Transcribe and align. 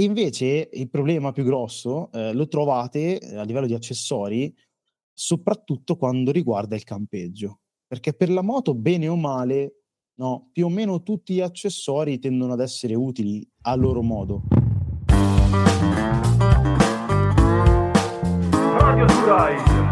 Invece 0.00 0.70
il 0.72 0.88
problema 0.88 1.30
più 1.30 1.44
grosso 1.44 2.10
eh, 2.12 2.32
lo 2.32 2.48
trovate 2.48 3.18
eh, 3.18 3.36
a 3.36 3.42
livello 3.42 3.66
di 3.66 3.74
accessori, 3.74 4.54
soprattutto 5.12 5.96
quando 5.96 6.30
riguarda 6.30 6.74
il 6.74 6.84
campeggio. 6.84 7.60
Perché 7.86 8.14
per 8.14 8.30
la 8.30 8.40
moto, 8.40 8.74
bene 8.74 9.08
o 9.08 9.16
male, 9.16 9.82
no, 10.14 10.48
più 10.52 10.66
o 10.66 10.68
meno 10.70 11.02
tutti 11.02 11.34
gli 11.34 11.40
accessori 11.40 12.18
tendono 12.18 12.54
ad 12.54 12.60
essere 12.60 12.94
utili 12.94 13.46
a 13.62 13.74
loro 13.74 14.00
modo. 14.00 14.44
Radio 18.78 19.04
Durai 19.04 19.89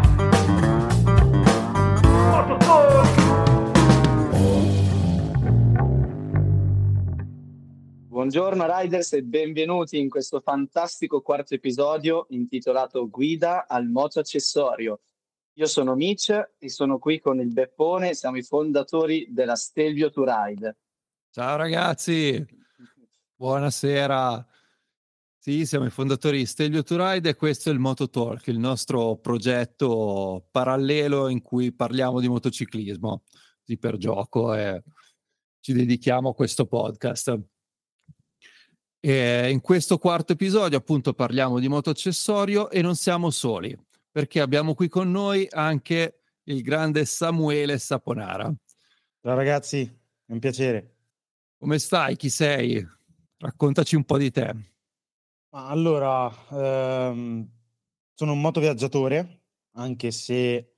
Buongiorno 8.19 8.65
Riders 8.81 9.13
e 9.13 9.23
benvenuti 9.23 9.97
in 9.97 10.09
questo 10.09 10.41
fantastico 10.41 11.21
quarto 11.21 11.53
episodio 11.53 12.25
intitolato 12.31 13.09
Guida 13.09 13.65
al 13.65 13.87
moto 13.87 14.19
accessorio. 14.19 14.99
Io 15.53 15.65
sono 15.67 15.95
Mitch 15.95 16.55
e 16.57 16.67
sono 16.67 16.99
qui 16.99 17.21
con 17.21 17.39
il 17.39 17.53
Beppone, 17.53 18.13
siamo 18.13 18.35
i 18.35 18.43
fondatori 18.43 19.27
della 19.29 19.55
Stelvio 19.55 20.09
to 20.09 20.25
Ride. 20.25 20.77
Ciao 21.31 21.55
ragazzi, 21.55 22.45
buonasera. 23.35 24.45
Sì, 25.37 25.65
siamo 25.65 25.85
i 25.85 25.89
fondatori 25.89 26.39
di 26.39 26.45
Stelvio 26.45 26.83
to 26.83 26.97
Ride 26.97 27.29
e 27.29 27.35
questo 27.35 27.69
è 27.69 27.71
il 27.71 27.79
Moto 27.79 28.09
Talk, 28.09 28.47
il 28.47 28.59
nostro 28.59 29.15
progetto 29.15 30.45
parallelo 30.51 31.29
in 31.29 31.41
cui 31.41 31.71
parliamo 31.71 32.19
di 32.19 32.27
motociclismo, 32.27 33.23
di 33.63 33.77
per 33.77 33.95
gioco 33.95 34.53
e 34.55 34.83
ci 35.61 35.71
dedichiamo 35.71 36.31
a 36.31 36.33
questo 36.33 36.65
podcast. 36.65 37.57
E 39.01 39.49
in 39.49 39.61
questo 39.61 39.97
quarto 39.97 40.33
episodio 40.33 40.77
appunto 40.77 41.13
parliamo 41.13 41.59
di 41.59 41.69
motoaccessorio 41.69 42.69
e 42.69 42.81
non 42.81 42.95
siamo 42.95 43.29
soli 43.29 43.77
perché 44.11 44.41
abbiamo 44.41 44.73
qui 44.73 44.89
con 44.89 45.09
noi 45.09 45.47
anche 45.49 46.21
il 46.43 46.61
grande 46.61 47.05
Samuele 47.05 47.77
Saponara. 47.77 48.53
Ciao 49.21 49.35
ragazzi, 49.35 49.81
è 50.25 50.31
un 50.31 50.39
piacere. 50.39 50.95
Come 51.57 51.79
stai? 51.79 52.17
Chi 52.17 52.29
sei? 52.29 52.85
Raccontaci 53.37 53.95
un 53.95 54.03
po' 54.03 54.17
di 54.17 54.31
te. 54.31 54.53
Allora, 55.51 56.29
ehm, 56.51 57.47
sono 58.13 58.31
un 58.33 58.41
motoviaggiatore, 58.41 59.43
anche 59.75 60.11
se 60.11 60.73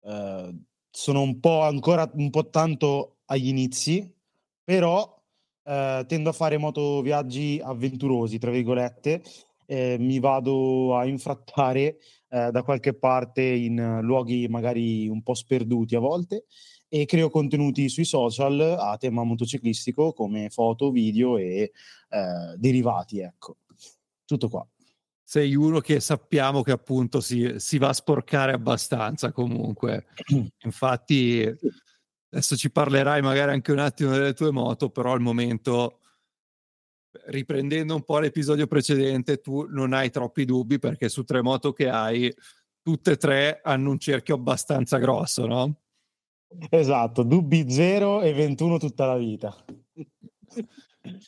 eh, 0.00 0.56
sono 0.90 1.20
un 1.20 1.38
po' 1.40 1.62
ancora 1.62 2.10
un 2.14 2.30
po' 2.30 2.48
tanto 2.50 3.18
agli 3.26 3.48
inizi, 3.48 4.12
però 4.64 5.21
eh, 5.64 6.04
tendo 6.06 6.30
a 6.30 6.32
fare 6.32 6.58
motoviaggi 6.58 7.60
avventurosi, 7.62 8.38
tra 8.38 8.50
virgolette, 8.50 9.22
eh, 9.66 9.96
mi 9.98 10.18
vado 10.18 10.96
a 10.96 11.06
infrattare 11.06 11.98
eh, 12.28 12.50
da 12.50 12.62
qualche 12.62 12.94
parte 12.94 13.42
in 13.42 14.00
luoghi 14.02 14.48
magari 14.48 15.08
un 15.08 15.22
po' 15.22 15.34
sperduti 15.34 15.94
a 15.94 16.00
volte 16.00 16.44
e 16.88 17.06
creo 17.06 17.30
contenuti 17.30 17.88
sui 17.88 18.04
social 18.04 18.60
a 18.60 18.98
tema 18.98 19.24
motociclistico 19.24 20.12
come 20.12 20.50
foto, 20.50 20.90
video 20.90 21.38
e 21.38 21.72
eh, 22.10 22.56
derivati, 22.56 23.20
ecco. 23.20 23.56
Tutto 24.26 24.48
qua. 24.48 24.66
Sei 25.24 25.54
uno 25.54 25.80
che 25.80 26.00
sappiamo 26.00 26.60
che 26.60 26.72
appunto 26.72 27.20
si, 27.20 27.54
si 27.56 27.78
va 27.78 27.88
a 27.88 27.94
sporcare 27.94 28.52
abbastanza 28.52 29.32
comunque. 29.32 30.04
Infatti 30.64 31.50
Adesso 32.32 32.56
ci 32.56 32.70
parlerai 32.70 33.20
magari 33.20 33.52
anche 33.52 33.72
un 33.72 33.78
attimo 33.78 34.12
delle 34.12 34.32
tue 34.32 34.50
moto, 34.50 34.88
però 34.88 35.12
al 35.12 35.20
momento, 35.20 36.00
riprendendo 37.26 37.94
un 37.94 38.04
po' 38.04 38.18
l'episodio 38.20 38.66
precedente, 38.66 39.42
tu 39.42 39.66
non 39.68 39.92
hai 39.92 40.08
troppi 40.08 40.46
dubbi 40.46 40.78
perché 40.78 41.10
su 41.10 41.24
tre 41.24 41.42
moto 41.42 41.74
che 41.74 41.90
hai, 41.90 42.34
tutte 42.80 43.12
e 43.12 43.16
tre 43.18 43.60
hanno 43.62 43.90
un 43.90 43.98
cerchio 43.98 44.36
abbastanza 44.36 44.96
grosso, 44.96 45.46
no? 45.46 45.80
Esatto, 46.70 47.22
dubbi 47.22 47.70
zero 47.70 48.22
e 48.22 48.32
21 48.32 48.78
tutta 48.78 49.04
la 49.04 49.16
vita. 49.18 49.54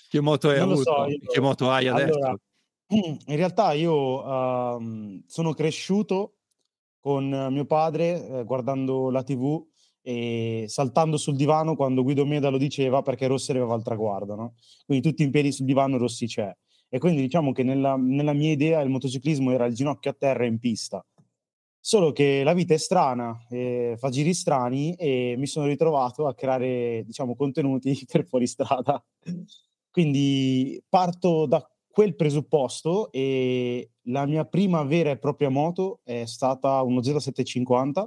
Che 0.09 0.21
moto 0.21 0.49
hai 0.49 0.59
avuto? 0.59 0.83
So, 0.83 1.05
io... 1.07 1.19
Che 1.19 1.41
moto 1.41 1.71
hai 1.71 1.87
adesso? 1.87 2.15
Allora, 2.15 2.37
in 2.89 3.37
realtà 3.37 3.73
io 3.75 4.25
uh, 4.25 5.23
sono 5.27 5.53
cresciuto 5.53 6.37
con 6.99 7.29
mio 7.51 7.67
padre 7.67 8.27
eh, 8.27 8.45
guardando 8.45 9.11
la 9.11 9.23
TV 9.23 9.73
e 10.07 10.67
saltando 10.69 11.17
sul 11.17 11.35
divano 11.35 11.77
quando 11.77 12.03
Guido 12.03 12.27
Meda 12.27 12.51
lo 12.51 12.59
diceva 12.59 13.01
perché 13.01 13.27
Rossi 13.27 13.53
arrivava 13.53 13.73
al 13.73 13.83
traguardo, 13.83 14.35
no? 14.35 14.55
Quindi 14.85 15.09
tutti 15.09 15.23
in 15.23 15.31
piedi 15.31 15.51
sul 15.51 15.65
divano 15.65 15.97
Rossi 15.97 16.27
c'è. 16.27 16.55
E 16.91 16.99
quindi 16.99 17.23
diciamo 17.23 17.53
che 17.53 17.63
nella, 17.63 17.97
nella 17.97 18.35
mia 18.35 18.53
idea 18.53 18.83
il 18.83 18.91
motociclismo 18.91 19.51
era 19.51 19.65
il 19.65 19.73
ginocchio 19.73 20.11
a 20.11 20.15
terra 20.15 20.45
in 20.45 20.59
pista. 20.59 21.03
Solo 21.81 22.13
che 22.13 22.43
la 22.45 22.53
vita 22.53 22.75
è 22.75 22.77
strana, 22.77 23.47
eh, 23.49 23.95
fa 23.97 24.11
giri 24.11 24.35
strani 24.35 24.95
e 24.95 25.37
mi 25.39 25.47
sono 25.47 25.67
ritrovato 25.67 26.27
a 26.27 26.35
creare, 26.35 27.03
diciamo, 27.07 27.35
contenuti 27.35 28.05
per 28.07 28.27
fuoristrada. 28.27 29.03
Quindi 29.91 30.83
parto 30.87 31.47
da 31.47 31.67
quel 31.89 32.15
presupposto 32.15 33.11
e 33.11 33.93
la 34.09 34.27
mia 34.27 34.45
prima 34.45 34.83
vera 34.83 35.11
e 35.11 35.19
propria 35.19 35.49
moto 35.49 36.01
è 36.05 36.27
stata 36.27 36.83
uno 36.83 37.01
Z750 37.01 38.07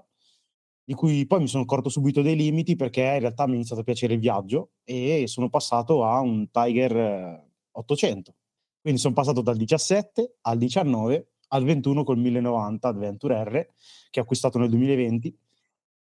di 0.87 0.93
cui 0.93 1.27
poi 1.27 1.41
mi 1.41 1.49
sono 1.49 1.63
accorto 1.63 1.89
subito 1.89 2.21
dei 2.21 2.37
limiti 2.37 2.77
perché 2.77 3.01
in 3.01 3.19
realtà 3.19 3.45
mi 3.45 3.51
è 3.51 3.55
iniziato 3.55 3.81
a 3.81 3.83
piacere 3.83 4.13
il 4.13 4.21
viaggio 4.21 4.69
e 4.85 5.25
sono 5.27 5.49
passato 5.49 6.05
a 6.05 6.21
un 6.21 6.49
Tiger 6.49 7.45
800. 7.71 8.35
Quindi 8.79 8.97
sono 8.97 9.13
passato 9.13 9.41
dal 9.41 9.57
17 9.57 10.37
al 10.43 10.57
19 10.57 11.31
al 11.49 11.65
21 11.65 12.05
col 12.05 12.17
1090 12.17 12.87
Adventure 12.87 13.43
R 13.43 13.67
che 14.09 14.21
ho 14.21 14.23
acquistato 14.23 14.59
nel 14.59 14.69
2020 14.69 15.37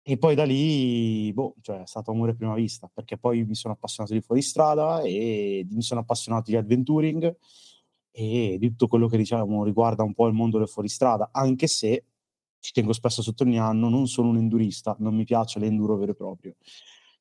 e 0.04 0.18
poi 0.20 0.36
da 0.36 0.44
lì, 0.44 1.34
boh, 1.34 1.56
cioè 1.62 1.82
è 1.82 1.88
stato 1.88 2.12
amore 2.12 2.34
a 2.34 2.36
prima 2.36 2.54
vista 2.54 2.88
perché 2.94 3.18
poi 3.18 3.44
mi 3.44 3.56
sono 3.56 3.74
appassionato 3.74 4.14
di 4.14 4.22
fuoristrada 4.22 5.02
e 5.02 5.66
mi 5.68 5.82
sono 5.82 6.02
appassionato 6.02 6.52
di 6.52 6.58
adventuring 6.58 7.36
e 8.12 8.58
di 8.60 8.70
tutto 8.70 8.86
quello 8.88 9.08
che 9.08 9.18
diciamo 9.18 9.64
riguarda 9.64 10.04
un 10.04 10.14
po' 10.14 10.28
il 10.28 10.34
mondo 10.34 10.60
del 10.60 10.70
fuoristrada, 10.70 11.30
anche 11.32 11.66
se 11.66 12.04
ci 12.66 12.72
tengo 12.72 12.94
spesso 12.94 13.22
a 13.22 13.24
sottolineare, 13.24 13.78
non 13.78 14.08
sono 14.08 14.30
un 14.30 14.38
endurista, 14.38 14.96
non 14.98 15.14
mi 15.14 15.24
piace 15.24 15.60
l'enduro 15.60 15.98
vero 15.98 16.14
e 16.14 16.16
proprio. 16.16 16.56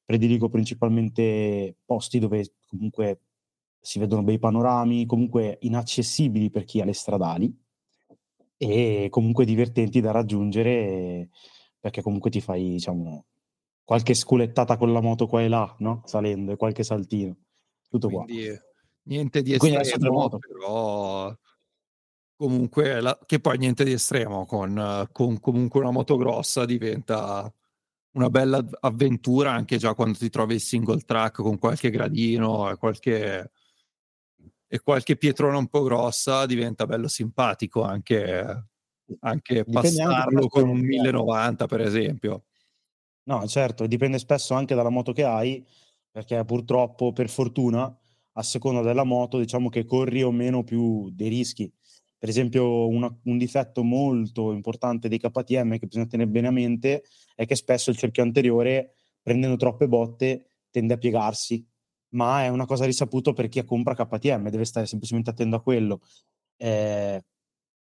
Prediligo 0.02 0.48
principalmente 0.48 1.76
posti 1.84 2.18
dove 2.18 2.54
comunque 2.66 3.20
si 3.78 3.98
vedono 3.98 4.22
bei 4.22 4.38
panorami, 4.38 5.04
comunque 5.04 5.58
inaccessibili 5.60 6.48
per 6.48 6.64
chi 6.64 6.80
ha 6.80 6.86
le 6.86 6.94
stradali 6.94 7.54
e 8.56 9.08
comunque 9.10 9.44
divertenti 9.44 10.00
da 10.00 10.12
raggiungere 10.12 11.28
perché 11.78 12.00
comunque 12.00 12.30
ti 12.30 12.40
fai, 12.40 12.70
diciamo, 12.70 13.26
qualche 13.84 14.14
sculettata 14.14 14.78
con 14.78 14.94
la 14.94 15.02
moto 15.02 15.26
qua 15.26 15.42
e 15.42 15.48
là, 15.48 15.76
no? 15.80 16.00
Salendo 16.06 16.52
e 16.52 16.56
qualche 16.56 16.84
saltino. 16.84 17.36
Tutto 17.90 18.08
Quindi, 18.08 18.46
qua. 18.46 18.56
Niente 19.02 19.42
di 19.42 19.52
estremo, 19.52 20.30
però 20.38 21.36
comunque 22.44 23.00
la, 23.00 23.18
che 23.24 23.40
poi 23.40 23.56
niente 23.56 23.84
di 23.84 23.92
estremo 23.92 24.44
con, 24.44 25.08
con, 25.12 25.40
comunque 25.40 25.80
una 25.80 25.90
moto 25.90 26.18
grossa 26.18 26.66
diventa 26.66 27.50
una 28.12 28.28
bella 28.28 28.62
avventura 28.80 29.52
anche 29.52 29.78
già 29.78 29.94
quando 29.94 30.18
ti 30.18 30.28
trovi 30.28 30.54
il 30.54 30.60
single 30.60 31.00
track 31.00 31.40
con 31.40 31.58
qualche 31.58 31.88
gradino 31.88 32.70
e 32.70 32.76
qualche, 32.76 33.50
e 34.66 34.80
qualche 34.80 35.16
pietrona 35.16 35.56
un 35.56 35.68
po' 35.68 35.82
grossa 35.84 36.44
diventa 36.44 36.84
bello 36.84 37.08
simpatico 37.08 37.82
anche, 37.82 38.66
anche 39.20 39.64
passarlo 39.64 40.46
con 40.48 40.68
un 40.68 40.80
1090 40.80 41.66
per 41.66 41.80
esempio. 41.80 42.44
No 43.24 43.46
certo 43.46 43.86
dipende 43.86 44.18
spesso 44.18 44.52
anche 44.52 44.74
dalla 44.74 44.90
moto 44.90 45.12
che 45.12 45.24
hai 45.24 45.66
perché 46.10 46.44
purtroppo 46.44 47.14
per 47.14 47.30
fortuna 47.30 47.98
a 48.36 48.42
seconda 48.42 48.82
della 48.82 49.04
moto 49.04 49.38
diciamo 49.38 49.70
che 49.70 49.86
corri 49.86 50.22
o 50.22 50.30
meno 50.30 50.62
più 50.62 51.08
dei 51.10 51.28
rischi 51.28 51.72
per 52.24 52.32
esempio, 52.32 52.88
una, 52.88 53.14
un 53.24 53.36
difetto 53.36 53.82
molto 53.82 54.52
importante 54.52 55.08
dei 55.08 55.18
KTM 55.18 55.76
che 55.76 55.84
bisogna 55.84 56.06
tenere 56.06 56.30
bene 56.30 56.46
a 56.46 56.52
mente 56.52 57.04
è 57.34 57.44
che 57.44 57.54
spesso 57.54 57.90
il 57.90 57.98
cerchio 57.98 58.22
anteriore, 58.22 58.94
prendendo 59.20 59.56
troppe 59.56 59.86
botte, 59.88 60.46
tende 60.70 60.94
a 60.94 60.96
piegarsi. 60.96 61.62
Ma 62.14 62.44
è 62.44 62.48
una 62.48 62.64
cosa 62.64 62.86
risaputa 62.86 63.34
per 63.34 63.50
chi 63.50 63.62
compra 63.66 63.94
KTM, 63.94 64.48
deve 64.48 64.64
stare 64.64 64.86
semplicemente 64.86 65.28
attento 65.28 65.56
a 65.56 65.60
quello. 65.60 66.00
Eh, 66.56 67.22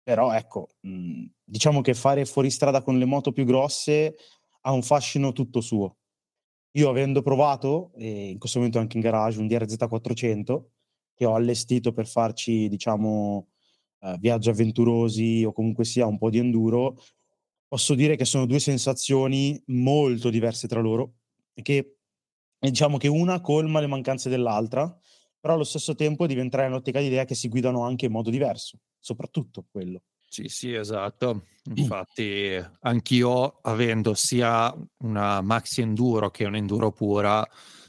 però 0.04 0.32
ecco, 0.34 0.68
mh, 0.82 1.26
diciamo 1.44 1.82
che 1.82 1.96
fare 1.96 2.24
fuoristrada 2.26 2.84
con 2.84 3.00
le 3.00 3.06
moto 3.06 3.32
più 3.32 3.46
grosse 3.46 4.16
ha 4.62 4.72
un 4.72 4.84
fascino 4.84 5.32
tutto 5.34 5.60
suo. 5.60 5.98
Io 6.74 6.88
avendo 6.88 7.24
provato, 7.24 7.94
e 7.96 8.30
in 8.30 8.38
questo 8.38 8.60
momento 8.60 8.78
anche 8.78 8.96
in 8.96 9.02
garage, 9.02 9.40
un 9.40 9.48
DRZ 9.48 9.88
400 9.88 10.70
che 11.16 11.26
ho 11.26 11.34
allestito 11.34 11.94
per 11.94 12.06
farci, 12.06 12.68
diciamo, 12.70 13.48
uh, 14.00 14.18
viaggi 14.18 14.50
avventurosi 14.50 15.44
o 15.46 15.52
comunque 15.52 15.86
sia 15.86 16.06
un 16.06 16.18
po' 16.18 16.30
di 16.30 16.38
enduro, 16.38 17.02
posso 17.68 17.96
dire 17.96 18.16
che 18.16 18.26
sono 18.26 18.46
due 18.46 18.60
sensazioni 18.60 19.62
molto 19.68 20.30
diverse 20.30 20.68
tra 20.68 20.82
loro 20.82 21.16
e 21.54 21.62
che 21.62 21.98
diciamo 22.60 22.98
che 22.98 23.08
una 23.08 23.42
colma 23.42 23.80
le 23.80 23.88
mancanze 23.88 24.30
dell'altra 24.30 25.00
però 25.40 25.54
allo 25.54 25.64
stesso 25.64 25.96
tempo 25.96 26.28
diventare 26.28 26.64
nell'ottica 26.64 27.00
l'idea 27.00 27.26
che 27.26 27.36
si 27.36 27.48
guidano 27.48 27.84
anche 27.84 28.06
in 28.06 28.12
modo 28.12 28.30
diverso, 28.30 28.80
soprattutto 29.00 29.66
quello. 29.72 30.02
Sì, 30.28 30.48
sì, 30.48 30.74
esatto. 30.74 31.46
Infatti, 31.76 32.62
anch'io, 32.82 33.60
avendo 33.62 34.14
sia 34.14 34.74
una 35.04 35.42
maxi 35.42 35.82
enduro 35.82 36.30
che 36.30 36.46
un 36.46 36.56
enduro 36.56 36.92
pura, 36.92 37.48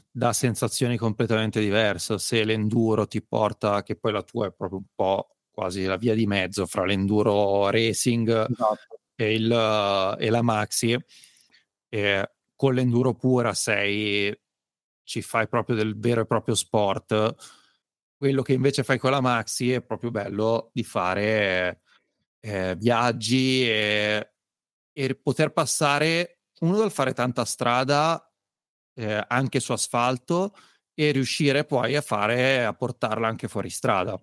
da 0.09 0.33
sensazioni 0.33 0.97
completamente 0.97 1.59
diverse. 1.59 2.17
Se 2.17 2.43
l'enduro 2.43 3.05
ti 3.05 3.21
porta, 3.21 3.83
che 3.83 3.95
poi 3.97 4.13
la 4.13 4.23
tua 4.23 4.47
è 4.47 4.53
proprio 4.53 4.79
un 4.79 4.87
po' 4.95 5.35
quasi 5.51 5.83
la 5.85 5.97
via 5.97 6.15
di 6.15 6.25
mezzo 6.25 6.65
fra 6.65 6.85
l'enduro 6.85 7.69
racing 7.69 8.29
esatto. 8.29 8.99
e, 9.15 9.33
il, 9.33 10.17
e, 10.19 10.29
la 10.29 10.41
maxi, 10.41 10.97
e 11.89 12.31
con 12.55 12.73
l'enduro 12.73 13.13
pura 13.13 13.53
sei, 13.53 14.35
ci 15.03 15.21
fai 15.21 15.47
proprio 15.47 15.75
del 15.75 15.99
vero 15.99 16.21
e 16.21 16.25
proprio 16.25 16.55
sport. 16.55 17.35
Quello 18.17 18.41
che 18.43 18.53
invece 18.53 18.83
fai 18.83 18.97
con 18.97 19.11
la 19.11 19.21
maxi 19.21 19.71
è 19.71 19.81
proprio 19.81 20.11
bello 20.11 20.69
di 20.73 20.83
fare 20.83 21.81
eh, 22.39 22.75
viaggi 22.75 23.67
e, 23.67 24.33
e 24.93 25.15
poter 25.15 25.51
passare 25.51 26.41
uno 26.61 26.77
dal 26.77 26.91
fare 26.91 27.13
tanta 27.13 27.45
strada 27.45 28.23
eh, 28.93 29.25
anche 29.27 29.59
su 29.59 29.71
asfalto 29.71 30.53
e 30.93 31.11
riuscire 31.11 31.65
poi 31.65 31.95
a 31.95 32.01
fare 32.01 32.63
a 32.63 32.73
portarla 32.73 33.27
anche 33.27 33.47
fuori 33.47 33.69
strada. 33.69 34.21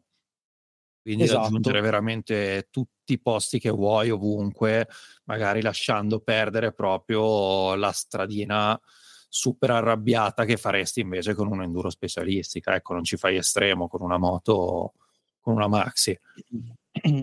Quindi 1.08 1.25
esatto. 1.25 1.44
raggiungere 1.44 1.81
veramente 1.81 2.69
tutti 2.70 3.14
i 3.14 3.19
posti 3.19 3.58
che 3.58 3.70
vuoi 3.70 4.10
ovunque, 4.10 4.87
magari 5.25 5.62
lasciando 5.62 6.20
perdere 6.20 6.75
proprio 6.75 7.75
la 7.76 7.93
stradina 7.93 8.78
super 9.26 9.70
arrabbiata 9.70 10.44
che 10.44 10.58
faresti 10.58 11.00
invece 11.00 11.32
con 11.32 11.50
un 11.50 11.62
enduro 11.62 11.88
specialistica. 11.88 12.75
Ecco, 12.75 12.93
non 12.93 13.05
ci 13.05 13.16
fai 13.16 13.37
estremo 13.37 13.88
con 13.88 14.02
una 14.02 14.19
moto, 14.19 14.93
con 15.40 15.55
una 15.55 15.66
maxi. 15.66 16.14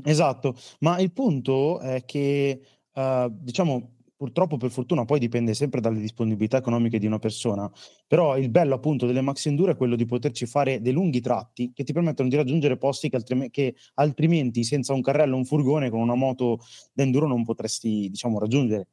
Esatto, 0.03 0.55
ma 0.79 0.97
il 0.97 1.13
punto 1.13 1.79
è 1.79 2.05
che, 2.05 2.59
uh, 2.91 3.27
diciamo, 3.29 3.94
purtroppo 4.25 4.57
per 4.57 4.71
fortuna 4.71 5.05
poi 5.05 5.19
dipende 5.19 5.53
sempre 5.53 5.79
dalle 5.79 5.99
disponibilità 5.99 6.57
economiche 6.57 6.97
di 6.97 7.05
una 7.05 7.19
persona, 7.19 7.71
però 8.07 8.37
il 8.37 8.49
bello 8.49 8.73
appunto 8.73 9.05
delle 9.05 9.21
Max 9.21 9.45
Enduro 9.45 9.71
è 9.71 9.75
quello 9.75 9.95
di 9.95 10.05
poterci 10.05 10.47
fare 10.47 10.81
dei 10.81 10.93
lunghi 10.93 11.21
tratti 11.21 11.71
che 11.73 11.83
ti 11.83 11.93
permettono 11.93 12.27
di 12.27 12.35
raggiungere 12.35 12.77
posti 12.77 13.07
che, 13.07 13.17
altrim- 13.17 13.49
che 13.51 13.75
altrimenti 13.95 14.63
senza 14.63 14.93
un 14.93 15.01
carrello 15.01 15.35
un 15.35 15.45
furgone 15.45 15.91
con 15.91 15.99
una 15.99 16.15
moto 16.15 16.59
d'enduro 16.91 17.27
non 17.27 17.43
potresti 17.43 18.09
diciamo 18.09 18.39
raggiungere. 18.39 18.87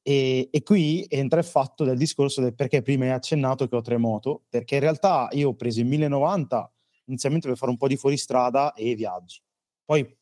E, 0.00 0.48
e, 0.50 0.62
qui 0.62 1.04
entra 1.08 1.40
il 1.40 1.44
fatto 1.44 1.84
del 1.84 1.98
discorso 1.98 2.40
del 2.40 2.54
perché 2.54 2.80
prima 2.80 3.04
hai 3.04 3.10
accennato 3.10 3.66
che 3.66 3.74
ho 3.76 3.82
tre 3.82 3.98
moto, 3.98 4.44
perché 4.48 4.76
in 4.76 4.80
realtà 4.80 5.28
io 5.32 5.48
ho 5.50 5.54
preso 5.54 5.80
il 5.80 5.86
1090 5.86 6.72
inizialmente 7.06 7.48
per 7.48 7.56
fare 7.56 7.72
un 7.72 7.76
po' 7.76 7.88
di 7.88 7.96
fuoristrada 7.96 8.72
e 8.74 8.94
viaggi. 8.94 9.40
Poi 9.84 10.17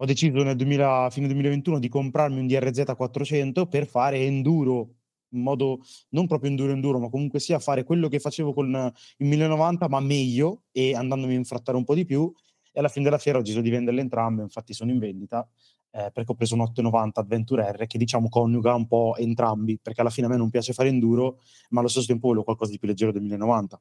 ho 0.00 0.04
deciso 0.04 0.42
nel 0.42 0.56
2000, 0.56 1.08
fine 1.10 1.26
2021 1.26 1.78
di 1.78 1.88
comprarmi 1.88 2.38
un 2.38 2.46
DRZ 2.46 2.94
400 2.96 3.66
per 3.66 3.86
fare 3.86 4.18
enduro 4.18 4.94
in 5.30 5.42
modo 5.42 5.80
non 6.10 6.26
proprio 6.26 6.50
enduro 6.50 6.72
enduro, 6.72 6.98
ma 6.98 7.08
comunque 7.08 7.40
sia 7.40 7.58
fare 7.58 7.84
quello 7.84 8.08
che 8.08 8.18
facevo 8.18 8.52
con 8.54 8.92
il 9.18 9.26
1090, 9.26 9.88
ma 9.88 10.00
meglio 10.00 10.62
e 10.72 10.94
andandomi 10.94 11.34
a 11.34 11.36
infrattare 11.36 11.76
un 11.76 11.84
po' 11.84 11.94
di 11.94 12.04
più. 12.04 12.32
E 12.72 12.78
alla 12.78 12.88
fine 12.88 13.04
della 13.04 13.18
fiera 13.18 13.38
ho 13.38 13.40
deciso 13.42 13.60
di 13.60 13.70
venderle 13.70 14.00
entrambe, 14.00 14.42
infatti 14.42 14.72
sono 14.72 14.90
in 14.90 14.98
vendita. 14.98 15.46
Eh, 15.90 16.10
perché 16.12 16.32
ho 16.32 16.34
preso 16.34 16.54
un 16.54 16.60
890 16.60 17.20
Adventure 17.20 17.72
R 17.72 17.86
che 17.86 17.96
diciamo 17.98 18.28
coniuga 18.28 18.74
un 18.74 18.86
po' 18.86 19.16
entrambi, 19.16 19.78
perché 19.82 20.00
alla 20.00 20.10
fine 20.10 20.26
a 20.26 20.30
me 20.30 20.36
non 20.36 20.50
piace 20.50 20.72
fare 20.72 20.88
enduro, 20.88 21.40
ma 21.70 21.80
allo 21.80 21.88
stesso 21.88 22.06
tempo 22.06 22.28
voglio 22.28 22.44
qualcosa 22.44 22.70
di 22.70 22.78
più 22.78 22.88
leggero 22.88 23.10
del 23.10 23.22
1090. 23.22 23.80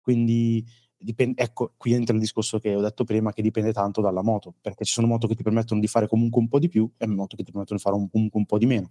Quindi 0.00 0.64
dipende, 1.02 1.42
ecco, 1.42 1.72
qui 1.76 1.92
entra 1.92 2.14
il 2.14 2.20
discorso 2.20 2.58
che 2.58 2.74
ho 2.74 2.80
detto 2.80 3.04
prima, 3.04 3.32
che 3.32 3.42
dipende 3.42 3.72
tanto 3.72 4.00
dalla 4.00 4.22
moto, 4.22 4.54
perché 4.60 4.84
ci 4.84 4.92
sono 4.92 5.06
moto 5.06 5.26
che 5.26 5.34
ti 5.34 5.42
permettono 5.42 5.80
di 5.80 5.86
fare 5.86 6.08
comunque 6.08 6.40
un 6.40 6.48
po' 6.48 6.58
di 6.58 6.68
più 6.68 6.90
e 6.96 7.06
moto 7.06 7.36
che 7.36 7.42
ti 7.42 7.50
permettono 7.52 7.78
di 7.78 7.82
fare 7.82 7.96
un, 7.96 8.10
comunque 8.10 8.38
un 8.38 8.46
po' 8.46 8.58
di 8.58 8.66
meno. 8.66 8.90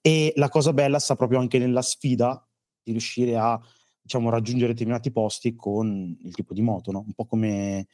E 0.00 0.32
la 0.36 0.48
cosa 0.48 0.72
bella 0.72 0.98
sta 0.98 1.14
proprio 1.16 1.38
anche 1.38 1.58
nella 1.58 1.82
sfida 1.82 2.44
di 2.82 2.90
riuscire 2.90 3.36
a 3.36 3.60
diciamo, 4.02 4.30
raggiungere 4.30 4.72
determinati 4.72 5.12
posti 5.12 5.54
con 5.54 6.16
il 6.20 6.34
tipo 6.34 6.54
di 6.54 6.62
moto, 6.62 6.90
no? 6.90 7.04
un 7.06 7.12
po' 7.12 7.24
come 7.24 7.86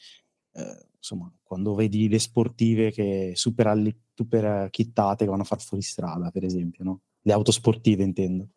eh, 0.52 0.86
insomma, 0.96 1.32
quando 1.42 1.74
vedi 1.74 2.08
le 2.08 2.18
sportive 2.18 2.90
che 2.90 3.32
super, 3.34 3.94
super 4.14 4.70
kittate 4.70 5.24
che 5.24 5.30
vanno 5.30 5.42
a 5.42 5.46
far 5.46 5.60
fuori 5.60 5.82
strada, 5.82 6.30
per 6.30 6.44
esempio, 6.44 6.84
no? 6.84 7.00
le 7.22 7.32
auto 7.32 7.52
sportive 7.52 8.02
intendo. 8.02 8.48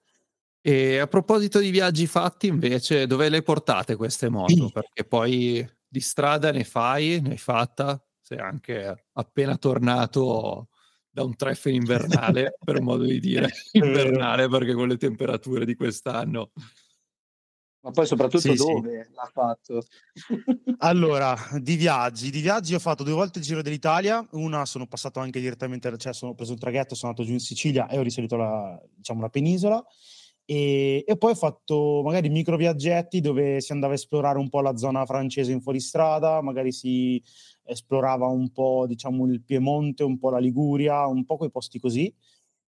E 0.64 1.00
a 1.00 1.08
proposito 1.08 1.60
di 1.60 1.72
viaggi 1.72 2.06
fatti, 2.06 2.46
invece, 2.46 3.08
dove 3.08 3.30
le 3.30 3.42
portate 3.42 3.96
queste 3.96 4.30
moto? 4.30 4.70
Perché 4.70 5.04
poi 5.06 5.68
di 5.88 6.00
strada 6.00 6.52
ne 6.52 6.64
fai, 6.64 7.20
ne 7.20 7.32
hai 7.32 7.38
fatta, 7.38 8.00
sei 8.22 8.38
anche 8.38 9.08
appena 9.14 9.58
tornato 9.58 10.70
da 11.10 11.24
un 11.24 11.36
treffe 11.36 11.72
invernale, 11.72 12.58
per 12.64 12.80
modo 12.80 13.06
di 13.06 13.20
dire, 13.20 13.50
invernale, 13.74 14.48
perché 14.48 14.74
con 14.74 14.88
le 14.88 14.98
temperature 14.98 15.66
di 15.66 15.76
quest'anno. 15.76 16.52
Ma 17.84 17.90
poi 17.90 18.06
soprattutto 18.06 18.42
sì, 18.42 18.54
dove 18.54 19.06
sì. 19.06 19.14
l'ha 19.16 19.30
fatto? 19.34 19.84
allora, 20.78 21.36
di 21.58 21.76
viaggi. 21.76 22.30
Di 22.30 22.40
viaggi 22.40 22.76
ho 22.76 22.80
fatto 22.80 23.04
due 23.04 23.14
volte 23.14 23.40
il 23.40 23.46
Giro 23.46 23.64
dell'Italia. 23.64 24.24
Una 24.34 24.68
sono 24.68 24.86
passato 24.86 25.20
anche 25.20 25.40
direttamente, 25.40 25.98
cioè 25.98 26.14
sono 26.14 26.36
preso 26.36 26.52
un 26.52 26.60
traghetto, 26.60 26.94
sono 26.94 27.12
andato 27.12 27.28
giù 27.28 27.34
in 27.34 27.40
Sicilia 27.40 27.90
e 27.90 27.98
ho 27.98 28.04
risalito 28.04 28.36
la, 28.36 28.80
diciamo, 28.96 29.22
la 29.22 29.30
penisola. 29.30 29.84
E, 30.52 31.06
e, 31.08 31.16
poi 31.16 31.32
ho 31.32 31.36
fatto 31.36 32.02
magari 32.04 32.28
micro 32.28 32.58
viaggetti 32.58 33.22
dove 33.22 33.62
si 33.62 33.72
andava 33.72 33.94
a 33.94 33.96
esplorare 33.96 34.38
un 34.38 34.50
po' 34.50 34.60
la 34.60 34.76
zona 34.76 35.06
francese 35.06 35.54
in 35.54 35.62
fuoristrada, 35.62 36.42
magari 36.42 36.74
si 36.74 37.24
esplorava 37.64 38.28
un 38.28 38.52
po' 38.52 38.86
diciamo 38.86 39.26
il 39.28 39.42
Piemonte, 39.44 40.04
un 40.04 40.18
po' 40.18 40.30
la 40.30 40.40
Liguria, 40.40 41.06
un 41.08 41.24
po' 41.24 41.38
quei 41.38 41.50
posti 41.50 41.80
così. 41.80 42.14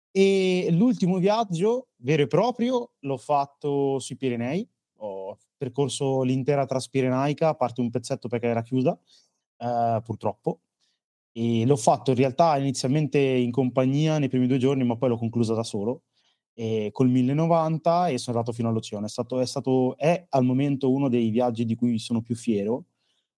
E 0.10 0.70
l'ultimo 0.72 1.18
viaggio 1.18 1.88
vero 1.98 2.24
e 2.24 2.28
proprio 2.28 2.92
l'ho 3.00 3.18
fatto 3.18 4.00
sui 4.00 4.16
Pirenei, 4.16 4.66
ho 5.00 5.38
percorso 5.58 6.22
l'intera 6.24 6.66
Transpirenaica, 6.66 7.50
a 7.50 7.56
parte 7.56 7.82
un 7.82 7.90
pezzetto 7.90 8.30
perché 8.30 8.48
era 8.48 8.62
chiusa, 8.62 8.98
eh, 9.58 10.00
purtroppo. 10.02 10.62
E 11.34 11.66
l'ho 11.66 11.76
fatto 11.76 12.12
in 12.12 12.18
realtà 12.18 12.58
inizialmente 12.58 13.20
in 13.20 13.52
compagnia 13.52 14.18
nei 14.18 14.30
primi 14.30 14.48
due 14.48 14.60
giorni, 14.60 14.86
ma 14.86 14.96
poi 14.96 15.10
l'ho 15.10 15.18
conclusa 15.18 15.54
da 15.54 15.64
solo 15.64 16.04
eh, 16.56 16.90
col 16.92 17.10
1090 17.10 18.08
e 18.08 18.18
sono 18.18 18.38
andato 18.38 18.56
fino 18.56 18.70
all'Oceano. 18.70 19.06
È 19.06 19.10
stato, 19.10 19.40
è 19.40 19.46
stato, 19.46 19.98
è 19.98 20.26
al 20.30 20.44
momento 20.44 20.92
uno 20.92 21.10
dei 21.10 21.30
viaggi 21.30 21.66
di 21.66 21.76
cui 21.76 22.00
sono 22.00 22.22
più 22.22 22.36
fiero 22.36 22.86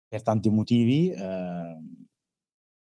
per 0.07 0.21
tanti 0.21 0.49
motivi. 0.49 1.09
Eh, 1.09 1.77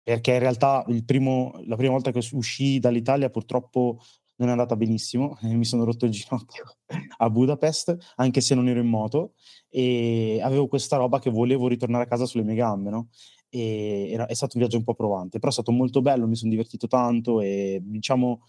perché 0.03 0.33
in 0.33 0.39
realtà 0.39 0.85
primo, 1.03 1.59
la 1.65 1.75
prima 1.75 1.93
volta 1.93 2.11
che 2.11 2.23
uscì 2.33 2.77
dall'Italia 2.77 3.31
purtroppo 3.31 3.99
non 4.35 4.49
è 4.49 4.51
andata 4.51 4.75
benissimo, 4.75 5.37
mi 5.43 5.65
sono 5.65 5.83
rotto 5.83 6.05
il 6.05 6.11
ginocchio 6.11 6.63
a 7.17 7.29
Budapest, 7.29 8.13
anche 8.15 8.41
se 8.41 8.53
non 8.53 8.67
ero 8.67 8.79
in 8.79 8.87
moto, 8.87 9.33
e 9.69 10.39
avevo 10.43 10.67
questa 10.67 10.97
roba 10.97 11.19
che 11.19 11.29
volevo 11.29 11.67
ritornare 11.67 12.03
a 12.03 12.07
casa 12.07 12.25
sulle 12.25 12.43
mie 12.43 12.55
gambe, 12.55 12.89
no? 12.89 13.09
E 13.49 14.09
era, 14.11 14.25
è 14.25 14.33
stato 14.33 14.57
un 14.57 14.61
viaggio 14.61 14.77
un 14.77 14.83
po' 14.83 14.95
provante, 14.95 15.39
però 15.39 15.49
è 15.49 15.53
stato 15.53 15.71
molto 15.71 16.01
bello, 16.01 16.27
mi 16.27 16.35
sono 16.35 16.51
divertito 16.51 16.87
tanto 16.87 17.41
e 17.41 17.79
diciamo 17.81 18.41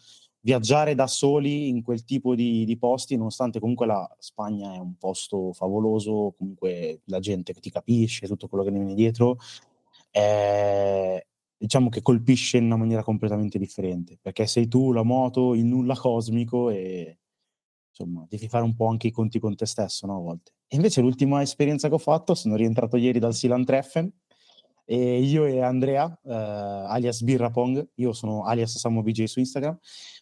viaggiare 0.46 0.94
da 0.94 1.08
soli 1.08 1.68
in 1.68 1.82
quel 1.82 2.04
tipo 2.04 2.36
di, 2.36 2.64
di, 2.64 2.78
posti, 2.78 3.16
nonostante 3.16 3.58
comunque 3.58 3.84
la 3.84 4.08
Spagna 4.20 4.74
è 4.74 4.78
un 4.78 4.96
posto 4.96 5.52
favoloso, 5.52 6.36
comunque 6.38 7.00
la 7.06 7.18
gente 7.18 7.52
che 7.52 7.58
ti 7.58 7.68
capisce, 7.68 8.28
tutto 8.28 8.46
quello 8.46 8.62
che 8.62 8.70
ne 8.70 8.78
viene 8.78 8.94
dietro, 8.94 9.38
è, 10.08 11.20
diciamo 11.56 11.88
che 11.88 12.00
colpisce 12.00 12.58
in 12.58 12.66
una 12.66 12.76
maniera 12.76 13.02
completamente 13.02 13.58
differente, 13.58 14.18
perché 14.22 14.46
sei 14.46 14.68
tu 14.68 14.92
la 14.92 15.02
moto, 15.02 15.52
il 15.56 15.64
nulla 15.64 15.96
cosmico 15.96 16.70
e 16.70 17.18
insomma 17.88 18.24
devi 18.28 18.46
fare 18.46 18.62
un 18.62 18.76
po' 18.76 18.86
anche 18.86 19.08
i 19.08 19.10
conti 19.10 19.40
con 19.40 19.56
te 19.56 19.66
stesso 19.66 20.06
no, 20.06 20.18
a 20.18 20.20
volte. 20.20 20.52
E 20.68 20.76
invece 20.76 21.00
l'ultima 21.00 21.42
esperienza 21.42 21.88
che 21.88 21.94
ho 21.94 21.98
fatto, 21.98 22.36
sono 22.36 22.54
rientrato 22.54 22.96
ieri 22.96 23.18
dal 23.18 23.34
Silan 23.34 23.64
Treffen, 23.64 24.12
e 24.88 25.20
io 25.20 25.44
e 25.44 25.60
Andrea, 25.60 26.06
eh, 26.22 26.32
alias 26.32 27.22
Birrapong, 27.22 27.88
io 27.96 28.12
sono 28.12 28.44
alias 28.44 28.78
Samo 28.78 29.02
BJ 29.02 29.24
su 29.24 29.40
Instagram, 29.40 29.76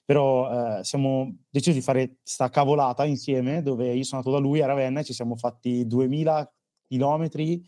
però 0.04 0.78
eh, 0.78 0.84
siamo 0.84 1.38
decisi 1.48 1.78
di 1.78 1.84
fare 1.84 2.16
sta 2.22 2.50
cavolata 2.50 3.04
insieme 3.04 3.62
dove 3.62 3.92
io 3.92 4.04
sono 4.04 4.20
andato 4.20 4.36
da 4.36 4.42
lui 4.42 4.60
a 4.60 4.66
Ravenna 4.66 5.00
e 5.00 5.04
ci 5.04 5.14
siamo 5.14 5.36
fatti 5.36 5.86
2000 5.86 6.52
chilometri 6.86 7.64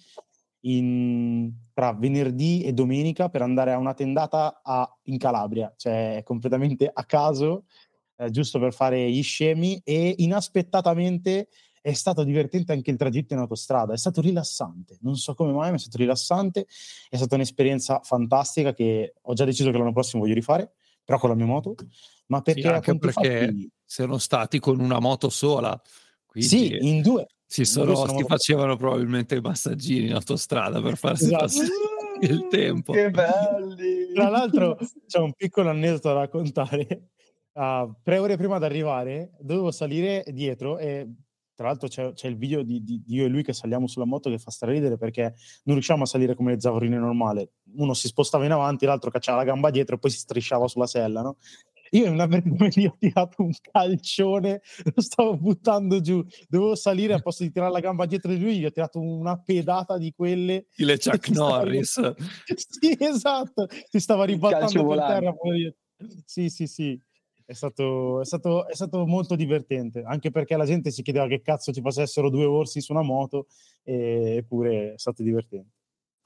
in, 0.67 1.51
tra 1.73 1.93
venerdì 1.93 2.63
e 2.63 2.73
domenica 2.73 3.29
per 3.29 3.43
andare 3.43 3.73
a 3.73 3.79
una 3.79 3.95
tendata 3.95 4.61
a, 4.63 4.99
in 5.05 5.19
Calabria, 5.19 5.73
cioè 5.77 6.23
completamente 6.25 6.91
a 6.93 7.05
caso, 7.05 7.65
eh, 8.17 8.31
giusto 8.31 8.59
per 8.59 8.73
fare 8.73 9.11
gli 9.11 9.23
scemi 9.23 9.81
e 9.85 10.15
inaspettatamente 10.19 11.49
è 11.81 11.93
stato 11.93 12.25
divertente 12.25 12.73
anche 12.73 12.91
il 12.91 12.97
tragitto 12.97 13.33
in 13.33 13.39
autostrada, 13.39 13.93
è 13.93 13.97
stato 13.97 14.21
rilassante, 14.21 14.99
non 15.03 15.15
so 15.15 15.35
come 15.35 15.53
mai, 15.53 15.71
ma 15.71 15.77
è 15.77 15.79
stato 15.79 15.99
rilassante, 15.99 16.67
è 17.09 17.17
stata 17.17 17.37
un'esperienza 17.37 18.01
fantastica 18.03 18.73
che 18.73 19.15
ho 19.23 19.33
già 19.35 19.45
deciso 19.45 19.71
che 19.71 19.79
l'anno 19.79 19.93
prossimo 19.93 20.23
voglio 20.23 20.35
rifare, 20.35 20.73
però 21.07 21.19
con 21.19 21.31
la 21.31 21.37
mia 21.37 21.47
moto, 21.47 21.77
ma 22.27 22.43
perché... 22.43 22.61
Sì, 22.61 22.67
anche 22.67 22.99
perché 22.99 23.47
fatti... 23.47 23.71
sono 23.85 24.19
stati 24.19 24.59
con 24.59 24.81
una 24.81 24.99
moto 24.99 25.31
sola. 25.31 25.81
Quindi... 26.27 26.49
Sì, 26.49 26.77
in 26.81 27.01
due, 27.01 27.29
Si, 27.47 27.65
sono, 27.65 28.07
si 28.09 28.25
facevano 28.25 28.77
probabilmente 28.77 29.37
i 29.37 29.41
massaggini 29.41 30.09
in 30.09 30.15
autostrada 30.15 30.83
per 30.83 30.97
farsi 30.97 31.27
esatto. 31.27 31.45
passare 31.45 31.69
il 32.23 32.49
tempo. 32.51 32.93
Che 32.93 33.11
belli! 33.11 34.13
Tra 34.13 34.29
l'altro 34.29 34.77
c'è 35.07 35.19
un 35.19 35.33
piccolo 35.33 35.71
aneddoto 35.71 36.09
da 36.09 36.21
raccontare. 36.21 37.11
Uh, 37.53 37.95
tre 38.03 38.19
ore 38.19 38.37
prima 38.37 38.59
di 38.59 38.65
arrivare 38.67 39.31
dovevo 39.39 39.71
salire 39.71 40.25
dietro 40.29 40.77
e 40.77 41.09
tra 41.57 41.69
l'altro 41.69 41.89
c'è, 41.89 42.13
c'è 42.13 42.29
il 42.29 42.37
video 42.37 42.63
di, 42.63 42.85
di, 42.85 43.03
di, 43.03 43.15
io 43.15 43.25
e 43.25 43.29
lui 43.29 43.43
che 43.43 43.55
saliamo 43.55 43.87
sulla 43.87 44.05
moto 44.05 44.29
che 44.29 44.39
fa 44.39 44.53
ridere 44.67 44.99
perché 44.99 45.35
non 45.65 45.75
riusciamo 45.75 46.03
a 46.03 46.07
salire 46.07 46.35
come 46.35 46.53
le 46.53 46.61
zavorine 46.61 46.99
normali. 46.99 47.49
Uno 47.77 47.95
si 47.95 48.09
spostava 48.09 48.45
in 48.45 48.53
avanti, 48.53 48.85
l'altro 48.85 49.11
cacciava 49.11 49.39
la 49.39 49.45
gamba 49.45 49.71
dietro 49.71 49.97
e 49.97 49.99
poi 49.99 50.11
si 50.11 50.19
strisciava 50.19 50.69
sulla 50.69 50.87
sella, 50.87 51.23
no? 51.23 51.39
Io 51.91 52.07
in 52.07 52.13
una 52.13 52.27
vergogna 52.27 52.71
gli 52.75 52.85
ho 52.85 52.97
tirato 52.99 53.43
un 53.43 53.53
calcione, 53.73 54.61
lo 54.95 55.01
stavo 55.01 55.37
buttando 55.37 56.01
giù, 56.01 56.23
dovevo 56.49 56.75
salire 56.75 57.15
a 57.15 57.21
posto 57.21 57.45
di 57.45 57.51
tirare 57.51 57.73
la 57.73 57.81
gamba 57.81 58.07
dietro 58.07 58.33
di 58.33 58.41
lui, 58.41 58.59
gli 58.59 58.65
ho 58.67 58.71
tirato 58.71 59.01
una 59.01 59.41
pedata 59.41 59.97
di 59.97 60.13
quelle. 60.13 60.67
Le 60.75 60.99
Chuck 60.99 61.31
Norris. 61.31 61.91
Stava... 61.91 62.15
sì, 62.55 62.97
esatto, 62.99 63.69
si 63.89 64.01
stava 64.01 64.25
ribaltando 64.25 64.87
per 64.87 64.99
terra. 64.99 65.35
Sì, 66.27 66.51
sì, 66.51 66.67
sì. 66.67 67.01
È 67.47 67.53
stato, 67.53 68.21
è, 68.21 68.25
stato, 68.25 68.67
è 68.67 68.75
stato, 68.75 69.07
molto 69.07 69.37
divertente, 69.37 70.03
anche 70.03 70.33
perché 70.33 70.57
la 70.57 70.65
gente 70.65 70.91
si 70.91 71.03
chiedeva 71.03 71.29
che 71.29 71.43
cazzo 71.43 71.73
ci 71.73 71.81
facessero 71.81 72.29
due 72.29 72.45
orsi 72.45 72.81
su 72.81 72.91
una 72.93 73.03
moto, 73.03 73.47
eppure 73.85 74.95
è 74.95 74.99
stato 74.99 75.23
divertente. 75.23 75.76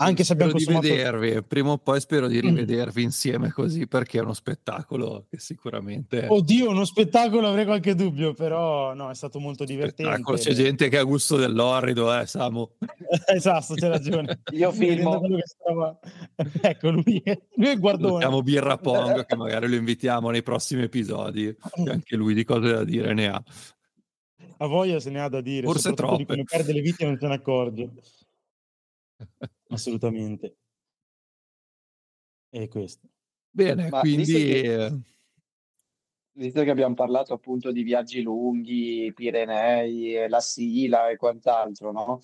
Anche 0.02 0.24
se 0.24 0.32
abbiamo 0.32 0.52
consumato... 0.52 0.86
di 0.86 0.92
vedervi, 0.92 1.42
prima 1.42 1.72
o 1.72 1.78
poi 1.78 2.00
spero 2.00 2.26
di 2.26 2.40
rivedervi 2.40 3.02
insieme 3.02 3.50
così 3.50 3.86
perché 3.86 4.18
è 4.18 4.22
uno 4.22 4.32
spettacolo 4.32 5.26
che 5.28 5.38
sicuramente... 5.38 6.26
Oddio, 6.26 6.70
uno 6.70 6.86
spettacolo 6.86 7.48
avrei 7.48 7.66
qualche 7.66 7.94
dubbio, 7.94 8.32
però 8.32 8.94
no, 8.94 9.10
è 9.10 9.14
stato 9.14 9.38
molto 9.38 9.64
divertente. 9.64 10.04
Spettacolo. 10.04 10.38
C'è 10.38 10.52
gente 10.54 10.88
che 10.88 10.96
ha 10.96 11.02
gusto 11.02 11.36
dell'orrido, 11.36 12.18
eh, 12.18 12.24
Samu. 12.24 12.66
esatto, 13.26 13.74
c'è 13.74 13.88
ragione. 13.88 14.40
Io 14.52 14.72
filmo. 14.72 15.20
Stava... 15.44 15.98
ecco, 16.62 16.90
lui, 16.90 17.22
lui 17.54 17.66
è 17.66 17.72
il 17.72 17.78
guardone. 17.78 18.20
Siamo 18.20 18.42
Birra 18.42 18.78
Pong, 18.78 19.26
che 19.26 19.36
magari 19.36 19.68
lo 19.68 19.74
invitiamo 19.74 20.30
nei 20.30 20.42
prossimi 20.42 20.82
episodi, 20.82 21.54
che 21.54 21.90
anche 21.90 22.16
lui 22.16 22.32
di 22.32 22.44
cose 22.44 22.72
da 22.72 22.84
dire 22.84 23.12
ne 23.12 23.28
ha. 23.28 23.42
A 24.62 24.66
voglia 24.66 24.98
se 24.98 25.10
ne 25.10 25.20
ha 25.20 25.28
da 25.28 25.42
dire, 25.42 25.66
Forse 25.66 25.92
troppo. 25.92 26.16
di 26.16 26.24
come 26.24 26.44
perde 26.44 26.72
le 26.72 26.80
vite 26.80 27.04
non 27.04 27.18
se 27.18 27.26
ne 27.26 27.34
accorge. 27.34 27.90
Assolutamente. 29.70 30.56
È 32.48 32.66
questo. 32.68 33.08
Bene, 33.48 33.88
Ma 33.88 34.00
quindi... 34.00 34.24
Visto 34.24 34.38
che, 34.38 35.00
visto 36.32 36.62
che, 36.62 36.70
abbiamo 36.70 36.94
parlato 36.94 37.32
appunto 37.32 37.72
di 37.72 37.82
viaggi 37.82 38.22
lunghi, 38.22 39.12
Pirenei, 39.14 40.28
la 40.28 40.40
Sila 40.40 41.08
e 41.08 41.16
quant'altro, 41.16 41.92
no? 41.92 42.22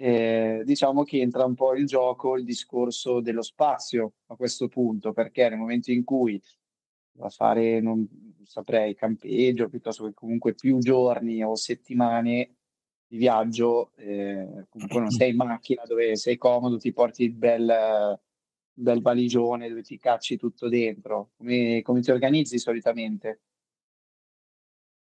Eh, 0.00 0.62
diciamo 0.64 1.02
che 1.02 1.20
entra 1.20 1.44
un 1.44 1.54
po' 1.54 1.74
in 1.76 1.86
gioco 1.86 2.36
il 2.36 2.44
discorso 2.44 3.20
dello 3.20 3.42
spazio 3.42 4.14
a 4.26 4.36
questo 4.36 4.68
punto, 4.68 5.12
perché 5.12 5.48
nel 5.48 5.58
momento 5.58 5.90
in 5.90 6.04
cui 6.04 6.40
va 7.12 7.26
a 7.26 7.30
fare, 7.30 7.80
non 7.80 8.06
saprei, 8.44 8.94
campeggio, 8.94 9.68
piuttosto 9.68 10.04
che 10.04 10.14
comunque 10.14 10.54
più 10.54 10.78
giorni 10.78 11.42
o 11.42 11.54
settimane, 11.56 12.57
di 13.08 13.16
viaggio, 13.16 13.92
eh, 13.96 14.66
comunque 14.68 15.00
non 15.00 15.10
sei 15.10 15.30
in 15.30 15.36
macchina 15.36 15.82
dove 15.86 16.14
sei 16.16 16.36
comodo, 16.36 16.78
ti 16.78 16.92
porti 16.92 17.24
il 17.24 17.32
bel, 17.32 18.20
bel 18.72 19.02
valigione 19.02 19.68
dove 19.68 19.82
ti 19.82 19.98
cacci 19.98 20.36
tutto 20.36 20.68
dentro. 20.68 21.30
Come, 21.36 21.80
come 21.82 22.00
ti 22.00 22.10
organizzi 22.10 22.58
solitamente? 22.58 23.40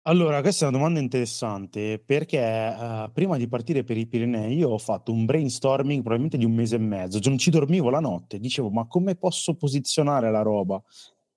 Allora, 0.07 0.41
questa 0.41 0.65
è 0.65 0.67
una 0.67 0.77
domanda 0.77 0.99
interessante 0.99 1.97
perché 1.97 2.37
uh, 2.37 3.11
prima 3.11 3.37
di 3.37 3.47
partire 3.47 3.83
per 3.83 3.97
i 3.97 4.05
Pirenei 4.05 4.55
io 4.55 4.69
ho 4.69 4.77
fatto 4.77 5.11
un 5.11 5.25
brainstorming 5.25 6.01
probabilmente 6.01 6.37
di 6.37 6.45
un 6.45 6.53
mese 6.53 6.75
e 6.75 6.79
mezzo, 6.79 7.19
non 7.23 7.39
ci 7.39 7.49
dormivo 7.49 7.89
la 7.89 7.99
notte, 7.99 8.39
dicevo 8.39 8.69
ma 8.69 8.85
come 8.85 9.15
posso 9.15 9.55
posizionare 9.55 10.29
la 10.29 10.43
roba? 10.43 10.79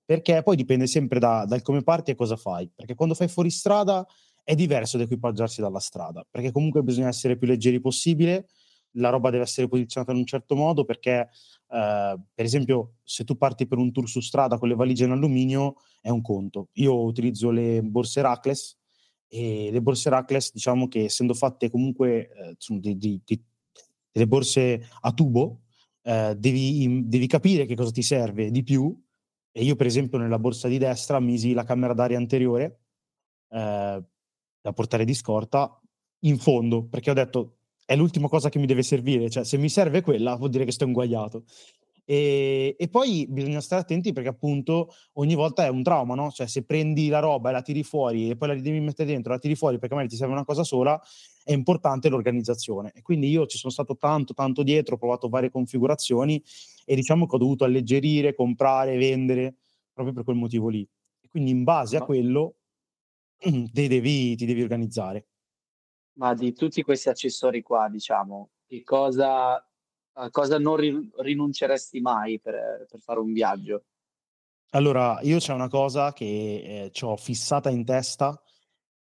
Perché 0.05 0.43
poi 0.43 0.55
dipende 0.55 0.87
sempre 0.87 1.19
da, 1.19 1.47
dal 1.47 1.63
come 1.63 1.83
parti 1.83 2.11
e 2.11 2.15
cosa 2.15 2.37
fai, 2.37 2.71
perché 2.75 2.95
quando 2.95 3.15
fai 3.15 3.29
fuori 3.29 3.49
strada 3.49 4.07
è 4.49 4.55
diverso 4.55 4.97
da 4.97 5.03
equipaggiarsi 5.03 5.61
dalla 5.61 5.79
strada, 5.79 6.27
perché 6.27 6.53
comunque 6.53 6.83
bisogna 6.83 7.09
essere 7.09 7.37
più 7.37 7.47
leggeri 7.47 7.83
possibile, 7.83 8.49
la 8.93 9.11
roba 9.11 9.29
deve 9.29 9.43
essere 9.43 9.69
posizionata 9.69 10.13
in 10.13 10.21
un 10.21 10.25
certo 10.25 10.57
modo 10.57 10.87
perché, 10.87 11.29
eh, 11.69 12.19
per 12.35 12.45
esempio, 12.47 12.95
se 13.03 13.25
tu 13.25 13.37
parti 13.37 13.67
per 13.67 13.77
un 13.77 13.93
tour 13.93 14.09
su 14.09 14.21
strada 14.21 14.57
con 14.57 14.69
le 14.69 14.75
valigie 14.75 15.05
in 15.05 15.11
alluminio 15.11 15.75
è 16.01 16.09
un 16.09 16.23
conto. 16.23 16.71
Io 16.77 16.99
utilizzo 16.99 17.51
le 17.51 17.83
borse 17.83 18.23
Rackless 18.23 18.79
e 19.27 19.69
le 19.71 19.83
borse 19.83 20.09
Rackless, 20.09 20.53
diciamo 20.55 20.89
che 20.89 21.05
essendo 21.05 21.35
fatte 21.35 21.69
comunque 21.69 22.31
eh, 22.31 22.55
sono 22.57 22.79
di, 22.79 22.97
di, 22.97 23.21
di, 23.23 23.45
delle 24.11 24.27
borse 24.27 24.89
a 25.03 25.13
tubo, 25.13 25.65
eh, 26.05 26.35
devi, 26.39 27.07
devi 27.07 27.27
capire 27.27 27.67
che 27.67 27.75
cosa 27.75 27.91
ti 27.91 28.03
serve 28.03 28.51
di 28.51 28.63
più. 28.63 28.99
E 29.53 29.63
io, 29.63 29.77
per 29.77 29.85
esempio, 29.85 30.17
nella 30.17 30.39
borsa 30.39 30.69
di 30.69 30.79
destra 30.79 31.21
misi 31.21 31.53
la 31.53 31.65
camera 31.65 31.93
d'aria 31.93 32.17
anteriore, 32.17 32.81
eh, 33.51 34.03
da 34.69 34.73
portare 34.73 35.05
di 35.05 35.15
scorta 35.15 35.81
in 36.21 36.39
fondo, 36.39 36.85
perché 36.85 37.11
ho 37.11 37.15
detto 37.15 37.55
è 37.85 37.97
l'ultima 37.97 38.29
cosa 38.29 38.51
che 38.51 38.59
mi 38.59 38.67
deve 38.67 38.83
servire, 38.83 39.31
cioè 39.31 39.45
se 39.45 39.57
mi 39.57 39.71
serve 39.71 40.03
quella 40.03 40.37
vuol 40.37 40.51
dire 40.51 40.67
che 40.67 40.73
sto 40.73 40.85
inguagliato. 40.85 41.45
E, 42.05 42.75
e, 42.79 42.89
poi 42.89 43.27
bisogna 43.29 43.61
stare 43.61 43.83
attenti 43.83 44.13
perché 44.13 44.31
appunto 44.31 44.91
ogni 45.15 45.35
volta 45.35 45.65
è 45.65 45.69
un 45.69 45.83
trauma, 45.83 46.15
no? 46.15 46.31
Cioè 46.31 46.47
se 46.47 46.65
prendi 46.65 47.09
la 47.09 47.19
roba 47.19 47.51
e 47.51 47.53
la 47.53 47.63
tiri 47.63 47.83
fuori 47.83 48.31
e 48.31 48.37
poi 48.37 48.49
la 48.49 48.55
devi 48.55 48.81
mettere 48.81 49.11
dentro, 49.11 49.33
la 49.33 49.39
tiri 49.39 49.55
fuori 49.55 49.79
perché 49.79 49.95
magari 49.95 50.13
ti 50.13 50.19
serve 50.19 50.33
una 50.33 50.45
cosa 50.45 50.65
sola, 50.65 51.01
è 51.45 51.53
importante 51.53 52.09
l'organizzazione. 52.09 52.93
E 52.95 53.03
quindi 53.03 53.29
io 53.29 53.47
ci 53.47 53.59
sono 53.59 53.73
stato 53.73 53.97
tanto, 53.97 54.33
tanto 54.33 54.63
dietro, 54.63 54.95
ho 54.95 54.99
provato 54.99 55.29
varie 55.29 55.51
configurazioni 55.51 56.43
e 56.85 56.95
diciamo 56.95 57.27
che 57.27 57.37
ho 57.37 57.39
dovuto 57.39 57.65
alleggerire, 57.65 58.35
comprare, 58.35 58.97
vendere 58.97 59.57
proprio 59.93 60.15
per 60.15 60.25
quel 60.25 60.37
motivo 60.37 60.69
lì. 60.69 60.87
E 61.21 61.29
quindi 61.29 61.51
in 61.51 61.63
base 61.63 61.97
a 61.97 62.03
quello 62.03 62.58
ti 63.39 63.87
devi, 63.89 64.37
ti 64.37 64.47
devi 64.47 64.63
organizzare. 64.63 65.29
Ma 66.19 66.35
di 66.35 66.53
tutti 66.53 66.83
questi 66.83 67.09
accessori 67.09 67.63
qua, 67.63 67.89
diciamo, 67.89 68.51
che 68.67 68.83
cosa, 68.83 69.55
a 69.55 70.31
cosa 70.31 70.59
non 70.59 70.77
ri- 70.77 71.11
rinunceresti 71.17 72.01
mai 72.01 72.41
per, 72.41 72.87
per, 72.91 73.01
fare 73.01 73.21
un 73.21 73.33
viaggio? 73.33 73.85
Allora, 74.71 75.21
io 75.23 75.39
c'è 75.39 75.53
una 75.53 75.69
cosa 75.69 76.13
che 76.13 76.91
eh, 76.93 77.05
ho 77.05 77.17
fissata 77.17 77.71
in 77.71 77.85
testa 77.85 78.41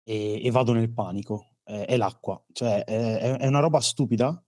e, 0.04 0.46
e 0.46 0.52
vado 0.52 0.74
nel 0.74 0.94
panico, 0.94 1.56
eh, 1.66 1.86
è 1.86 1.98
l'acqua. 1.98 2.42
Cioè, 2.52 2.84
è, 2.84 3.38
è, 3.38 3.48
una 3.48 3.60
roba 3.60 3.80
stupida, 3.82 4.42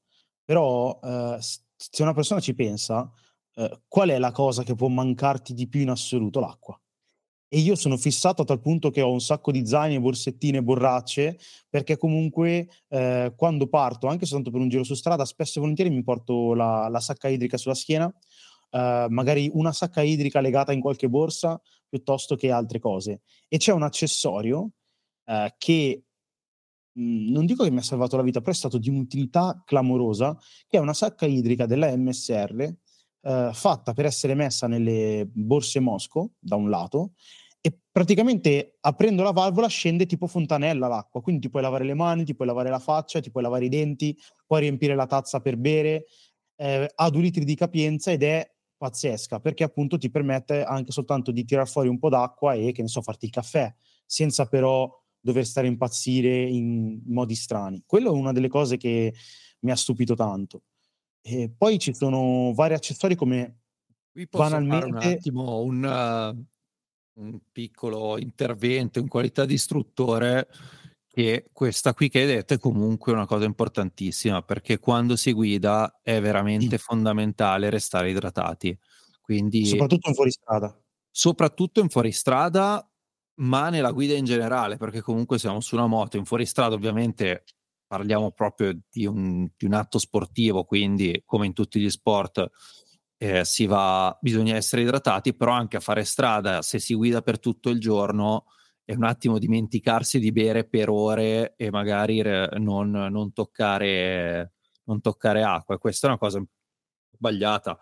però 0.43 0.99
eh, 1.03 1.37
se 1.39 2.01
una 2.03 2.13
persona 2.13 2.39
ci 2.39 2.53
pensa, 2.53 3.11
eh, 3.55 3.81
qual 3.87 4.09
è 4.09 4.19
la 4.19 4.31
cosa 4.31 4.63
che 4.63 4.75
può 4.75 4.87
mancarti 4.87 5.53
di 5.53 5.67
più 5.67 5.81
in 5.81 5.89
assoluto? 5.89 6.39
L'acqua 6.39 6.80
e 7.53 7.59
io 7.59 7.75
sono 7.75 7.97
fissato 7.97 8.43
a 8.43 8.45
tal 8.45 8.61
punto 8.61 8.91
che 8.91 9.01
ho 9.01 9.11
un 9.11 9.19
sacco 9.19 9.51
di 9.51 9.65
zaini, 9.67 9.99
borsettine, 9.99 10.63
borracce, 10.63 11.37
perché 11.69 11.97
comunque 11.97 12.69
eh, 12.87 13.33
quando 13.35 13.67
parto, 13.67 14.07
anche 14.07 14.25
soltanto 14.25 14.51
per 14.51 14.61
un 14.61 14.69
giro 14.69 14.85
su 14.85 14.93
strada, 14.93 15.25
spesso 15.25 15.57
e 15.57 15.61
volentieri 15.61 15.89
mi 15.89 16.01
porto 16.01 16.53
la, 16.53 16.87
la 16.87 17.01
sacca 17.01 17.27
idrica 17.27 17.57
sulla 17.57 17.73
schiena, 17.75 18.09
eh, 18.69 19.05
magari 19.09 19.51
una 19.53 19.73
sacca 19.73 20.01
idrica 20.01 20.39
legata 20.39 20.71
in 20.71 20.79
qualche 20.79 21.09
borsa, 21.09 21.61
piuttosto 21.89 22.37
che 22.37 22.51
altre 22.51 22.79
cose. 22.79 23.19
E 23.49 23.57
c'è 23.57 23.73
un 23.73 23.83
accessorio 23.83 24.69
eh, 25.25 25.53
che 25.57 26.03
mhmm, 26.93 27.31
non 27.33 27.45
dico 27.45 27.65
che 27.65 27.71
mi 27.71 27.79
ha 27.79 27.83
salvato 27.83 28.15
la 28.15 28.23
vita, 28.23 28.39
però 28.39 28.51
è 28.51 28.55
stato 28.55 28.77
di 28.77 28.87
un'utilità 28.87 29.61
clamorosa, 29.65 30.37
che 30.69 30.77
è 30.77 30.79
una 30.79 30.93
sacca 30.93 31.25
idrica 31.25 31.65
della 31.65 31.93
MSR, 31.97 32.73
eh, 33.21 33.51
fatta 33.53 33.93
per 33.93 34.05
essere 34.05 34.33
messa 34.33 34.67
nelle 34.67 35.27
borse 35.31 35.79
Mosco, 35.79 36.31
da 36.39 36.55
un 36.55 36.69
lato, 36.69 37.13
e 37.61 37.77
praticamente 37.91 38.77
aprendo 38.81 39.21
la 39.23 39.31
valvola 39.31 39.67
scende 39.67 40.05
tipo 40.05 40.27
fontanella 40.27 40.87
l'acqua, 40.87 41.21
quindi 41.21 41.41
ti 41.41 41.49
puoi 41.49 41.61
lavare 41.61 41.83
le 41.83 41.93
mani, 41.93 42.23
ti 42.23 42.35
puoi 42.35 42.47
lavare 42.47 42.69
la 42.69 42.79
faccia, 42.79 43.19
ti 43.19 43.29
puoi 43.29 43.43
lavare 43.43 43.65
i 43.65 43.69
denti, 43.69 44.17
puoi 44.47 44.61
riempire 44.61 44.95
la 44.95 45.05
tazza 45.05 45.41
per 45.41 45.57
bere, 45.57 46.05
eh, 46.55 46.89
ha 46.93 47.09
due 47.09 47.21
litri 47.21 47.43
di 47.43 47.55
capienza 47.55 48.11
ed 48.11 48.23
è 48.23 48.49
pazzesca 48.77 49.39
perché 49.39 49.63
appunto 49.63 49.99
ti 49.99 50.09
permette 50.09 50.63
anche 50.63 50.91
soltanto 50.91 51.31
di 51.31 51.45
tirar 51.45 51.67
fuori 51.67 51.87
un 51.87 51.99
po' 51.99 52.09
d'acqua 52.09 52.55
e 52.55 52.71
che 52.71 52.81
ne 52.81 52.87
so 52.87 53.03
farti 53.03 53.25
il 53.25 53.31
caffè 53.31 53.71
senza 54.07 54.47
però 54.47 54.89
dover 55.19 55.45
stare 55.45 55.67
a 55.67 55.69
impazzire 55.69 56.41
in 56.41 56.99
modi 57.05 57.35
strani. 57.35 57.83
Quello 57.85 58.09
è 58.09 58.11
una 58.11 58.31
delle 58.31 58.47
cose 58.47 58.77
che 58.77 59.13
mi 59.59 59.71
ha 59.71 59.75
stupito 59.75 60.15
tanto. 60.15 60.63
E 61.21 61.51
poi 61.55 61.77
ci 61.79 61.93
sono 61.93 62.51
vari 62.53 62.73
accessori 62.73 63.15
come 63.15 63.59
Qui 64.11 64.27
posso 64.27 64.49
banalmente... 64.49 64.91
fare 64.91 65.07
un 65.07 65.13
attimo 65.13 65.59
un, 65.61 66.45
un 67.13 67.39
piccolo 67.51 68.17
intervento 68.17 68.99
in 68.99 69.07
qualità 69.07 69.45
di 69.45 69.53
istruttore 69.53 70.47
che 71.07 71.49
questa 71.51 71.93
qui 71.93 72.09
che 72.09 72.21
hai 72.21 72.25
detto 72.25 72.53
è 72.53 72.57
comunque 72.57 73.11
una 73.11 73.25
cosa 73.25 73.45
importantissima 73.45 74.41
perché 74.43 74.79
quando 74.79 75.17
si 75.17 75.33
guida 75.33 75.99
è 76.01 76.21
veramente 76.21 76.77
sì. 76.77 76.83
fondamentale 76.83 77.69
restare 77.69 78.09
idratati. 78.09 78.77
Quindi, 79.21 79.65
soprattutto 79.65 80.07
in 80.09 80.15
fuoristrada. 80.15 80.81
Soprattutto 81.09 81.81
in 81.81 81.89
fuoristrada, 81.89 82.89
ma 83.35 83.69
nella 83.69 83.91
guida 83.91 84.13
in 84.13 84.25
generale, 84.25 84.77
perché 84.77 85.01
comunque 85.01 85.37
siamo 85.37 85.59
su 85.59 85.75
una 85.75 85.87
moto, 85.87 86.17
in 86.17 86.25
fuoristrada 86.25 86.75
ovviamente 86.75 87.43
parliamo 87.91 88.31
proprio 88.31 88.71
di 88.89 89.05
un, 89.05 89.49
di 89.57 89.65
un, 89.65 89.73
atto 89.73 89.99
sportivo, 89.99 90.63
quindi 90.63 91.23
come 91.25 91.45
in 91.45 91.51
tutti 91.51 91.77
gli 91.77 91.89
sport 91.89 92.49
eh, 93.17 93.43
va, 93.67 94.17
bisogna 94.21 94.55
essere 94.55 94.83
idratati, 94.83 95.35
però 95.35 95.51
anche 95.51 95.75
a 95.75 95.81
fare 95.81 96.05
strada, 96.05 96.61
se 96.61 96.79
si 96.79 96.93
guida 96.93 97.21
per 97.21 97.37
tutto 97.37 97.69
il 97.69 97.81
giorno, 97.81 98.45
è 98.85 98.93
un 98.93 99.03
attimo 99.03 99.39
dimenticarsi 99.39 100.19
di 100.19 100.31
bere 100.31 100.63
per 100.63 100.87
ore 100.89 101.53
e 101.57 101.69
magari 101.69 102.21
non, 102.21 102.91
non, 102.91 103.33
toccare, 103.33 104.53
non 104.85 105.01
toccare 105.01 105.43
acqua. 105.43 105.75
E 105.75 105.77
questa 105.77 106.07
è 106.07 106.09
una 106.11 106.17
cosa 106.17 106.41
sbagliata 107.11 107.77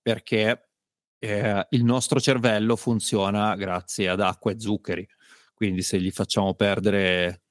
perché 0.00 0.70
eh, 1.18 1.66
il 1.68 1.84
nostro 1.84 2.18
cervello 2.18 2.76
funziona 2.76 3.54
grazie 3.56 4.08
ad 4.08 4.20
acqua 4.20 4.52
e 4.52 4.58
zuccheri. 4.58 5.06
Quindi 5.52 5.82
se 5.82 6.00
gli 6.00 6.10
facciamo 6.10 6.54
perdere 6.54 7.42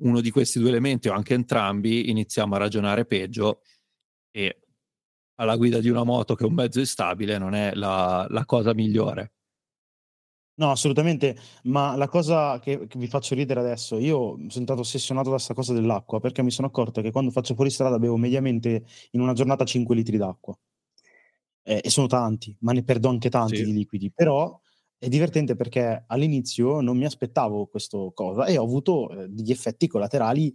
uno 0.00 0.20
di 0.20 0.30
questi 0.30 0.58
due 0.58 0.68
elementi 0.68 1.08
o 1.08 1.12
anche 1.12 1.34
entrambi, 1.34 2.10
iniziamo 2.10 2.54
a 2.54 2.58
ragionare 2.58 3.06
peggio 3.06 3.62
e 4.30 4.60
alla 5.36 5.56
guida 5.56 5.80
di 5.80 5.88
una 5.88 6.04
moto 6.04 6.34
che 6.34 6.44
è 6.44 6.46
un 6.46 6.54
mezzo 6.54 6.80
instabile 6.80 7.38
non 7.38 7.54
è 7.54 7.72
la, 7.74 8.26
la 8.28 8.44
cosa 8.44 8.74
migliore. 8.74 9.32
No, 10.60 10.70
assolutamente, 10.70 11.38
ma 11.64 11.96
la 11.96 12.06
cosa 12.06 12.58
che, 12.58 12.86
che 12.86 12.98
vi 12.98 13.06
faccio 13.06 13.34
ridere 13.34 13.60
adesso, 13.60 13.96
io 13.96 14.36
sono 14.48 14.64
stato 14.64 14.80
ossessionato 14.80 15.30
da 15.30 15.36
questa 15.36 15.54
cosa 15.54 15.72
dell'acqua 15.72 16.20
perché 16.20 16.42
mi 16.42 16.50
sono 16.50 16.66
accorto 16.66 17.00
che 17.00 17.10
quando 17.10 17.30
faccio 17.30 17.54
fuori 17.54 17.70
strada 17.70 17.98
bevo 17.98 18.18
mediamente 18.18 18.84
in 19.12 19.20
una 19.20 19.32
giornata 19.32 19.64
5 19.64 19.94
litri 19.94 20.18
d'acqua. 20.18 20.54
Eh, 21.62 21.80
e 21.82 21.88
sono 21.90 22.06
tanti, 22.06 22.54
ma 22.60 22.72
ne 22.72 22.82
perdo 22.82 23.08
anche 23.08 23.30
tanti 23.30 23.56
sì. 23.56 23.64
di 23.64 23.72
liquidi. 23.72 24.12
Però 24.12 24.60
è 25.00 25.08
divertente 25.08 25.56
perché 25.56 26.04
all'inizio 26.08 26.82
non 26.82 26.98
mi 26.98 27.06
aspettavo 27.06 27.66
questa 27.66 27.96
cosa 28.12 28.44
e 28.44 28.58
ho 28.58 28.62
avuto 28.62 29.08
eh, 29.10 29.28
degli 29.28 29.50
effetti 29.50 29.86
collaterali 29.86 30.54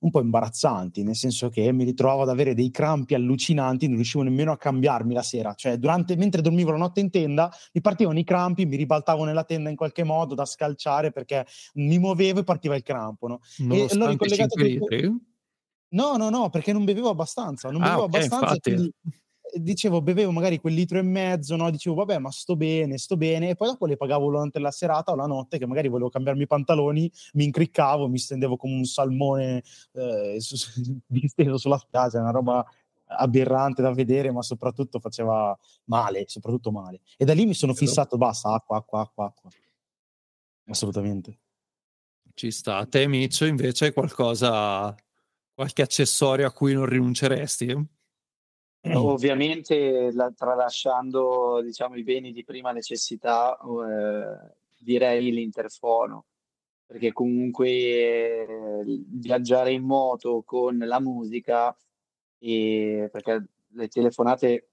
un 0.00 0.10
po' 0.10 0.20
imbarazzanti, 0.20 1.02
nel 1.02 1.16
senso 1.16 1.48
che 1.48 1.72
mi 1.72 1.82
ritrovavo 1.82 2.20
ad 2.20 2.28
avere 2.28 2.52
dei 2.52 2.70
crampi 2.70 3.14
allucinanti, 3.14 3.86
non 3.86 3.94
riuscivo 3.94 4.22
nemmeno 4.22 4.52
a 4.52 4.58
cambiarmi 4.58 5.14
la 5.14 5.22
sera, 5.22 5.54
cioè 5.54 5.78
durante, 5.78 6.14
mentre 6.16 6.42
dormivo 6.42 6.72
la 6.72 6.76
notte 6.76 7.00
in 7.00 7.08
tenda 7.08 7.50
mi 7.72 7.80
partivano 7.80 8.18
i 8.18 8.24
crampi, 8.24 8.66
mi 8.66 8.76
ribaltavo 8.76 9.24
nella 9.24 9.44
tenda 9.44 9.70
in 9.70 9.76
qualche 9.76 10.04
modo 10.04 10.34
da 10.34 10.44
scalciare 10.44 11.10
perché 11.10 11.46
mi 11.76 11.98
muovevo 11.98 12.40
e 12.40 12.44
partiva 12.44 12.76
il 12.76 12.82
crampo. 12.82 13.26
No? 13.28 13.40
E 13.72 13.88
l'ho 13.94 14.08
ricollegato 14.08 14.62
tutto... 14.62 14.86
No, 15.88 16.16
no, 16.16 16.28
no, 16.28 16.50
perché 16.50 16.74
non 16.74 16.84
bevevo 16.84 17.08
abbastanza, 17.08 17.70
non 17.70 17.80
bevevo 17.80 18.02
ah, 18.02 18.04
okay, 18.04 18.24
abbastanza, 18.26 18.56
quindi 18.60 18.92
dicevo, 19.54 20.02
bevevo 20.02 20.32
magari 20.32 20.58
quel 20.58 20.74
litro 20.74 20.98
e 20.98 21.02
mezzo, 21.02 21.56
no? 21.56 21.70
dicevo, 21.70 21.96
vabbè, 21.96 22.18
ma 22.18 22.30
sto 22.30 22.56
bene, 22.56 22.98
sto 22.98 23.16
bene, 23.16 23.50
e 23.50 23.54
poi 23.54 23.68
dopo 23.68 23.86
le 23.86 23.96
pagavo 23.96 24.30
durante 24.30 24.58
la 24.58 24.70
serata 24.70 25.12
o 25.12 25.14
la 25.14 25.26
notte, 25.26 25.58
che 25.58 25.66
magari 25.66 25.88
volevo 25.88 26.10
cambiarmi 26.10 26.42
i 26.42 26.46
pantaloni, 26.46 27.10
mi 27.34 27.44
incriccavo, 27.44 28.08
mi 28.08 28.18
stendevo 28.18 28.56
come 28.56 28.74
un 28.74 28.84
salmone 28.84 29.62
eh, 29.92 30.36
su, 30.38 30.56
disteso 31.06 31.58
sulla 31.58 31.78
spiaggia, 31.78 32.20
una 32.20 32.30
roba 32.30 32.64
aberrante 33.08 33.82
da 33.82 33.92
vedere, 33.92 34.32
ma 34.32 34.42
soprattutto 34.42 34.98
faceva 34.98 35.56
male, 35.84 36.24
soprattutto 36.26 36.70
male. 36.70 37.00
E 37.16 37.24
da 37.24 37.34
lì 37.34 37.46
mi 37.46 37.54
sono 37.54 37.74
fissato, 37.74 38.16
basta, 38.16 38.52
acqua, 38.52 38.78
acqua, 38.78 39.00
acqua, 39.00 39.24
acqua. 39.26 39.50
Assolutamente. 40.68 41.38
Ci 42.34 42.50
sta. 42.50 42.84
Te, 42.86 43.06
Mitch, 43.06 43.42
invece, 43.42 43.92
qualcosa, 43.92 44.94
qualche 45.54 45.82
accessorio 45.82 46.46
a 46.46 46.52
cui 46.52 46.74
non 46.74 46.86
rinunceresti? 46.86 47.95
Ovviamente 48.94 50.10
la, 50.12 50.30
tralasciando 50.30 51.60
diciamo, 51.62 51.96
i 51.96 52.02
beni 52.02 52.32
di 52.32 52.44
prima 52.44 52.72
necessità, 52.72 53.56
eh, 53.58 54.54
direi 54.78 55.32
l'interfono, 55.32 56.26
perché 56.86 57.12
comunque 57.12 57.68
eh, 57.68 59.04
viaggiare 59.08 59.72
in 59.72 59.84
moto 59.84 60.42
con 60.44 60.78
la 60.78 61.00
musica, 61.00 61.76
e, 62.38 63.08
perché 63.10 63.48
le 63.68 63.88
telefonate 63.88 64.68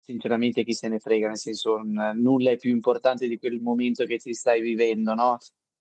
sinceramente 0.00 0.64
chi 0.64 0.72
se 0.72 0.88
ne 0.88 0.98
frega, 0.98 1.28
nel 1.28 1.36
senso 1.36 1.78
n- 1.78 2.12
nulla 2.16 2.50
è 2.50 2.56
più 2.56 2.70
importante 2.70 3.28
di 3.28 3.38
quel 3.38 3.60
momento 3.60 4.04
che 4.06 4.18
ti 4.18 4.32
stai 4.32 4.60
vivendo, 4.60 5.14
no? 5.14 5.36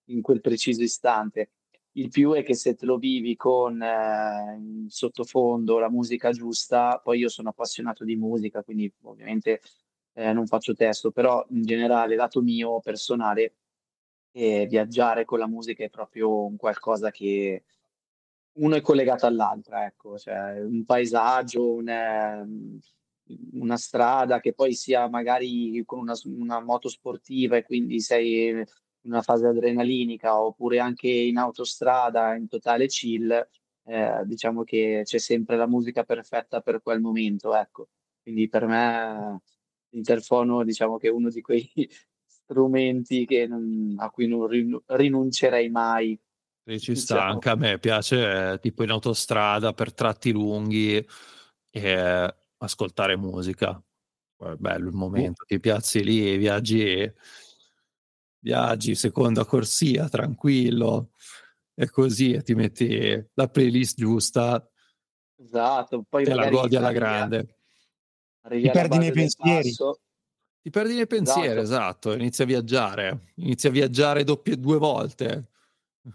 In 0.10 0.22
quel 0.22 0.42
preciso 0.42 0.84
istante. 0.84 1.52
Il 1.98 2.10
più 2.10 2.34
è 2.34 2.44
che 2.44 2.54
se 2.54 2.76
te 2.76 2.86
lo 2.86 2.98
vivi 2.98 3.36
con 3.36 3.82
eh, 3.82 4.86
sottofondo 4.88 5.80
la 5.80 5.90
musica 5.90 6.30
giusta, 6.32 7.00
poi 7.04 7.20
io 7.20 7.28
sono 7.28 7.50
appassionato 7.50 8.04
di 8.04 8.16
musica, 8.16 8.62
quindi 8.64 8.92
ovviamente 9.02 9.62
eh, 10.14 10.32
non 10.32 10.46
faccio 10.46 10.76
testo, 10.76 11.10
però 11.12 11.44
in 11.50 11.64
generale, 11.64 12.16
lato 12.16 12.42
mio 12.42 12.80
personale, 12.82 13.56
eh, 14.32 14.68
viaggiare 14.68 15.26
con 15.26 15.40
la 15.40 15.48
musica 15.48 15.84
è 15.84 15.90
proprio 15.90 16.46
un 16.46 16.56
qualcosa 16.56 17.10
che 17.10 17.64
uno 18.60 18.76
è 18.76 18.82
collegato 18.82 19.26
all'altra, 19.26 19.86
ecco, 19.86 20.20
cioè 20.20 20.62
un 20.62 20.86
paesaggio, 20.86 21.74
un, 21.74 21.90
ehm, 21.90 22.80
una 23.54 23.78
strada 23.78 24.40
che 24.40 24.54
poi 24.54 24.74
sia 24.74 25.08
magari 25.10 25.82
con 25.86 26.00
una, 26.00 26.14
una 26.26 26.60
moto 26.62 26.90
sportiva 26.90 27.58
e 27.58 27.64
quindi 27.64 28.00
sei 28.02 28.64
una 29.08 29.22
fase 29.22 29.48
adrenalinica 29.48 30.40
oppure 30.40 30.80
anche 30.80 31.10
in 31.10 31.38
autostrada 31.38 32.36
in 32.36 32.48
totale 32.48 32.88
chill, 32.88 33.32
eh, 33.86 34.22
diciamo 34.26 34.64
che 34.64 35.02
c'è 35.04 35.18
sempre 35.18 35.56
la 35.56 35.68
musica 35.68 36.04
perfetta 36.04 36.62
per 36.62 36.82
quel 36.82 37.00
momento, 37.00 37.56
ecco. 37.56 37.90
Quindi 38.22 38.50
per 38.50 38.66
me 38.68 39.42
l'interfono 39.90 40.64
diciamo 40.64 40.98
che 40.98 41.08
è 41.08 41.12
uno 41.12 41.30
di 41.30 41.42
quei 41.42 41.70
strumenti 42.28 43.26
non, 43.48 43.96
a 43.98 44.10
cui 44.10 44.28
non 44.28 44.48
rinuncerei 44.86 45.70
mai. 45.70 46.20
Sì, 46.66 46.80
ci 46.80 46.96
sta, 46.96 47.14
diciamo. 47.14 47.34
anche 47.34 47.50
a 47.50 47.56
me 47.56 47.80
piace 47.80 48.52
eh, 48.54 48.60
tipo 48.60 48.84
in 48.84 48.90
autostrada 48.90 49.72
per 49.72 49.94
tratti 49.94 50.32
lunghi 50.32 51.06
e 51.72 52.36
ascoltare 52.58 53.16
musica. 53.16 53.82
È 54.40 54.54
bello 54.56 54.90
il 54.90 54.96
momento, 54.96 55.46
ti 55.48 55.60
piazzi 55.60 56.04
lì 56.04 56.32
e 56.32 56.38
viaggi 56.38 57.12
viaggi, 58.48 58.96
seconda 58.96 59.44
corsia, 59.44 60.08
tranquillo, 60.08 61.12
e 61.76 61.90
così 61.90 62.32
e 62.32 62.42
ti 62.42 62.56
metti 62.56 63.30
la 63.34 63.48
playlist 63.50 63.98
giusta. 63.98 64.66
Esatto, 65.36 66.06
poi 66.08 66.24
te 66.24 66.34
la 66.34 66.50
godi 66.50 66.76
alla 66.76 66.92
grande. 66.92 67.58
Ti 68.48 68.70
perdi 68.72 68.98
nei 68.98 69.12
pensieri. 69.12 69.74
Ti 70.62 70.70
perdi 70.70 70.96
nei 70.96 71.08
pensieri, 71.08 71.60
esatto. 71.60 72.12
esatto. 72.12 72.14
Inizi 72.14 72.42
a 72.42 72.46
viaggiare, 72.46 73.34
inizi 73.36 73.68
a 73.68 73.72
viaggiare 73.72 74.24
doppie 74.24 74.58
due 74.58 74.78
volte. 74.78 75.50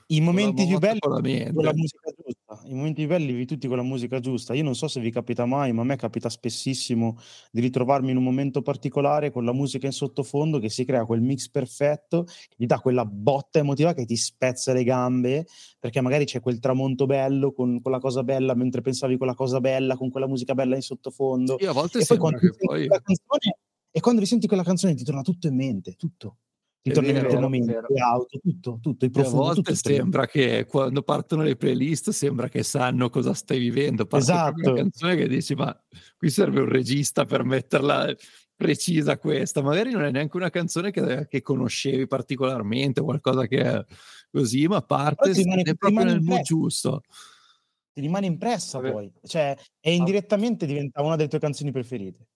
I 0.07 0.21
momenti 0.21 0.67
più 0.67 0.79
belli 0.79 0.99
con 1.01 1.13
la 1.13 1.73
musica 1.73 2.11
giusta, 2.17 2.69
i 2.69 2.75
momenti 2.75 3.07
belli 3.07 3.27
vivi 3.27 3.47
tutti 3.47 3.69
con 3.69 3.77
la 3.77 3.83
musica 3.83 4.21
giusta. 4.21 4.55
Io 4.55 4.63
non 4.63 4.75
so 4.75 4.89
se 4.89 5.01
vi 5.01 5.11
capita 5.11 5.45
mai, 5.47 5.73
ma 5.73 5.83
a 5.83 5.85
me 5.85 5.97
capita 5.97 6.29
spessissimo 6.29 7.19
di 7.51 7.61
ritrovarmi 7.61 8.11
in 8.11 8.17
un 8.17 8.23
momento 8.23 8.63
particolare 8.63 9.31
con 9.31 9.45
la 9.45 9.53
musica 9.53 9.87
in 9.87 9.93
sottofondo 9.93 10.59
che 10.59 10.71
si 10.71 10.85
crea 10.85 11.05
quel 11.05 11.21
mix 11.21 11.49
perfetto, 11.49 12.25
che 12.25 12.57
ti 12.57 12.67
dà 12.67 12.79
quella 12.81 13.05
botta 13.05 13.59
emotiva 13.59 13.93
che 13.93 14.05
ti 14.05 14.17
spezza 14.17 14.73
le 14.73 14.85
gambe, 14.85 15.47
perché 15.79 16.01
magari 16.01 16.25
c'è 16.25 16.41
quel 16.41 16.59
tramonto 16.59 17.07
bello 17.07 17.53
con 17.53 17.81
quella 17.81 17.99
cosa 17.99 18.23
bella 18.23 18.55
mentre 18.55 18.81
pensavi 18.81 19.17
quella 19.17 19.35
cosa 19.35 19.61
bella, 19.61 19.97
con 19.97 20.11
quella 20.11 20.27
musica 20.27 20.55
bella 20.55 20.77
in 20.77 20.83
sottofondo. 20.83 21.57
Sì, 21.59 21.67
a 21.67 21.73
volte 21.73 21.99
e 21.99 22.05
poi 22.07 22.19
quando, 22.19 22.39
poi... 22.59 22.87
canzone, 22.87 23.59
e 23.91 24.01
quando 24.01 24.21
risenti 24.21 24.47
quella 24.47 24.63
canzone 24.63 24.95
ti 24.95 25.05
torna 25.05 25.23
tutto 25.23 25.49
in 25.49 25.57
mente, 25.57 25.95
tutto 25.95 26.37
ritorni 26.83 27.13
mente 27.13 27.39
momento, 27.39 27.87
le 27.89 28.01
auto, 28.01 28.39
tutto, 28.39 28.79
tutto, 28.81 29.05
i 29.05 29.11
profondi. 29.11 29.39
A 29.39 29.41
volte 29.41 29.75
sembra 29.75 30.27
che 30.27 30.67
quando 30.67 31.03
partono 31.03 31.43
le 31.43 31.57
playlist 31.57 32.11
sembra 32.11 32.49
che 32.49 32.63
sanno 32.63 33.09
cosa 33.09 33.35
stai 33.35 33.59
vivendo. 33.59 34.07
Parte 34.07 34.33
esatto. 34.33 34.71
una 34.71 34.81
canzone 34.81 35.17
che 35.17 35.29
dici 35.29 35.55
ma 35.55 35.77
qui 36.17 36.31
serve 36.31 36.61
un 36.61 36.69
regista 36.69 37.25
per 37.25 37.45
metterla 37.45 38.15
precisa 38.55 39.19
questa. 39.19 39.63
Magari 39.63 39.93
non 39.93 40.05
è 40.05 40.11
neanche 40.11 40.37
una 40.37 40.51
canzone 40.51 40.91
che, 40.91 41.27
che 41.29 41.43
conoscevi 41.43 42.07
particolarmente, 42.07 43.01
qualcosa 43.01 43.47
che 43.47 43.61
è 43.61 43.85
così, 44.31 44.67
ma 44.67 44.83
parte 44.83 45.33
rimane, 45.33 45.75
proprio 45.77 46.05
nel 46.05 46.21
mood 46.21 46.43
giusto. 46.43 47.03
Ti 47.93 48.01
rimane 48.01 48.27
impressa 48.27 48.79
Vabbè. 48.81 48.93
poi, 48.93 49.13
cioè, 49.25 49.55
e 49.79 49.95
indirettamente 49.95 50.65
diventa 50.67 51.03
una 51.03 51.15
delle 51.15 51.29
tue 51.29 51.39
canzoni 51.39 51.71
preferite 51.71 52.27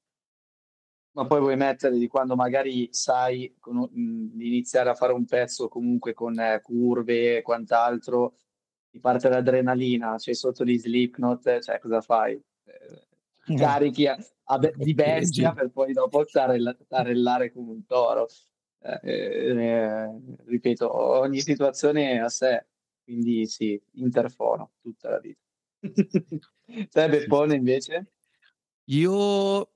ma 1.17 1.27
poi 1.27 1.41
vuoi 1.41 1.57
mettere 1.57 1.97
di 1.97 2.09
quando 2.09 2.37
magari 2.37 2.89
sai 2.93 3.57
con, 3.59 3.89
di 3.91 4.49
iniziare 4.49 4.91
a 4.91 4.95
fare 4.95 5.15
un 5.15 5.25
pezzo 5.25 5.67
comunque 5.67 6.13
con 6.13 6.39
eh, 6.39 6.61
curve 6.61 7.39
e 7.39 7.43
quant'altro, 7.43 8.37
ti 8.91 9.01
parte 9.01 9.31
l'adrenalina, 9.31 10.17
c'è 10.17 10.35
sotto 10.35 10.63
di 10.63 10.79
Slipknot, 10.79 11.61
cioè 11.61 11.79
cosa 11.79 12.03
fai? 12.03 12.35
Eh, 12.35 13.07
carichi 13.57 14.07
a, 14.07 14.19
a 14.45 14.59
di 14.59 14.93
bestia 14.93 15.53
per 15.53 15.71
poi 15.71 15.95
dopo 15.95 16.23
tarell- 16.27 16.85
tarellare 16.87 17.51
come 17.51 17.71
un 17.71 17.87
toro. 17.87 18.29
Eh, 18.79 19.01
eh, 19.03 20.21
ripeto, 20.45 20.95
ogni 20.95 21.41
situazione 21.41 22.21
a 22.21 22.29
sé, 22.29 22.67
quindi 23.03 23.47
sì, 23.47 23.81
interfono 23.95 24.73
tutta 24.83 25.09
la 25.09 25.19
vita. 25.19 25.41
Te 26.91 27.09
Beppone 27.09 27.55
invece? 27.55 28.13
Io 28.89 29.76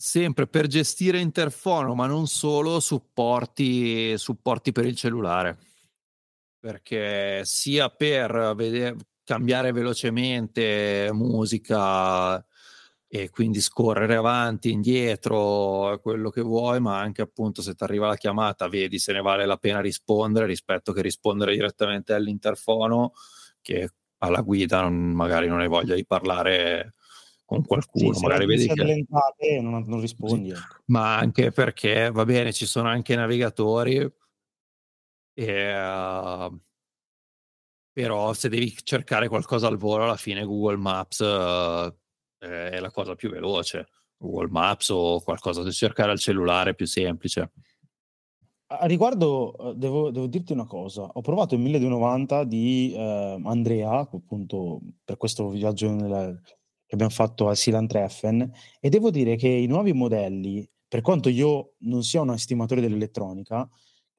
sempre 0.00 0.46
per 0.46 0.66
gestire 0.66 1.18
interfono, 1.18 1.94
ma 1.94 2.06
non 2.06 2.26
solo, 2.26 2.80
supporti, 2.80 4.16
supporti 4.16 4.72
per 4.72 4.86
il 4.86 4.96
cellulare. 4.96 5.58
Perché 6.58 7.42
sia 7.44 7.90
per 7.90 8.54
vedere, 8.56 8.96
cambiare 9.22 9.72
velocemente 9.72 11.10
musica 11.12 12.42
e 13.06 13.28
quindi 13.28 13.60
scorrere 13.60 14.16
avanti, 14.16 14.70
indietro, 14.70 15.98
quello 16.00 16.30
che 16.30 16.40
vuoi, 16.40 16.80
ma 16.80 16.98
anche 16.98 17.20
appunto 17.20 17.60
se 17.60 17.74
ti 17.74 17.84
arriva 17.84 18.06
la 18.06 18.16
chiamata, 18.16 18.68
vedi 18.68 18.98
se 18.98 19.12
ne 19.12 19.20
vale 19.20 19.44
la 19.44 19.58
pena 19.58 19.80
rispondere 19.80 20.46
rispetto 20.46 20.92
che 20.92 21.02
rispondere 21.02 21.52
direttamente 21.52 22.14
all'interfono, 22.14 23.12
che 23.60 23.90
alla 24.18 24.40
guida 24.40 24.80
non, 24.80 24.94
magari 25.12 25.46
non 25.46 25.60
hai 25.60 25.68
voglia 25.68 25.94
di 25.94 26.06
parlare 26.06 26.94
con 27.50 27.66
qualcuno, 27.66 28.12
sì, 28.12 28.22
magari 28.22 28.46
vedi 28.46 28.68
che 28.68 29.60
non, 29.60 29.82
non 29.84 30.00
rispondi. 30.00 30.50
Sì. 30.50 30.54
Ecco. 30.54 30.82
Ma 30.86 31.16
anche 31.16 31.50
perché 31.50 32.12
va 32.12 32.24
bene, 32.24 32.52
ci 32.52 32.64
sono 32.64 32.88
anche 32.88 33.16
navigatori 33.16 34.08
e, 35.34 35.82
uh, 35.82 36.60
però 37.92 38.32
se 38.34 38.48
devi 38.48 38.72
cercare 38.84 39.26
qualcosa 39.26 39.66
al 39.66 39.78
volo 39.78 40.04
alla 40.04 40.16
fine 40.16 40.44
Google 40.44 40.76
Maps 40.76 41.18
uh, 41.18 41.92
è 42.38 42.78
la 42.78 42.90
cosa 42.92 43.16
più 43.16 43.30
veloce. 43.30 43.88
Google 44.16 44.50
Maps 44.50 44.90
o 44.90 45.20
qualcosa 45.20 45.64
da 45.64 45.72
cercare 45.72 46.12
al 46.12 46.20
cellulare 46.20 46.76
più 46.76 46.86
semplice. 46.86 47.50
A 48.68 48.86
riguardo, 48.86 49.72
eh, 49.72 49.74
devo, 49.74 50.12
devo, 50.12 50.28
dirti 50.28 50.52
una 50.52 50.66
cosa. 50.66 51.02
Ho 51.02 51.20
provato 51.20 51.56
il 51.56 51.60
1290 51.62 52.44
di 52.44 52.92
eh, 52.94 53.40
Andrea, 53.42 53.98
appunto, 53.98 54.80
per 55.02 55.16
questo 55.16 55.48
viaggio 55.48 55.90
nella, 55.90 56.32
che 56.90 56.96
abbiamo 56.96 57.12
fatto 57.12 57.46
al 57.46 57.56
Silan 57.56 57.86
Treffen, 57.86 58.50
e 58.80 58.88
devo 58.88 59.12
dire 59.12 59.36
che 59.36 59.46
i 59.46 59.66
nuovi 59.66 59.92
modelli, 59.92 60.68
per 60.88 61.02
quanto 61.02 61.28
io 61.28 61.74
non 61.82 62.02
sia 62.02 62.20
un 62.20 62.32
estimatore 62.32 62.80
dell'elettronica, 62.80 63.68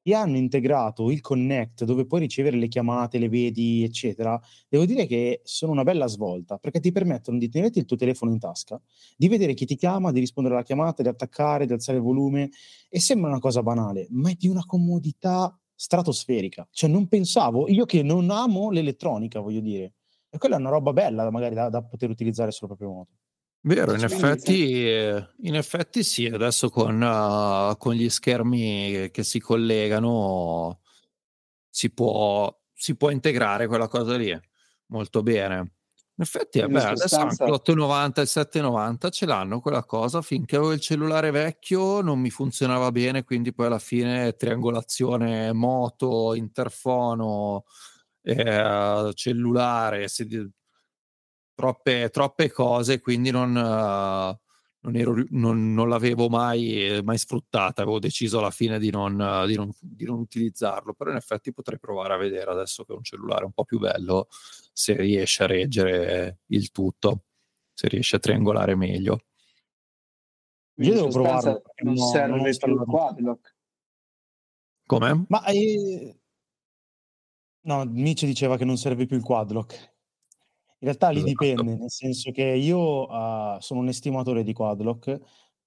e 0.02 0.14
hanno 0.14 0.38
integrato 0.38 1.10
il 1.10 1.20
connect 1.20 1.84
dove 1.84 2.06
puoi 2.06 2.20
ricevere 2.20 2.56
le 2.56 2.68
chiamate, 2.68 3.18
le 3.18 3.28
vedi, 3.28 3.84
eccetera, 3.84 4.40
devo 4.70 4.86
dire 4.86 5.04
che 5.04 5.42
sono 5.44 5.72
una 5.72 5.82
bella 5.82 6.06
svolta 6.06 6.56
perché 6.56 6.80
ti 6.80 6.92
permettono 6.92 7.36
di 7.36 7.50
tenerti 7.50 7.78
il 7.78 7.84
tuo 7.84 7.98
telefono 7.98 8.32
in 8.32 8.38
tasca, 8.38 8.80
di 9.18 9.28
vedere 9.28 9.52
chi 9.52 9.66
ti 9.66 9.76
chiama, 9.76 10.10
di 10.10 10.20
rispondere 10.20 10.54
alla 10.54 10.64
chiamata, 10.64 11.02
di 11.02 11.08
attaccare, 11.08 11.66
di 11.66 11.74
alzare 11.74 11.98
il 11.98 12.04
volume 12.04 12.48
e 12.88 13.00
sembra 13.00 13.28
una 13.28 13.38
cosa 13.38 13.62
banale, 13.62 14.06
ma 14.12 14.30
è 14.30 14.34
di 14.34 14.48
una 14.48 14.64
comodità 14.64 15.54
stratosferica. 15.74 16.66
Cioè 16.70 16.88
non 16.88 17.06
pensavo, 17.06 17.68
io 17.68 17.84
che 17.84 18.02
non 18.02 18.30
amo 18.30 18.70
l'elettronica, 18.70 19.40
voglio 19.40 19.60
dire, 19.60 19.92
e 20.34 20.38
quella 20.38 20.56
è 20.56 20.58
una 20.58 20.70
roba 20.70 20.94
bella 20.94 21.30
magari 21.30 21.54
da, 21.54 21.68
da 21.68 21.82
poter 21.82 22.08
utilizzare 22.08 22.50
sulla 22.52 22.68
propria 22.68 22.88
moto. 22.88 23.10
Vero, 23.64 23.94
in 23.94 24.02
effetti, 24.02 24.80
in 24.80 25.54
effetti 25.54 26.02
sì, 26.02 26.24
adesso 26.26 26.70
con, 26.70 27.00
uh, 27.00 27.76
con 27.76 27.92
gli 27.92 28.08
schermi 28.08 29.10
che 29.12 29.22
si 29.22 29.38
collegano 29.38 30.80
si 31.68 31.92
può, 31.92 32.52
si 32.72 32.96
può 32.96 33.10
integrare 33.10 33.66
quella 33.66 33.88
cosa 33.88 34.16
lì 34.16 34.36
molto 34.86 35.22
bene. 35.22 35.56
In 36.14 36.24
effetti, 36.24 36.58
eh, 36.58 36.66
beh, 36.66 36.82
adesso 36.82 37.16
anche 37.16 37.44
l'890 37.44 38.18
e 38.18 38.22
il 38.22 38.28
790 38.28 39.10
ce 39.10 39.26
l'hanno 39.26 39.60
quella 39.60 39.84
cosa. 39.84 40.22
Finché 40.22 40.56
avevo 40.56 40.72
il 40.72 40.80
cellulare 40.80 41.30
vecchio 41.30 42.00
non 42.00 42.20
mi 42.20 42.30
funzionava 42.30 42.90
bene, 42.90 43.22
quindi 43.22 43.52
poi 43.52 43.66
alla 43.66 43.78
fine 43.78 44.34
triangolazione 44.34 45.52
moto, 45.52 46.34
interfono, 46.34 47.64
eh, 48.22 49.10
cellulare, 49.14 50.08
si, 50.08 50.26
troppe, 51.54 52.08
troppe 52.10 52.50
cose, 52.50 53.00
quindi 53.00 53.30
non, 53.30 53.50
uh, 53.50 54.36
non, 54.80 54.96
ero, 54.96 55.14
non, 55.30 55.72
non 55.72 55.88
l'avevo 55.88 56.28
mai, 56.28 57.00
mai, 57.02 57.18
sfruttata. 57.18 57.82
Avevo 57.82 57.98
deciso 57.98 58.38
alla 58.38 58.50
fine 58.50 58.78
di 58.78 58.90
non, 58.90 59.18
uh, 59.18 59.46
di, 59.46 59.58
di 59.80 60.04
non, 60.04 60.18
utilizzarlo, 60.18 60.94
però 60.94 61.10
in 61.10 61.16
effetti 61.16 61.52
potrei 61.52 61.78
provare 61.78 62.14
a 62.14 62.18
vedere 62.18 62.50
adesso 62.50 62.84
che 62.84 62.92
ho 62.92 62.96
un 62.96 63.04
cellulare 63.04 63.44
un 63.44 63.52
po' 63.52 63.64
più 63.64 63.78
bello 63.78 64.28
se 64.72 64.96
riesce 64.96 65.44
a 65.44 65.46
reggere 65.46 66.38
il 66.46 66.70
tutto, 66.70 67.24
se 67.72 67.88
riesce 67.88 68.16
a 68.16 68.20
triangolare 68.20 68.74
meglio. 68.74 69.24
Io 70.76 70.94
devo 70.94 71.08
provare. 71.08 71.62
Non 71.82 71.94
no, 71.94 72.06
serve 72.06 72.36
non 72.36 72.42
più 72.42 72.72
il 72.72 72.84
quadlock. 72.86 73.54
Come? 74.86 75.24
Ma 75.28 75.44
eh, 75.44 76.21
no, 77.62 77.82
Nietzsche 77.84 78.26
diceva 78.26 78.56
che 78.56 78.64
non 78.64 78.76
serve 78.76 79.06
più 79.06 79.16
il 79.16 79.22
quadlock. 79.22 79.90
In 80.82 80.88
realtà 80.88 81.10
lì 81.10 81.18
esatto. 81.18 81.30
dipende, 81.30 81.76
nel 81.76 81.90
senso 81.90 82.32
che 82.32 82.42
io 82.42 83.08
uh, 83.08 83.60
sono 83.60 83.80
un 83.80 83.88
estimatore 83.88 84.42
di 84.42 84.52
quadlock, 84.52 85.20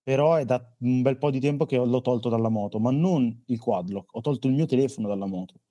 però 0.03 0.35
è 0.35 0.45
da 0.45 0.63
un 0.79 1.01
bel 1.01 1.17
po' 1.17 1.31
di 1.31 1.39
tempo 1.39 1.65
che 1.65 1.77
l'ho 1.77 2.01
tolto 2.01 2.29
dalla 2.29 2.49
moto, 2.49 2.79
ma 2.79 2.91
non 2.91 3.43
il 3.47 3.59
quadlock, 3.59 4.13
ho 4.13 4.21
tolto 4.21 4.47
il 4.47 4.53
mio 4.53 4.65
telefono 4.65 5.07
dalla 5.07 5.25
moto, 5.25 5.61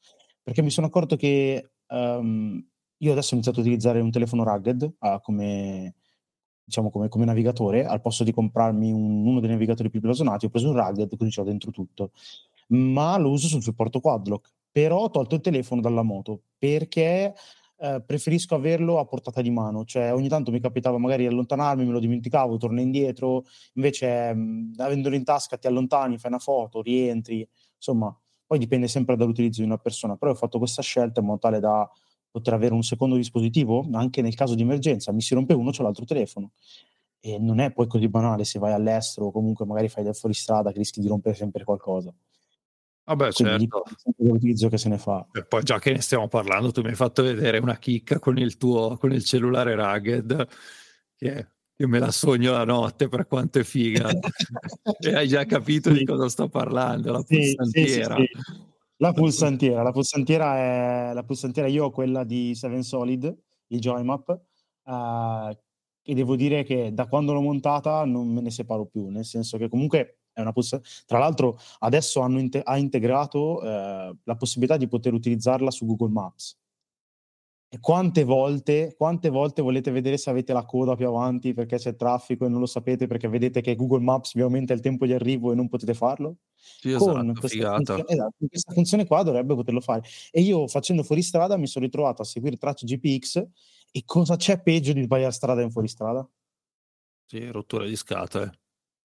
perché 0.43 0.63
mi 0.63 0.71
sono 0.71 0.87
accorto 0.87 1.15
che 1.17 1.73
um, 1.89 2.67
io 2.97 3.13
adesso 3.13 3.31
ho 3.31 3.35
iniziato 3.35 3.61
a 3.61 3.63
utilizzare 3.63 4.01
un 4.01 4.11
telefono 4.11 4.45
rugged 4.45 4.95
uh, 4.99 5.21
come, 5.21 5.95
diciamo, 6.65 6.91
come, 6.91 7.09
come, 7.09 7.25
navigatore, 7.27 7.85
al 7.85 8.01
posto 8.01 8.25
di 8.25 8.33
comprarmi 8.33 8.91
un, 8.91 9.27
uno 9.27 9.41
dei 9.41 9.51
navigatori 9.51 9.91
più 9.91 10.01
blasonati, 10.01 10.47
ho 10.47 10.51
preso 10.51 10.71
un 10.71 10.77
rugged, 10.77 11.17
così 11.17 11.39
ho 11.39 11.45
dentro 11.45 11.71
tutto, 11.71 12.13
ma 12.69 13.17
lo 13.19 13.31
uso 13.31 13.47
sul 13.47 13.63
supporto 13.63 14.01
quadlock, 14.01 14.53
però 14.75 14.99
ho 15.03 15.11
tolto 15.11 15.37
il 15.37 15.41
telefono 15.41 15.81
dalla 15.81 16.03
moto, 16.03 16.43
perché 16.59 17.33
eh, 17.79 18.03
preferisco 18.05 18.57
averlo 18.57 18.99
a 18.99 19.05
portata 19.05 19.41
di 19.41 19.51
mano, 19.51 19.85
cioè 19.85 20.13
ogni 20.13 20.29
tanto 20.29 20.51
mi 20.51 20.59
capitava 20.61 20.99
magari 20.99 21.23
di 21.23 21.29
allontanarmi, 21.29 21.85
me 21.85 21.93
lo 21.93 22.01
dimenticavo, 22.01 22.57
torno 22.57 22.81
indietro, 22.81 23.45
invece 23.75 24.35
mh, 24.35 24.39
mhmm, 24.41 24.73
avendolo 24.79 25.15
in 25.15 25.23
tasca 25.23 25.57
ti 25.59 25.69
allontani, 25.69 26.19
fai 26.19 26.31
una 26.33 26.41
foto, 26.41 26.83
rientri, 26.83 27.49
insomma, 27.77 28.17
poi 28.47 28.59
dipende 28.59 28.89
sempre 28.89 29.17
dall'utilizzo 29.17 29.61
di 29.61 29.67
una 29.67 29.79
persona, 29.79 30.17
però 30.17 30.33
ho 30.33 30.35
fatto 30.35 30.59
questa 30.59 30.83
scelta 30.83 31.21
in 31.21 31.27
modo 31.27 31.39
tale 31.39 31.61
da 31.61 31.89
poter 32.31 32.55
avere 32.55 32.75
un 32.75 32.83
secondo 32.83 33.15
dispositivo, 33.15 33.87
anche 33.93 34.21
nel 34.23 34.35
caso 34.35 34.57
di 34.57 34.63
emergenza, 34.63 35.13
mi 35.13 35.21
si 35.21 35.35
rompe 35.35 35.55
uno, 35.55 35.71
c'ho 35.71 35.85
l'altro 35.85 36.05
telefono. 36.05 36.51
E 37.21 37.39
non 37.39 37.59
è 37.61 37.73
poi 37.73 37.87
così 37.87 38.09
banale 38.09 38.45
se 38.45 38.59
vai 38.59 38.73
all'estero 38.73 39.27
o 39.29 39.31
comunque 39.33 39.65
magari 39.65 39.89
fai 39.89 40.05
del 40.05 40.15
fuoristrada 40.15 40.73
che 40.73 40.79
rischi 40.79 41.01
di 41.01 41.09
rompere 41.09 41.35
sempre 41.35 41.65
qualcosa. 41.65 42.13
Vabbè, 43.07 43.33
Quindi 43.33 43.69
certo. 43.69 43.85
l'utilizzo 44.19 44.69
che 44.69 44.79
se 44.79 44.89
ne 44.89 44.99
fa. 44.99 45.27
E 45.33 45.45
poi 45.45 45.63
già 45.63 45.79
che 45.79 45.93
ne 45.93 46.01
stiamo 46.01 46.29
parlando, 46.29 46.73
tu 46.73 46.81
mi 46.81 46.89
hai 46.89 46.95
fatto 46.95 47.23
vedere 47.23 47.59
una 47.59 47.77
chicca 47.77 48.19
con 48.19 48.39
il 48.39 48.57
tuo 48.57 48.97
con 48.97 49.13
il 49.13 49.23
cellulare 49.23 49.75
rugged 49.75 50.49
che 51.15 51.49
io 51.77 51.89
me 51.89 51.99
la 51.99 52.11
sogno 52.11 52.53
la 52.53 52.65
notte 52.65 53.09
per 53.09 53.27
quanto 53.27 53.59
è 53.59 53.65
figa. 53.65 54.09
e 55.01 55.15
hai 55.15 55.29
già 55.29 55.45
capito 55.45 55.93
sì. 55.93 55.99
di 55.99 56.05
cosa 56.05 56.29
sto 56.29 56.49
parlando, 56.49 57.13
la 57.13 57.23
pulsantiera. 57.23 58.17
Sì, 58.17 58.23
sì, 58.23 58.73
la 58.99 59.13
pulsantiera, 59.13 59.83
la 59.83 59.93
pulsantiera 59.93 60.57
è 60.57 61.13
la 61.13 61.25
pulsantiera 61.25 61.69
io 61.69 61.87
ho 61.87 61.91
quella 61.91 62.25
di 62.25 62.55
Seven 62.55 62.83
Solid, 62.83 63.37
il 63.67 63.81
Joymap, 63.81 64.41
uh, 64.85 65.51
e 66.07 66.15
devo 66.15 66.37
dire 66.37 66.63
che 66.63 66.93
da 66.95 67.07
quando 67.07 67.33
l'ho 67.33 67.41
montata 67.41 68.05
non 68.05 68.33
me 68.33 68.41
ne 68.41 68.51
separo 68.51 68.87
più, 68.87 69.09
nel 69.09 69.25
senso 69.25 69.59
che 69.59 69.69
comunque 69.69 70.21
è 70.35 70.41
una 70.41 70.53
poss- 70.53 71.05
Tra 71.07 71.19
l'altro, 71.19 71.59
adesso 71.81 72.21
hanno 72.21 72.39
inte- 72.39 72.63
ha 72.63 72.77
integrato 72.77 73.63
eh, 73.63 74.17
la 74.23 74.37
possibilità 74.37 74.77
di 74.77 74.89
poter 74.89 75.15
utilizzarla 75.15 75.71
su 75.71 75.87
Google 75.87 76.11
Maps. 76.11 76.59
E 77.69 77.81
quante 77.81 78.23
volte, 78.23 78.95
quante 78.97 79.31
volte 79.31 79.61
volete 79.61 79.91
vedere 79.91 80.17
se 80.17 80.31
avete 80.31 80.53
la 80.53 80.65
coda 80.65 80.95
più 80.95 81.09
avanti 81.09 81.55
perché 81.55 81.77
c'è 81.77 81.97
traffico 81.97 82.47
e 82.47 82.49
non 82.49 82.61
lo 82.61 82.67
sapete 82.67 83.09
perché 83.09 83.27
vedete 83.27 83.63
che 83.63 83.75
Google 83.75 84.01
Maps 84.01 84.35
vi 84.35 84.43
aumenta 84.43 84.73
il 84.73 84.81
tempo 84.81 85.07
di 85.07 85.13
arrivo 85.13 85.51
e 85.51 85.57
non 85.57 85.69
potete 85.69 85.93
farlo? 85.93 86.37
Sì, 86.55 86.93
esatto, 86.93 87.13
con, 87.13 87.35
questa 87.35 87.75
funzione, 87.75 88.05
esatto, 88.07 88.35
con 88.39 88.49
questa 88.49 88.73
funzione 88.73 89.07
qua 89.07 89.23
dovrebbe 89.25 89.55
poterlo 89.57 89.81
fare. 89.81 90.03
E 90.31 90.41
io 90.41 90.69
facendo 90.69 91.03
fuoristrada 91.03 91.57
mi 91.57 91.67
sono 91.67 91.85
ritrovato 91.85 92.23
a 92.23 92.25
seguire 92.25 92.57
tracce 92.59 92.87
GPX 92.87 93.45
e 93.91 94.03
cosa 94.05 94.37
c'è 94.37 94.63
peggio 94.63 94.93
di 94.93 95.03
sbagliare 95.03 95.33
strada 95.33 95.61
in 95.61 95.73
fuoristrada? 95.73 96.29
Sì, 97.27 97.45
rottura 97.51 97.87
di 97.87 97.97
scatole. 97.97 98.64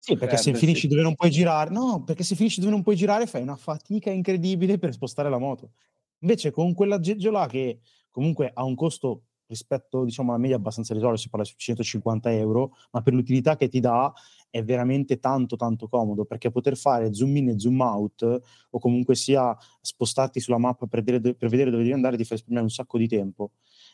Sì, 0.04 0.18
perché 0.18 0.36
se 0.36 0.56
finisci 0.56 0.88
dove 0.88 1.04
non 1.04 1.14
puoi 1.14 1.30
girare, 1.30 1.70
no, 1.70 2.04
perché 2.04 2.24
se 2.24 2.36
finisci 2.36 2.60
dove 2.60 2.72
non 2.72 2.82
puoi 2.82 2.96
girare 2.96 3.28
fai 3.28 3.44
una 3.44 3.56
fatica 3.56 4.10
incredibile 4.10 4.80
per 4.80 4.94
spostare 4.94 5.30
la 5.30 5.38
moto. 5.38 5.74
Invece 6.22 6.50
con 6.50 6.74
quell'aggeggio 6.74 7.30
là 7.30 7.46
che 7.46 7.82
comunque 8.10 8.50
ha 8.52 8.64
un 8.64 8.74
costo 8.74 9.26
rispetto 9.46 10.04
diciamo 10.04 10.32
alla 10.32 10.40
media 10.40 10.56
abbastanza 10.56 10.96
risolto, 10.96 11.18
si 11.18 11.30
parla 11.30 11.46
di 11.46 11.54
150 11.56 12.34
euro, 12.34 12.72
ma 12.92 13.02
per 13.04 13.14
l'utilità 13.14 13.56
che 13.56 13.68
ti 13.68 13.80
dà 13.80 14.12
è 14.50 14.64
veramente 14.64 15.20
tanto 15.20 15.56
tanto 15.56 15.88
comodo 15.88 16.26
perché 16.26 16.50
poter 16.50 16.76
fare 16.76 17.14
zoom 17.14 17.36
in 17.38 17.50
e 17.50 17.60
zoom 17.60 17.80
out 17.82 18.42
o 18.72 18.80
comunque 18.80 19.14
sia 19.14 19.56
spostarti 19.82 20.40
sulla 20.40 20.58
mappa 20.58 20.88
per 20.88 21.04
vedere, 21.04 21.36
per 21.36 21.50
vedere 21.50 21.70
dove 21.70 21.84
devi 21.84 21.94
andare 21.94 22.18
ti 22.18 22.24
fa 22.24 22.34
risparmiare 22.34 22.66
un 22.66 22.72
sacco 22.72 22.98
di 22.98 23.08
tempo. 23.08 23.52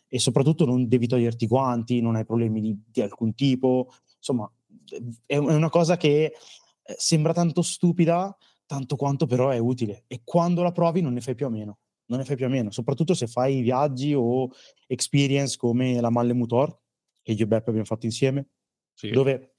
E 0.08 0.20
soprattutto 0.20 0.64
non 0.64 0.88
devi 0.88 1.08
toglierti 1.08 1.44
i 1.44 1.48
guanti, 1.48 2.00
non 2.00 2.16
hai 2.16 2.24
problemi 2.24 2.62
di, 2.62 2.82
di 2.90 3.02
alcun 3.02 3.34
tipo, 3.36 3.92
insomma 4.16 4.50
è 5.26 5.38
una 5.38 5.70
cosa 5.70 5.98
che 5.98 6.26
eh, 6.26 6.96
sembra 6.98 7.34
tanto 7.34 7.62
stupida, 7.62 8.36
tanto 8.66 8.96
quanto 8.96 9.26
però 9.26 9.50
è 9.50 9.58
utile. 9.58 10.04
E 10.08 10.22
quando 10.24 10.64
la 10.64 10.72
provi 10.72 11.02
non 11.02 11.14
ne 11.14 11.22
fai 11.22 11.36
più 11.36 11.46
a 11.46 11.50
meno. 11.50 11.80
Non 12.08 12.20
ne 12.20 12.26
fai 12.26 12.38
più 12.38 12.46
a 12.46 12.50
meno, 12.50 12.72
soprattutto 12.72 13.14
se 13.14 13.28
fai 13.28 13.60
viaggi 13.62 14.14
o 14.14 14.50
experience 14.88 15.58
come 15.58 16.00
la 16.00 16.10
Malle 16.10 16.34
Mutor, 16.34 16.74
che 17.22 17.34
io 17.34 17.44
e 17.44 17.48
Beppe 17.48 17.70
abbiamo 17.70 17.86
fatto 17.86 18.06
insieme, 18.06 18.48
sì. 18.94 19.10
dove 19.10 19.56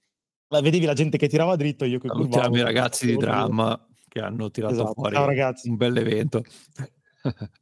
vedevi 0.49 0.87
la 0.87 0.95
gente 0.95 1.19
che 1.19 1.29
tirava 1.29 1.57
dritto 1.57 1.85
io 1.85 1.99
che 1.99 2.09
curvavo. 2.09 2.57
i 2.57 2.63
ragazzi 2.63 3.05
di 3.05 3.17
dramma 3.17 3.79
che 4.09 4.21
hanno 4.21 4.51
tirato 4.51 4.73
esatto. 4.73 4.95
fuori 4.95 5.15
Ciao, 5.15 5.53
un 5.65 5.77
bel 5.77 5.97
evento. 5.97 6.43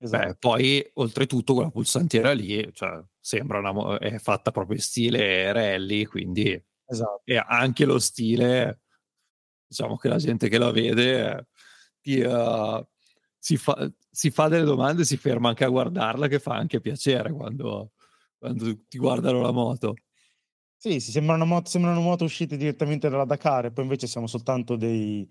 Esatto. 0.00 0.26
Beh, 0.28 0.34
poi 0.36 0.90
oltretutto 0.94 1.54
quella 1.54 1.70
pulsantiera 1.70 2.30
lì, 2.30 2.70
cioè, 2.72 3.02
sembra 3.18 3.58
una, 3.58 3.98
è 3.98 4.18
fatta 4.18 4.52
proprio 4.52 4.76
in 4.76 4.82
stile 4.82 5.52
rally, 5.52 6.04
quindi 6.04 6.64
esatto. 6.88 7.22
e 7.24 7.36
anche 7.36 7.84
lo 7.84 7.98
stile, 7.98 8.80
diciamo 9.66 9.96
che 9.96 10.08
la 10.08 10.18
gente 10.18 10.48
che 10.48 10.58
la 10.58 10.70
vede 10.70 11.48
ti, 12.00 12.20
uh, 12.20 12.84
si, 13.38 13.56
fa, 13.56 13.90
si, 14.10 14.30
fa, 14.30 14.48
delle 14.48 14.64
domande, 14.64 15.04
si 15.04 15.16
ferma 15.16 15.50
anche 15.50 15.64
a 15.64 15.68
guardarla, 15.68 16.28
che 16.28 16.38
fa 16.38 16.54
anche 16.54 16.80
piacere 16.80 17.32
quando, 17.32 17.92
quando 18.38 18.84
ti 18.88 18.98
guardano 18.98 19.40
la 19.40 19.52
moto. 19.52 19.94
Sì, 20.76 21.00
sì 21.00 21.10
sembrano, 21.10 21.44
moto, 21.44 21.68
sembrano 21.68 22.00
moto 22.00 22.24
uscite 22.24 22.56
direttamente 22.56 23.08
dalla 23.08 23.24
Dakar, 23.24 23.72
poi 23.72 23.84
invece 23.84 24.06
siamo 24.06 24.28
soltanto 24.28 24.76
dei, 24.76 25.28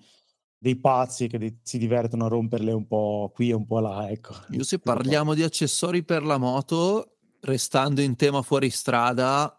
dei 0.58 0.78
pazzi 0.78 1.28
che 1.28 1.38
di- 1.38 1.60
si 1.64 1.78
divertono 1.78 2.26
a 2.26 2.30
romperle 2.30 2.72
un 2.72 2.86
po' 2.86 3.32
qui 3.34 3.50
e 3.50 3.54
un 3.54 3.66
po' 3.66 3.80
là, 3.80 4.10
ecco. 4.10 4.36
Io 4.52 4.64
se 4.64 4.80
parliamo 4.80 5.34
di 5.34 5.44
accessori 5.44 6.04
per 6.04 6.24
la 6.24 6.38
moto, 6.38 7.18
restando 7.42 8.02
in 8.02 8.16
tema 8.16 8.42
fuori 8.42 8.70
strada, 8.70 9.57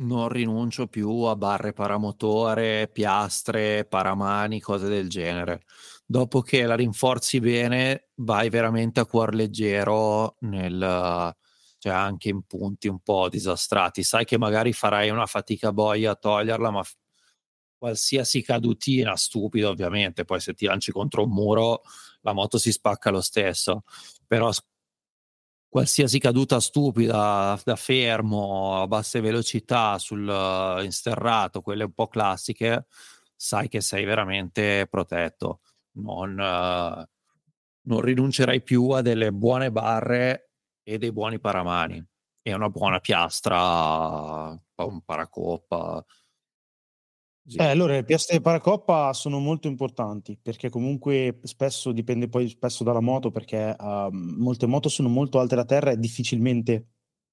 non 0.00 0.28
rinuncio 0.28 0.86
più 0.86 1.10
a 1.22 1.36
barre 1.36 1.72
paramotore, 1.72 2.88
piastre, 2.88 3.84
paramani, 3.84 4.60
cose 4.60 4.88
del 4.88 5.08
genere. 5.08 5.62
Dopo 6.06 6.42
che 6.42 6.64
la 6.64 6.74
rinforzi 6.74 7.40
bene, 7.40 8.10
vai 8.16 8.48
veramente 8.50 9.00
a 9.00 9.06
cuor 9.06 9.34
leggero 9.34 10.36
nel 10.40 11.34
cioè 11.80 11.92
anche 11.94 12.28
in 12.28 12.42
punti 12.42 12.88
un 12.88 13.00
po' 13.00 13.30
disastrati. 13.30 14.02
Sai 14.02 14.26
che 14.26 14.36
magari 14.36 14.72
farai 14.74 15.08
una 15.08 15.24
fatica 15.24 15.72
boia 15.72 16.10
a 16.10 16.14
toglierla, 16.14 16.70
ma 16.70 16.82
qualsiasi 17.78 18.42
cadutina, 18.42 19.16
stupida 19.16 19.70
ovviamente, 19.70 20.24
poi 20.26 20.40
se 20.40 20.52
ti 20.52 20.66
lanci 20.66 20.92
contro 20.92 21.24
un 21.24 21.30
muro 21.30 21.80
la 22.20 22.34
moto 22.34 22.58
si 22.58 22.70
spacca 22.70 23.08
lo 23.10 23.22
stesso, 23.22 23.84
però 24.26 24.50
qualsiasi 25.70 26.18
caduta 26.18 26.58
stupida 26.58 27.58
da 27.64 27.76
fermo 27.76 28.82
a 28.82 28.88
basse 28.88 29.20
velocità 29.20 29.98
sul 29.98 30.26
uh, 30.26 30.82
insterrato, 30.82 31.62
quelle 31.62 31.84
un 31.84 31.92
po' 31.92 32.08
classiche, 32.08 32.86
sai 33.36 33.68
che 33.68 33.80
sei 33.80 34.04
veramente 34.04 34.88
protetto. 34.90 35.60
Non, 35.92 36.32
uh, 36.32 37.04
non 37.82 38.00
rinuncerai 38.00 38.62
più 38.62 38.90
a 38.90 39.00
delle 39.00 39.32
buone 39.32 39.70
barre 39.70 40.50
e 40.82 40.98
dei 40.98 41.12
buoni 41.12 41.38
paramani 41.38 42.04
e 42.42 42.54
una 42.54 42.68
buona 42.68 42.98
piastra, 42.98 44.50
un 44.74 45.00
paracoppa 45.04 46.04
sì. 47.46 47.56
Eh, 47.58 47.64
allora, 47.64 47.94
le 47.94 48.04
piastre 48.04 48.36
di 48.36 48.42
paracoppa 48.42 49.12
sono 49.12 49.38
molto 49.38 49.66
importanti 49.66 50.38
perché 50.40 50.68
comunque 50.68 51.40
spesso 51.42 51.92
dipende 51.92 52.28
poi 52.28 52.48
spesso 52.48 52.84
dalla 52.84 53.00
moto 53.00 53.30
perché 53.30 53.74
uh, 53.78 54.08
molte 54.12 54.66
moto 54.66 54.88
sono 54.88 55.08
molto 55.08 55.40
alte 55.40 55.56
da 55.56 55.64
terra 55.64 55.90
e 55.90 55.98
difficilmente 55.98 56.86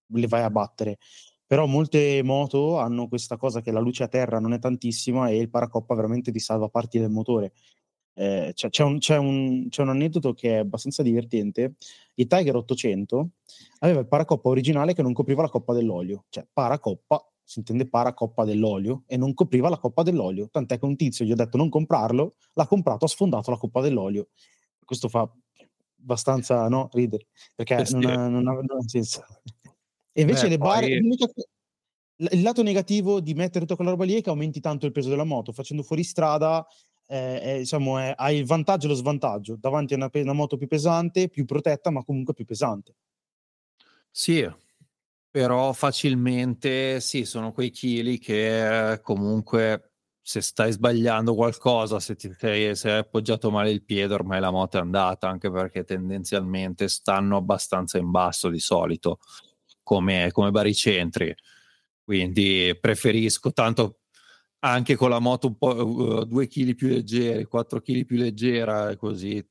le 0.08 0.28
vai 0.28 0.44
a 0.44 0.50
battere. 0.50 0.98
Però 1.46 1.66
molte 1.66 2.22
moto 2.24 2.78
hanno 2.78 3.08
questa 3.08 3.38
cosa 3.38 3.62
che 3.62 3.72
la 3.72 3.80
luce 3.80 4.04
a 4.04 4.08
terra 4.08 4.40
non 4.40 4.54
è 4.54 4.60
tantissima 4.60 5.30
e 5.30 5.38
il 5.38 5.50
paracoppa 5.50 5.96
veramente 5.96 6.32
ti 6.32 6.40
salva 6.40 6.68
parti 6.68 7.00
del 7.00 7.10
motore. 7.10 7.54
Eh, 8.14 8.52
c'è, 8.54 8.84
un, 8.84 8.98
c'è, 8.98 9.16
un, 9.18 9.68
c'è, 9.70 9.84
un, 9.84 9.90
aneddoto 9.90 10.34
che 10.34 10.56
è 10.56 10.58
abbastanza 10.58 11.04
divertente. 11.04 11.76
Il 12.16 12.28
Tiger 12.28 12.56
800 12.56 13.30
aveva 13.80 14.00
il 14.00 14.08
paracoppa 14.08 14.50
originale 14.50 14.94
che 14.94 15.04
non 15.04 15.14
copriva 15.14 15.44
la 15.44 15.50
coppa 15.50 15.74
dell'olio, 15.74 16.26
cioè 16.30 16.46
paracoppa 16.52 17.24
si 17.48 17.60
intende 17.60 17.88
para 17.88 18.14
coppa 18.14 18.44
dell'olio 18.44 19.04
e 19.08 19.16
non 19.16 19.34
copriva 19.34 19.70
la 19.70 19.78
coppa 19.78 20.04
dell'olio, 20.04 20.50
tant'è 20.50 20.78
che 20.78 20.84
un 20.84 20.98
tizio 20.98 21.24
gli 21.24 21.32
ha 21.32 21.36
detto 21.36 21.56
non 21.56 21.70
comprarlo, 21.70 22.36
l'ha 22.54 22.68
comprato, 22.68 23.06
ha 23.06 23.08
sfondato 23.08 23.52
la 23.52 23.58
coppa 23.58 23.80
dell'olio. 23.80 24.28
Questo 24.84 25.08
fa 25.08 25.32
abbastanza 26.02 26.68
no, 26.68 26.90
ridere, 26.92 27.28
perché 27.56 27.86
non 27.92 28.06
ha, 28.06 28.28
non, 28.28 28.48
ha, 28.48 28.52
non 28.52 28.66
ha, 28.70 28.82
senso. 28.86 29.24
E 30.12 30.22
invece 30.22 30.44
Beh, 30.44 30.50
le 30.50 30.58
barre, 30.58 31.00
poi... 31.00 32.30
il 32.32 32.42
lato 32.42 32.64
negativo 32.64 33.22
di 33.22 33.34
mettere 33.34 33.62
tutta 33.62 33.78
quella 33.78 33.92
roba 33.92 34.04
lì 34.04 34.16
è 34.16 34.22
che 34.22 34.30
aumenti 34.30 34.60
tanto 34.60 34.86
il 34.86 34.92
peso 34.92 35.08
della 35.08 35.24
moto, 35.24 35.54
facendo 35.54 35.84
fuori 35.84 36.04
strada 36.04 36.68
eh, 37.06 37.40
è, 37.40 37.58
diciamo, 37.60 37.98
è, 37.98 38.14
hai 38.14 38.40
il 38.40 38.46
vantaggio 38.46 38.88
e 38.88 38.90
lo 38.90 38.96
svantaggio, 38.96 39.56
davanti 39.56 39.94
a 39.94 39.96
una, 39.96 40.10
una 40.12 40.34
moto 40.34 40.58
più 40.58 40.68
pesante, 40.68 41.30
più 41.30 41.46
protetta, 41.46 41.92
ma 41.92 42.04
comunque 42.04 42.34
più 42.34 42.44
pesante. 42.44 42.94
Sì, 44.12 44.46
però 45.30 45.74
facilmente 45.74 47.00
sì, 47.00 47.26
sono 47.26 47.52
quei 47.52 47.70
chili 47.70 48.18
che 48.18 49.00
comunque 49.04 49.92
se 50.28 50.42
stai 50.42 50.74
sbagliando 50.74 51.36
qualcosa, 51.36 52.02
se 52.02 52.16
ti 52.18 52.30
sei, 52.38 52.76
se 52.76 52.92
appoggiato 52.92 53.50
male 53.50 53.72
il 53.72 53.86
piede, 53.86 54.14
ormai 54.14 54.42
la 54.42 54.52
moto 54.52 54.78
è 54.78 54.82
andata, 54.82 55.30
anche 55.30 55.50
perché 55.50 55.86
tendenzialmente 55.86 56.90
stanno 56.90 57.38
abbastanza 57.38 57.98
in 57.98 58.12
basso 58.12 58.50
di 58.50 58.60
solito 58.60 59.20
come, 59.84 60.30
come 60.34 60.52
baricentri. 60.52 61.34
Quindi 62.04 62.78
preferisco 62.80 63.54
tanto 63.54 64.00
anche 64.60 64.96
con 64.96 65.10
la 65.10 65.20
moto 65.20 65.48
un 65.48 65.58
po' 65.58 65.86
uh, 65.86 66.26
due 66.26 66.48
kg 66.48 66.76
più 66.76 66.90
leggeri, 66.90 67.46
4 67.46 67.80
kg 67.80 68.06
più 68.06 68.18
leggera, 68.18 68.96
così 68.98 69.42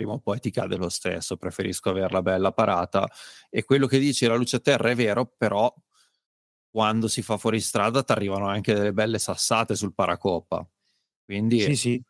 prima 0.00 0.12
o 0.12 0.18
poi 0.18 0.40
ti 0.40 0.50
cade 0.50 0.76
lo 0.76 0.88
stesso, 0.88 1.36
preferisco 1.36 1.90
averla 1.90 2.22
bella 2.22 2.52
parata. 2.52 3.06
E 3.50 3.64
quello 3.64 3.86
che 3.86 3.98
dici, 3.98 4.24
la 4.26 4.34
luce 4.34 4.56
a 4.56 4.60
terra 4.60 4.88
è 4.88 4.94
vero, 4.94 5.26
però 5.36 5.72
quando 6.70 7.06
si 7.06 7.20
fa 7.20 7.36
fuori 7.36 7.60
strada 7.60 8.02
ti 8.02 8.12
arrivano 8.12 8.48
anche 8.48 8.72
delle 8.72 8.94
belle 8.94 9.18
sassate 9.18 9.74
sul 9.74 9.92
paracoppa. 9.92 10.66
Quindi 11.26 11.60
sì, 11.60 11.76
sì. 11.76 12.02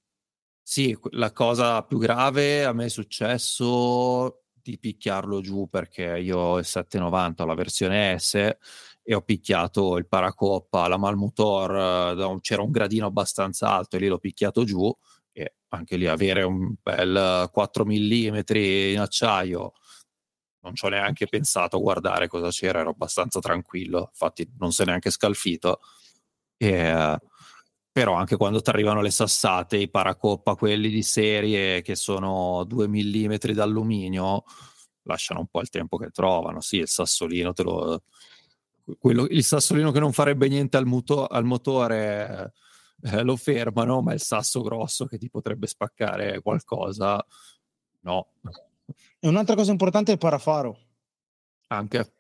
sì, 0.63 0.99
la 1.11 1.33
cosa 1.33 1.83
più 1.83 1.99
grave 1.99 2.65
a 2.65 2.73
me 2.73 2.85
è 2.85 2.89
successo 2.89 4.45
di 4.53 4.79
picchiarlo 4.79 5.41
giù 5.41 5.69
perché 5.69 6.17
io 6.19 6.39
ho 6.39 6.59
il 6.59 6.65
790, 6.65 7.45
la 7.45 7.55
versione 7.55 8.17
S 8.19 8.35
e 8.35 9.15
ho 9.15 9.23
picchiato 9.23 9.97
il 9.97 10.07
paracoppa, 10.07 10.87
la 10.87 10.97
Malmotor, 10.97 12.39
c'era 12.41 12.63
un 12.63 12.71
gradino 12.71 13.07
abbastanza 13.07 13.69
alto 13.69 13.97
e 13.97 13.99
lì 13.99 14.07
l'ho 14.07 14.19
picchiato 14.19 14.63
giù 14.63 14.95
anche 15.69 15.97
lì 15.97 16.07
avere 16.07 16.43
un 16.43 16.75
bel 16.83 17.49
4 17.53 17.85
mm 17.85 18.41
in 18.55 18.99
acciaio 18.99 19.73
non 20.63 20.75
ci 20.75 20.85
ho 20.85 20.89
neanche 20.89 21.27
pensato 21.27 21.77
a 21.77 21.81
guardare 21.81 22.29
cosa 22.29 22.51
c'era, 22.51 22.81
ero 22.81 22.91
abbastanza 22.91 23.41
tranquillo, 23.41 24.09
infatti 24.11 24.49
non 24.59 24.73
si 24.73 24.83
è 24.83 24.85
neanche 24.85 25.11
scalfito. 25.11 25.81
E, 26.57 27.19
però 27.93 28.15
anche 28.15 28.37
quando 28.37 28.61
ti 28.61 28.71
arrivano 28.71 29.01
le 29.01 29.11
sassate, 29.11 29.77
i 29.77 29.89
paracoppa, 29.91 30.55
quelli 30.55 30.91
di 30.91 31.03
serie 31.03 31.83
che 31.83 31.97
sono 31.97 32.65
2 32.65 32.89
mm 32.89 33.35
d'alluminio, 33.53 34.45
lasciano 35.05 35.41
un 35.41 35.47
po' 35.49 35.61
il 35.61 35.71
tempo 35.71 35.97
che 35.97 36.11
trovano. 36.11 36.61
Sì, 36.61 36.79
il 36.79 36.89
sassolino 36.89 37.53
te 37.53 37.63
lo... 37.63 38.03
Quello, 38.99 39.27
il 39.29 39.45
sassolino 39.45 39.93
che 39.93 40.01
non 40.01 40.13
farebbe 40.13 40.49
niente 40.49 40.77
al, 40.77 40.87
muto, 40.87 41.27
al 41.27 41.45
motore 41.45 42.55
eh, 43.03 43.23
lo 43.25 43.37
fermano, 43.37 44.01
ma 44.03 44.13
il 44.13 44.21
sasso 44.21 44.61
grosso 44.63 45.07
che 45.07 45.19
ti 45.19 45.29
potrebbe 45.29 45.67
spaccare 45.67 46.41
qualcosa, 46.43 47.25
no. 48.01 48.29
E 49.19 49.29
un'altra 49.29 49.55
cosa 49.55 49.71
importante 49.71 50.11
è 50.11 50.15
il 50.15 50.21
parafaro. 50.21 50.79
Anche. 51.69 52.13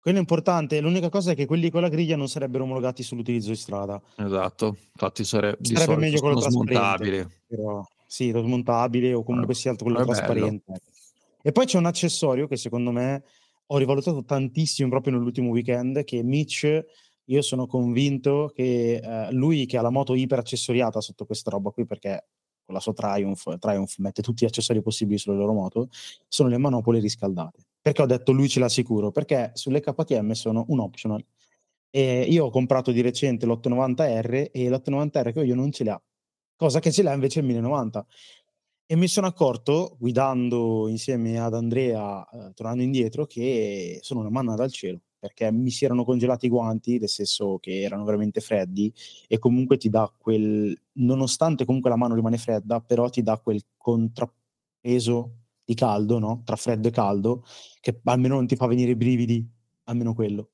Quello 0.00 0.16
è 0.16 0.20
importante, 0.20 0.80
l'unica 0.80 1.08
cosa 1.08 1.30
è 1.30 1.34
che 1.36 1.46
quelli 1.46 1.70
con 1.70 1.80
la 1.80 1.88
griglia 1.88 2.16
non 2.16 2.28
sarebbero 2.28 2.64
omologati 2.64 3.04
sull'utilizzo 3.04 3.50
di 3.50 3.56
strada. 3.56 4.02
Esatto, 4.16 4.76
infatti 4.94 5.22
sare- 5.22 5.56
sarebbe 5.60 5.96
meglio 5.96 6.18
quello 6.18 6.40
smontabile. 6.40 7.42
Però, 7.46 7.86
sì, 8.04 8.32
lo 8.32 8.42
smontabile 8.42 9.14
o 9.14 9.22
comunque 9.22 9.54
sia 9.54 9.70
altro 9.70 9.86
quello 9.86 10.04
trasparente. 10.04 10.64
Bello. 10.66 10.80
E 11.40 11.52
poi 11.52 11.66
c'è 11.66 11.78
un 11.78 11.86
accessorio 11.86 12.48
che 12.48 12.56
secondo 12.56 12.90
me 12.90 13.22
ho 13.66 13.78
rivalutato 13.78 14.24
tantissimo 14.24 14.88
proprio 14.88 15.12
nell'ultimo 15.14 15.50
weekend, 15.50 16.02
che 16.02 16.22
Mitch 16.24 16.84
io 17.26 17.42
sono 17.42 17.66
convinto 17.66 18.50
che 18.54 18.96
eh, 18.96 19.32
lui 19.32 19.66
che 19.66 19.76
ha 19.78 19.82
la 19.82 19.90
moto 19.90 20.14
iper 20.14 20.40
accessoriata 20.40 21.00
sotto 21.00 21.24
questa 21.24 21.50
roba 21.50 21.70
qui, 21.70 21.86
perché 21.86 22.26
con 22.64 22.74
la 22.74 22.80
sua 22.80 22.92
Triumph, 22.92 23.58
Triumph 23.58 23.96
mette 23.98 24.22
tutti 24.22 24.44
gli 24.44 24.48
accessori 24.48 24.82
possibili 24.82 25.18
sulle 25.18 25.36
loro 25.36 25.52
moto, 25.52 25.88
sono 26.28 26.48
le 26.48 26.58
manopole 26.58 27.00
riscaldate. 27.00 27.66
Perché 27.80 28.02
ho 28.02 28.06
detto 28.06 28.32
lui 28.32 28.48
ce 28.48 28.60
l'ha 28.60 28.68
sicuro? 28.68 29.10
Perché 29.10 29.50
sulle 29.54 29.80
KTM 29.80 30.32
sono 30.32 30.64
un 30.68 30.80
optional. 30.80 31.24
E 31.90 32.22
io 32.22 32.46
ho 32.46 32.50
comprato 32.50 32.90
di 32.92 33.00
recente 33.02 33.44
l'890R 33.46 34.50
e 34.52 34.68
l'890R 34.68 35.32
che 35.32 35.44
io 35.44 35.54
non 35.54 35.70
ce 35.72 35.84
l'ha, 35.84 36.00
cosa 36.56 36.80
che 36.80 36.90
ce 36.92 37.02
l'ha 37.02 37.12
invece 37.12 37.40
il 37.40 37.46
1090. 37.46 38.06
E 38.86 38.96
mi 38.96 39.08
sono 39.08 39.26
accorto, 39.26 39.96
guidando 39.98 40.88
insieme 40.88 41.38
ad 41.40 41.54
Andrea, 41.54 42.26
eh, 42.28 42.52
tornando 42.54 42.82
indietro, 42.82 43.26
che 43.26 43.98
sono 44.02 44.20
una 44.20 44.30
manna 44.30 44.54
dal 44.54 44.70
cielo 44.70 45.00
perché 45.22 45.52
mi 45.52 45.70
si 45.70 45.84
erano 45.84 46.02
congelati 46.02 46.46
i 46.46 46.48
guanti, 46.48 46.98
nel 46.98 47.08
senso 47.08 47.58
che 47.60 47.82
erano 47.82 48.02
veramente 48.02 48.40
freddi 48.40 48.92
e 49.28 49.38
comunque 49.38 49.76
ti 49.76 49.88
dà 49.88 50.12
quel, 50.18 50.76
nonostante 50.94 51.64
comunque 51.64 51.90
la 51.90 51.96
mano 51.96 52.16
rimane 52.16 52.38
fredda, 52.38 52.80
però 52.80 53.08
ti 53.08 53.22
dà 53.22 53.38
quel 53.38 53.62
contrappeso 53.76 55.36
di 55.64 55.74
caldo, 55.74 56.18
no? 56.18 56.42
Tra 56.44 56.56
freddo 56.56 56.88
e 56.88 56.90
caldo, 56.90 57.44
che 57.80 58.00
almeno 58.02 58.34
non 58.34 58.48
ti 58.48 58.56
fa 58.56 58.66
venire 58.66 58.90
i 58.90 58.96
brividi, 58.96 59.48
almeno 59.84 60.12
quello. 60.12 60.50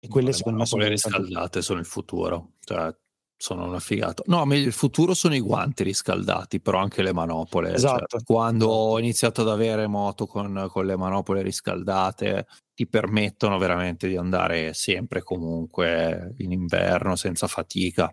E 0.00 0.08
quelle 0.08 0.32
secondo 0.32 0.58
me 0.58 0.66
sono 0.66 0.82
le 0.82 0.88
riscaldate 0.88 1.62
sono 1.62 1.78
il 1.78 1.86
futuro, 1.86 2.54
cioè 2.64 2.92
sono 3.40 3.66
una 3.66 3.78
figata. 3.78 4.24
No, 4.26 4.44
meglio 4.44 4.66
il 4.66 4.72
futuro 4.72 5.14
sono 5.14 5.36
i 5.36 5.40
guanti 5.40 5.84
riscaldati, 5.84 6.60
però 6.60 6.80
anche 6.80 7.02
le 7.02 7.12
manopole. 7.12 7.68
Cioè, 7.68 7.76
esatto. 7.76 8.06
Cioè, 8.08 8.22
quando 8.24 8.64
esatto. 8.64 8.80
ho 8.80 8.98
iniziato 8.98 9.40
ad 9.42 9.48
avere 9.48 9.86
moto 9.86 10.26
con, 10.26 10.66
con, 10.68 10.84
le 10.84 10.96
manopole 10.96 11.42
riscaldate, 11.42 12.46
ti 12.74 12.88
permettono 12.88 13.56
veramente 13.56 14.08
di 14.08 14.16
andare 14.16 14.74
sempre 14.74 15.22
comunque 15.22 16.34
in 16.38 16.50
inverno 16.50 17.14
senza 17.14 17.46
fatica. 17.46 18.12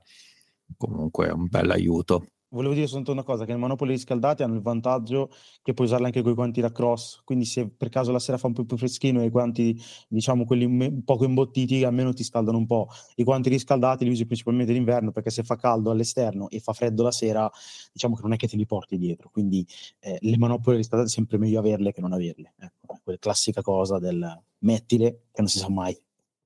Comunque 0.78 1.28
è 1.28 1.32
un 1.32 1.48
bel 1.50 1.72
aiuto. 1.72 2.28
Volevo 2.50 2.74
dire 2.74 2.86
soltanto 2.86 3.12
una 3.12 3.24
cosa, 3.24 3.44
che 3.44 3.52
le 3.52 3.58
manopole 3.58 3.92
riscaldate 3.92 4.44
hanno 4.44 4.56
il 4.56 4.62
vantaggio 4.62 5.30
che 5.62 5.74
puoi 5.74 5.88
usarle 5.88 6.06
anche 6.06 6.22
con 6.22 6.32
i 6.32 6.36
guanti 6.36 6.62
da 6.62 6.72
cross, 6.72 7.22
quindi 7.24 7.44
se 7.44 7.70
per 7.70 7.90
caso 7.90 8.12
la 8.12 8.20
sera 8.20 8.38
fa 8.38 8.48
un 8.48 8.54
po' 8.54 8.64
più 8.64 8.78
freschino 8.78 9.22
e 9.22 9.26
i 9.26 9.30
guanti, 9.30 9.78
diciamo 10.08 10.46
quelli 10.46 10.64
un 10.64 11.04
poco 11.04 11.26
imbottiti, 11.26 11.84
almeno 11.84 12.14
ti 12.14 12.24
scaldano 12.24 12.58
un 12.58 12.66
po'. 12.66 12.88
I 13.16 13.24
guanti 13.24 13.50
riscaldati 13.50 14.06
li 14.06 14.12
usi 14.12 14.26
principalmente 14.26 14.72
d'inverno 14.72 15.12
perché 15.12 15.32
se 15.32 15.44
fa 15.44 15.56
caldo 15.56 15.92
all'esterno 15.92 16.50
e 16.50 16.60
fa 16.60 16.72
freddo 16.72 17.04
la 17.04 17.12
sera, 17.12 17.50
diciamo 17.92 18.16
che 18.16 18.22
non 18.22 18.34
è 18.34 18.38
che 18.38 18.48
te 18.48 18.56
li 18.56 18.66
porti 18.66 18.98
dietro, 18.98 19.30
quindi 19.30 19.66
eh, 20.00 20.18
le 20.22 20.38
manopole 20.38 20.78
riscaldate 20.78 21.10
è 21.10 21.14
sempre 21.14 21.38
meglio 21.38 21.60
averle 21.60 21.92
che 21.92 22.00
non 22.00 22.14
averle. 22.14 22.54
Ecco, 22.58 23.00
quella 23.04 23.20
classica 23.20 23.62
cosa 23.62 24.00
del 24.00 24.44
mettile 24.60 25.24
che 25.32 25.42
non 25.42 25.48
si 25.48 25.58
sa 25.58 25.70
mai. 25.70 25.98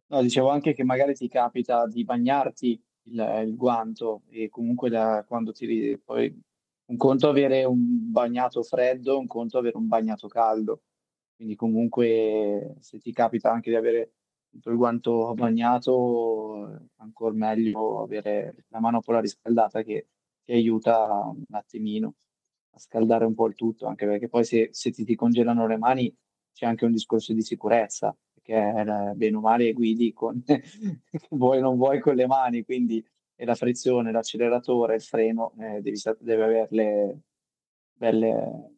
No, 0.08 0.22
dicevo 0.24 0.50
anche 0.50 0.74
che 0.74 0.84
magari 0.84 1.14
ti 1.14 1.28
capita 1.28 1.86
di 1.86 2.04
bagnarti 2.04 2.82
il, 3.12 3.44
il 3.48 3.56
guanto 3.56 4.24
e 4.30 4.50
comunque 4.50 4.90
da, 4.90 5.24
quando 5.28 5.52
ti 5.52 6.00
poi 6.04 6.34
un 6.86 6.98
conto 6.98 7.30
avere 7.30 7.64
un 7.66 8.12
bagnato 8.12 8.64
freddo, 8.64 9.20
un 9.20 9.28
conto 9.28 9.58
avere 9.58 9.78
un 9.78 9.88
bagnato 9.88 10.28
caldo. 10.28 10.82
Quindi 11.36 11.56
comunque 11.56 12.76
se 12.80 13.00
ti 13.00 13.12
capita 13.14 13.52
anche 13.52 13.70
di 13.70 13.76
avere 13.76 14.14
il 14.52 14.76
guanto 14.76 15.34
bagnato, 15.36 16.90
ancora 16.98 17.34
meglio 17.34 18.02
avere 18.02 18.66
la 18.70 18.80
manopola 18.80 19.20
riscaldata 19.20 19.84
che 19.84 20.08
ti 20.44 20.52
aiuta 20.52 21.06
un 21.24 21.44
attimino 21.52 22.16
a 22.72 22.80
scaldare 22.80 23.26
un 23.26 23.36
po' 23.36 23.48
il 23.48 23.56
tutto, 23.56 23.86
anche 23.86 24.06
perché 24.06 24.28
poi 24.28 24.44
se, 24.44 24.70
se 24.72 24.92
ti, 24.92 25.04
ti 25.06 25.16
congelano 25.16 25.68
le 25.68 25.78
mani 25.78 26.14
c'è 26.52 26.66
anche 26.66 26.86
un 26.86 26.92
discorso 26.92 27.34
di 27.34 27.42
sicurezza 27.42 28.16
perché 28.50 29.14
bene 29.16 29.36
o 29.38 29.40
male 29.40 29.74
guidi 29.74 30.12
con 30.12 30.44
vuoi 31.30 31.60
o 31.60 31.62
non 31.62 31.78
vuoi 31.78 32.00
con 32.00 32.16
le 32.16 32.26
mani, 32.26 32.64
quindi 32.64 33.04
la 33.36 33.56
frizione, 33.56 34.12
l'acceleratore, 34.12 34.96
il 34.96 35.02
freno, 35.02 35.54
eh, 35.60 35.82
devi, 35.82 35.98
deve 36.20 36.44
averle 36.44 37.20
belle, 37.94 38.74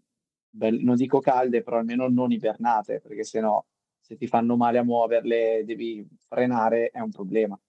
belle, 0.49 0.83
non 0.83 0.95
dico 0.95 1.19
calde, 1.19 1.63
però 1.63 1.77
almeno 1.77 2.07
non 2.09 2.31
ibernate, 2.31 2.99
perché 2.99 3.23
se 3.23 3.39
no, 3.39 3.65
se 3.99 4.15
ti 4.17 4.27
fanno 4.27 4.55
male 4.57 4.77
a 4.77 4.83
muoverle, 4.83 5.63
devi 5.65 6.05
frenare, 6.27 6.89
è 6.89 6.99
un 6.99 7.09
problema. 7.09 7.59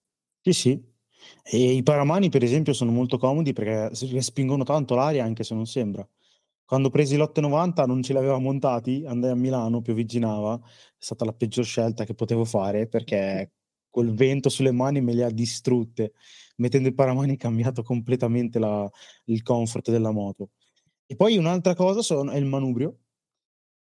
Sì, 0.41 0.53
sì. 0.53 0.91
E 1.41 1.71
i 1.71 1.81
paramani, 1.83 2.29
per 2.29 2.43
esempio, 2.43 2.73
sono 2.73 2.91
molto 2.91 3.17
comodi 3.17 3.53
perché 3.53 3.89
respingono 4.11 4.63
tanto 4.63 4.93
l'aria, 4.93 5.23
anche 5.23 5.43
se 5.43 5.55
non 5.55 5.65
sembra. 5.65 6.07
Quando 6.65 6.89
presi 6.89 7.17
l'890 7.17 7.85
non 7.85 8.01
ce 8.01 8.13
li 8.13 8.19
aveva 8.19 8.39
montati, 8.39 9.03
andai 9.05 9.31
a 9.31 9.35
Milano, 9.35 9.81
piovigginava, 9.81 10.59
è 10.63 10.95
stata 10.97 11.25
la 11.25 11.33
peggior 11.33 11.65
scelta 11.65 12.05
che 12.05 12.13
potevo 12.13 12.45
fare 12.45 12.87
perché 12.87 13.51
col 13.89 14.13
vento 14.13 14.49
sulle 14.49 14.71
mani 14.71 15.01
me 15.01 15.13
le 15.13 15.23
ha 15.25 15.29
distrutte. 15.29 16.13
Mettendo 16.57 16.87
il 16.87 16.95
paramani 16.95 17.35
è 17.35 17.37
cambiato 17.37 17.83
completamente 17.83 18.59
la, 18.59 18.89
il 19.25 19.43
comfort 19.43 19.91
della 19.91 20.11
moto. 20.11 20.51
E 21.05 21.15
poi 21.15 21.37
un'altra 21.37 21.75
cosa 21.75 22.01
sono, 22.01 22.31
è 22.31 22.37
il 22.37 22.45
manubrio, 22.45 22.99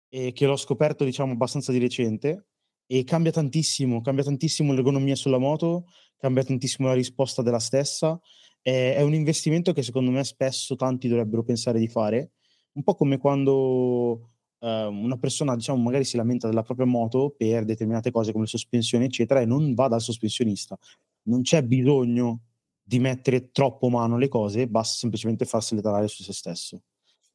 eh, 0.08 0.32
che 0.32 0.46
l'ho 0.46 0.56
scoperto 0.56 1.04
diciamo 1.04 1.32
abbastanza 1.32 1.70
di 1.72 1.78
recente 1.78 2.46
e 2.86 3.04
cambia 3.04 3.30
tantissimo, 3.30 4.00
cambia 4.00 4.24
tantissimo 4.24 4.72
l'ergonomia 4.72 5.14
sulla 5.14 5.38
moto, 5.38 5.86
cambia 6.16 6.42
tantissimo 6.42 6.88
la 6.88 6.94
risposta 6.94 7.42
della 7.42 7.60
stessa. 7.60 8.18
Eh, 8.62 8.96
è 8.96 9.02
un 9.02 9.14
investimento 9.14 9.72
che 9.72 9.82
secondo 9.82 10.10
me 10.10 10.24
spesso 10.24 10.74
tanti 10.74 11.06
dovrebbero 11.08 11.44
pensare 11.44 11.78
di 11.78 11.88
fare 11.88 12.32
un 12.80 12.82
po' 12.82 12.94
come 12.94 13.18
quando 13.18 14.30
eh, 14.60 14.86
una 14.86 15.18
persona, 15.18 15.54
diciamo, 15.54 15.80
magari 15.82 16.04
si 16.04 16.16
lamenta 16.16 16.48
della 16.48 16.62
propria 16.62 16.86
moto 16.86 17.34
per 17.36 17.64
determinate 17.64 18.10
cose 18.10 18.32
come 18.32 18.44
le 18.44 18.50
sospensioni, 18.50 19.04
eccetera, 19.04 19.40
e 19.40 19.44
non 19.44 19.74
va 19.74 19.88
dal 19.88 20.00
sospensionista. 20.00 20.78
Non 21.24 21.42
c'è 21.42 21.62
bisogno 21.62 22.40
di 22.82 22.98
mettere 22.98 23.50
troppo 23.50 23.88
mano 23.88 24.16
alle 24.16 24.28
cose, 24.28 24.66
basta 24.66 24.96
semplicemente 24.96 25.44
farsele 25.44 25.82
lavorare 25.82 26.08
su 26.08 26.22
se 26.22 26.32
stesso. 26.32 26.82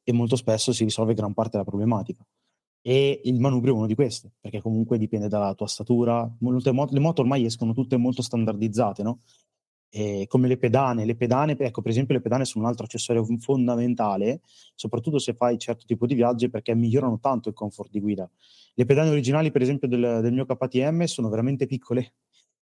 E 0.03 0.12
molto 0.12 0.36
spesso 0.36 0.73
si 0.73 0.84
risolve 0.84 1.13
gran 1.13 1.34
parte 1.34 1.51
della 1.51 1.63
problematica. 1.63 2.25
E 2.81 3.21
il 3.23 3.39
manubrio 3.39 3.73
è 3.73 3.77
uno 3.77 3.88
di 3.88 3.95
queste, 3.95 4.31
perché 4.39 4.62
comunque 4.62 4.97
dipende 4.97 5.27
dalla 5.27 5.55
tua 5.55 5.67
statura. 5.67 6.29
Le 6.39 6.99
moto 6.99 7.21
ormai 7.21 7.45
escono 7.45 7.73
tutte 7.73 7.97
molto 7.97 8.21
standardizzate, 8.21 9.01
no? 9.01 9.21
Eh, 9.95 10.25
come 10.27 10.49
le 10.49 10.58
pedane. 10.58 11.05
Le 11.05 11.15
pedane, 11.15 11.55
ecco, 11.58 11.81
per 11.81 11.91
esempio, 11.91 12.15
le 12.15 12.21
pedane 12.21 12.43
sono 12.43 12.65
un 12.65 12.69
altro 12.69 12.84
accessorio 12.84 13.25
fondamentale, 13.39 14.41
soprattutto 14.75 15.19
se 15.19 15.34
fai 15.34 15.58
certo 15.58 15.86
tipo 15.86 16.05
di 16.05 16.15
viaggi, 16.15 16.49
perché 16.49 16.75
migliorano 16.75 17.17
tanto 17.19 17.47
il 17.47 17.55
comfort 17.55 17.89
di 17.89 18.01
guida. 18.01 18.29
Le 18.73 18.86
pedane 18.86 19.10
originali, 19.10 19.51
per 19.51 19.62
esempio, 19.62 19.88
del, 19.88 20.19
del 20.21 20.34
mio 20.34 20.45
KTM 20.45 21.05
sono 21.05 21.29
veramente 21.29 21.65
piccole 21.65 22.15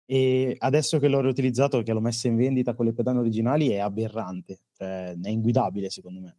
e 0.06 0.56
adesso 0.60 1.00
che 1.00 1.08
l'ho 1.08 1.20
riutilizzato, 1.20 1.82
che 1.82 1.94
l'ho 1.94 2.00
messa 2.00 2.28
in 2.28 2.36
vendita 2.36 2.76
con 2.76 2.86
le 2.86 2.94
pedane 2.94 3.18
originali, 3.18 3.70
è 3.70 3.80
aberrante, 3.80 4.60
cioè, 4.78 5.16
è 5.20 5.30
inguidabile 5.30 5.90
secondo 5.90 6.20
me. 6.20 6.38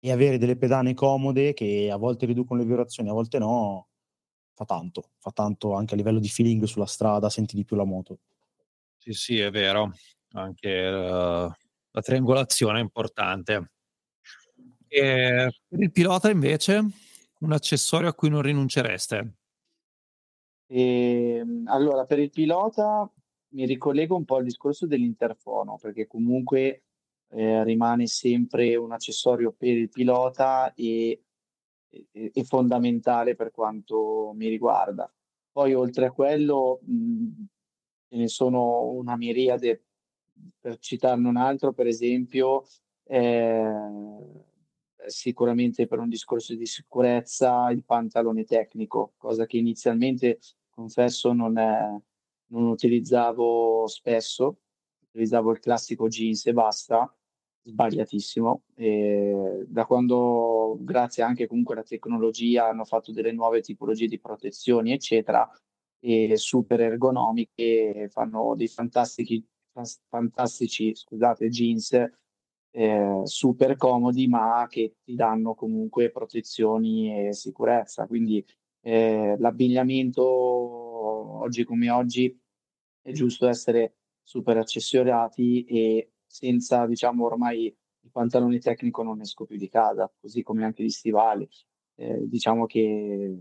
E 0.00 0.10
avere 0.10 0.38
delle 0.38 0.56
pedane 0.56 0.92
comode 0.94 1.52
che 1.52 1.88
a 1.88 1.96
volte 1.96 2.26
riducono 2.26 2.60
le 2.60 2.66
vibrazioni, 2.66 3.08
a 3.08 3.12
volte 3.12 3.38
no, 3.38 3.86
fa 4.54 4.64
tanto, 4.64 5.10
fa 5.18 5.30
tanto 5.30 5.74
anche 5.74 5.94
a 5.94 5.96
livello 5.96 6.18
di 6.18 6.28
feeling 6.28 6.64
sulla 6.64 6.86
strada, 6.86 7.30
senti 7.30 7.54
di 7.54 7.64
più 7.64 7.76
la 7.76 7.84
moto. 7.84 8.18
Sì, 8.98 9.12
sì, 9.12 9.38
è 9.38 9.50
vero 9.52 9.92
anche 10.32 10.68
uh, 10.68 11.50
la 11.90 12.00
triangolazione 12.02 12.78
è 12.78 12.82
importante. 12.82 13.70
E 14.88 15.50
per 15.68 15.80
il 15.80 15.90
pilota 15.90 16.30
invece 16.30 16.80
un 17.40 17.52
accessorio 17.52 18.08
a 18.08 18.14
cui 18.14 18.28
non 18.28 18.42
rinuncereste? 18.42 19.34
E, 20.66 21.36
ehm, 21.38 21.64
allora, 21.68 22.04
per 22.04 22.18
il 22.18 22.30
pilota 22.30 23.10
mi 23.50 23.66
ricollego 23.66 24.16
un 24.16 24.24
po' 24.24 24.36
al 24.36 24.44
discorso 24.44 24.86
dell'interfono, 24.86 25.78
perché 25.80 26.06
comunque 26.06 26.82
eh, 27.30 27.64
rimane 27.64 28.06
sempre 28.06 28.76
un 28.76 28.92
accessorio 28.92 29.52
per 29.52 29.76
il 29.76 29.88
pilota 29.88 30.72
e, 30.74 31.22
e, 31.88 32.30
e, 32.32 32.44
fondamentale 32.44 33.34
per 33.34 33.50
quanto 33.50 34.32
mi 34.34 34.48
riguarda. 34.48 35.10
Poi 35.50 35.74
oltre 35.74 36.06
a 36.06 36.12
quello 36.12 36.80
mh, 36.82 37.44
ce 38.08 38.16
ne 38.16 38.28
sono 38.28 38.90
una 38.90 39.16
miriade 39.16 39.85
per 40.60 40.78
citarne 40.78 41.28
un 41.28 41.36
altro, 41.36 41.72
per 41.72 41.86
esempio, 41.86 42.64
eh, 43.04 43.72
sicuramente 45.06 45.86
per 45.86 45.98
un 45.98 46.08
discorso 46.08 46.54
di 46.54 46.66
sicurezza 46.66 47.70
il 47.70 47.84
pantalone 47.84 48.44
tecnico, 48.44 49.14
cosa 49.16 49.46
che 49.46 49.56
inizialmente, 49.58 50.38
confesso, 50.70 51.32
non, 51.32 51.58
è, 51.58 51.88
non 52.46 52.64
utilizzavo 52.64 53.86
spesso, 53.86 54.58
utilizzavo 55.08 55.52
il 55.52 55.60
classico 55.60 56.08
jeans 56.08 56.46
e 56.46 56.52
basta, 56.52 57.14
sbagliatissimo. 57.62 58.62
E 58.74 59.64
da 59.66 59.86
quando, 59.86 60.76
grazie 60.80 61.22
anche 61.22 61.46
comunque 61.46 61.74
alla 61.74 61.82
tecnologia, 61.82 62.68
hanno 62.68 62.84
fatto 62.84 63.12
delle 63.12 63.32
nuove 63.32 63.60
tipologie 63.60 64.08
di 64.08 64.18
protezioni, 64.18 64.92
eccetera, 64.92 65.48
e 65.98 66.36
super 66.36 66.80
ergonomiche, 66.80 68.08
fanno 68.10 68.54
dei 68.54 68.68
fantastici 68.68 69.44
fantastici, 70.08 70.94
scusate, 70.94 71.48
jeans 71.48 71.92
eh, 72.70 73.20
super 73.24 73.76
comodi, 73.76 74.28
ma 74.28 74.66
che 74.68 74.96
ti 75.02 75.14
danno 75.14 75.54
comunque 75.54 76.10
protezioni 76.10 77.28
e 77.28 77.32
sicurezza. 77.32 78.06
Quindi 78.06 78.44
eh, 78.80 79.36
l'abbigliamento 79.38 80.22
oggi 80.22 81.64
come 81.64 81.90
oggi 81.90 82.38
è 83.00 83.12
giusto 83.12 83.46
essere 83.48 83.96
super 84.22 84.58
accessoriati 84.58 85.64
e 85.64 86.12
senza, 86.26 86.86
diciamo, 86.86 87.24
ormai 87.24 87.64
il 87.66 88.10
pantalone 88.10 88.58
tecnico 88.58 89.02
non 89.02 89.20
esco 89.20 89.44
più 89.44 89.56
di 89.56 89.68
casa, 89.68 90.12
così 90.20 90.42
come 90.42 90.64
anche 90.64 90.82
gli 90.82 90.90
stivali. 90.90 91.48
Eh, 91.98 92.28
diciamo 92.28 92.66
che 92.66 93.38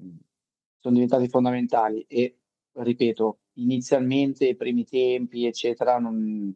sono 0.80 0.94
diventati 0.94 1.28
fondamentali 1.28 2.06
e 2.08 2.40
ripeto, 2.72 3.40
inizialmente, 3.56 4.48
i 4.48 4.56
primi 4.56 4.86
tempi, 4.86 5.46
eccetera, 5.46 5.98
non, 6.00 6.54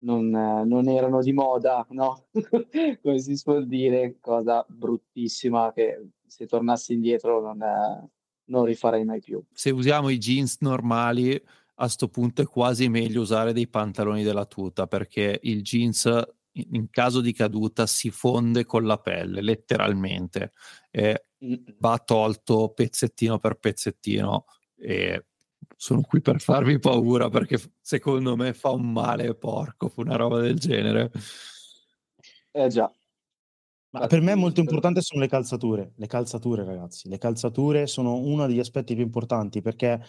non, 0.00 0.28
non 0.28 0.88
erano 0.88 1.22
di 1.22 1.32
moda, 1.32 1.86
no? 1.90 2.26
Come 3.02 3.18
si 3.18 3.36
suol 3.36 3.66
dire, 3.66 4.16
cosa 4.20 4.64
bruttissima 4.68 5.72
che 5.72 6.10
se 6.26 6.46
tornassi 6.46 6.92
indietro 6.94 7.40
non, 7.40 7.58
non 8.44 8.64
rifarei 8.64 9.04
mai 9.04 9.20
più. 9.20 9.42
Se 9.52 9.70
usiamo 9.70 10.08
i 10.08 10.18
jeans 10.18 10.58
normali, 10.60 11.40
a 11.82 11.88
sto 11.88 12.08
punto 12.08 12.42
è 12.42 12.46
quasi 12.46 12.88
meglio 12.88 13.22
usare 13.22 13.52
dei 13.52 13.68
pantaloni 13.68 14.22
della 14.22 14.44
tuta 14.44 14.86
perché 14.86 15.38
il 15.42 15.62
jeans 15.62 16.22
in 16.52 16.90
caso 16.90 17.20
di 17.20 17.32
caduta 17.32 17.86
si 17.86 18.10
fonde 18.10 18.64
con 18.64 18.84
la 18.84 18.98
pelle 18.98 19.40
letteralmente 19.40 20.52
e 20.90 21.26
va 21.78 21.98
tolto 21.98 22.70
pezzettino 22.70 23.38
per 23.38 23.54
pezzettino 23.54 24.44
e 24.76 25.26
sono 25.76 26.02
qui 26.02 26.20
per 26.20 26.40
farvi 26.40 26.78
paura 26.78 27.28
perché 27.30 27.58
secondo 27.80 28.36
me 28.36 28.52
fa 28.52 28.70
un 28.70 28.92
male 28.92 29.34
porco, 29.34 29.92
una 29.96 30.16
roba 30.16 30.40
del 30.40 30.58
genere. 30.58 31.10
Eh 32.50 32.68
già. 32.68 32.92
Ma 33.92 34.06
per 34.06 34.20
me 34.20 34.34
molto 34.34 34.60
importante 34.60 35.00
sono 35.00 35.20
le 35.20 35.28
calzature. 35.28 35.92
Le 35.96 36.06
calzature, 36.06 36.64
ragazzi. 36.64 37.08
Le 37.08 37.18
calzature 37.18 37.86
sono 37.86 38.14
uno 38.14 38.46
degli 38.46 38.60
aspetti 38.60 38.94
più 38.94 39.02
importanti 39.02 39.62
perché 39.62 40.00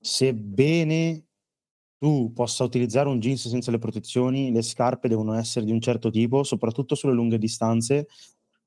sebbene 0.00 1.26
tu 1.96 2.32
possa 2.32 2.64
utilizzare 2.64 3.08
un 3.08 3.20
jeans 3.20 3.48
senza 3.48 3.70
le 3.70 3.78
protezioni, 3.78 4.50
le 4.50 4.62
scarpe 4.62 5.08
devono 5.08 5.34
essere 5.34 5.64
di 5.64 5.72
un 5.72 5.80
certo 5.80 6.10
tipo, 6.10 6.42
soprattutto 6.42 6.94
sulle 6.94 7.12
lunghe 7.12 7.38
distanze, 7.38 8.08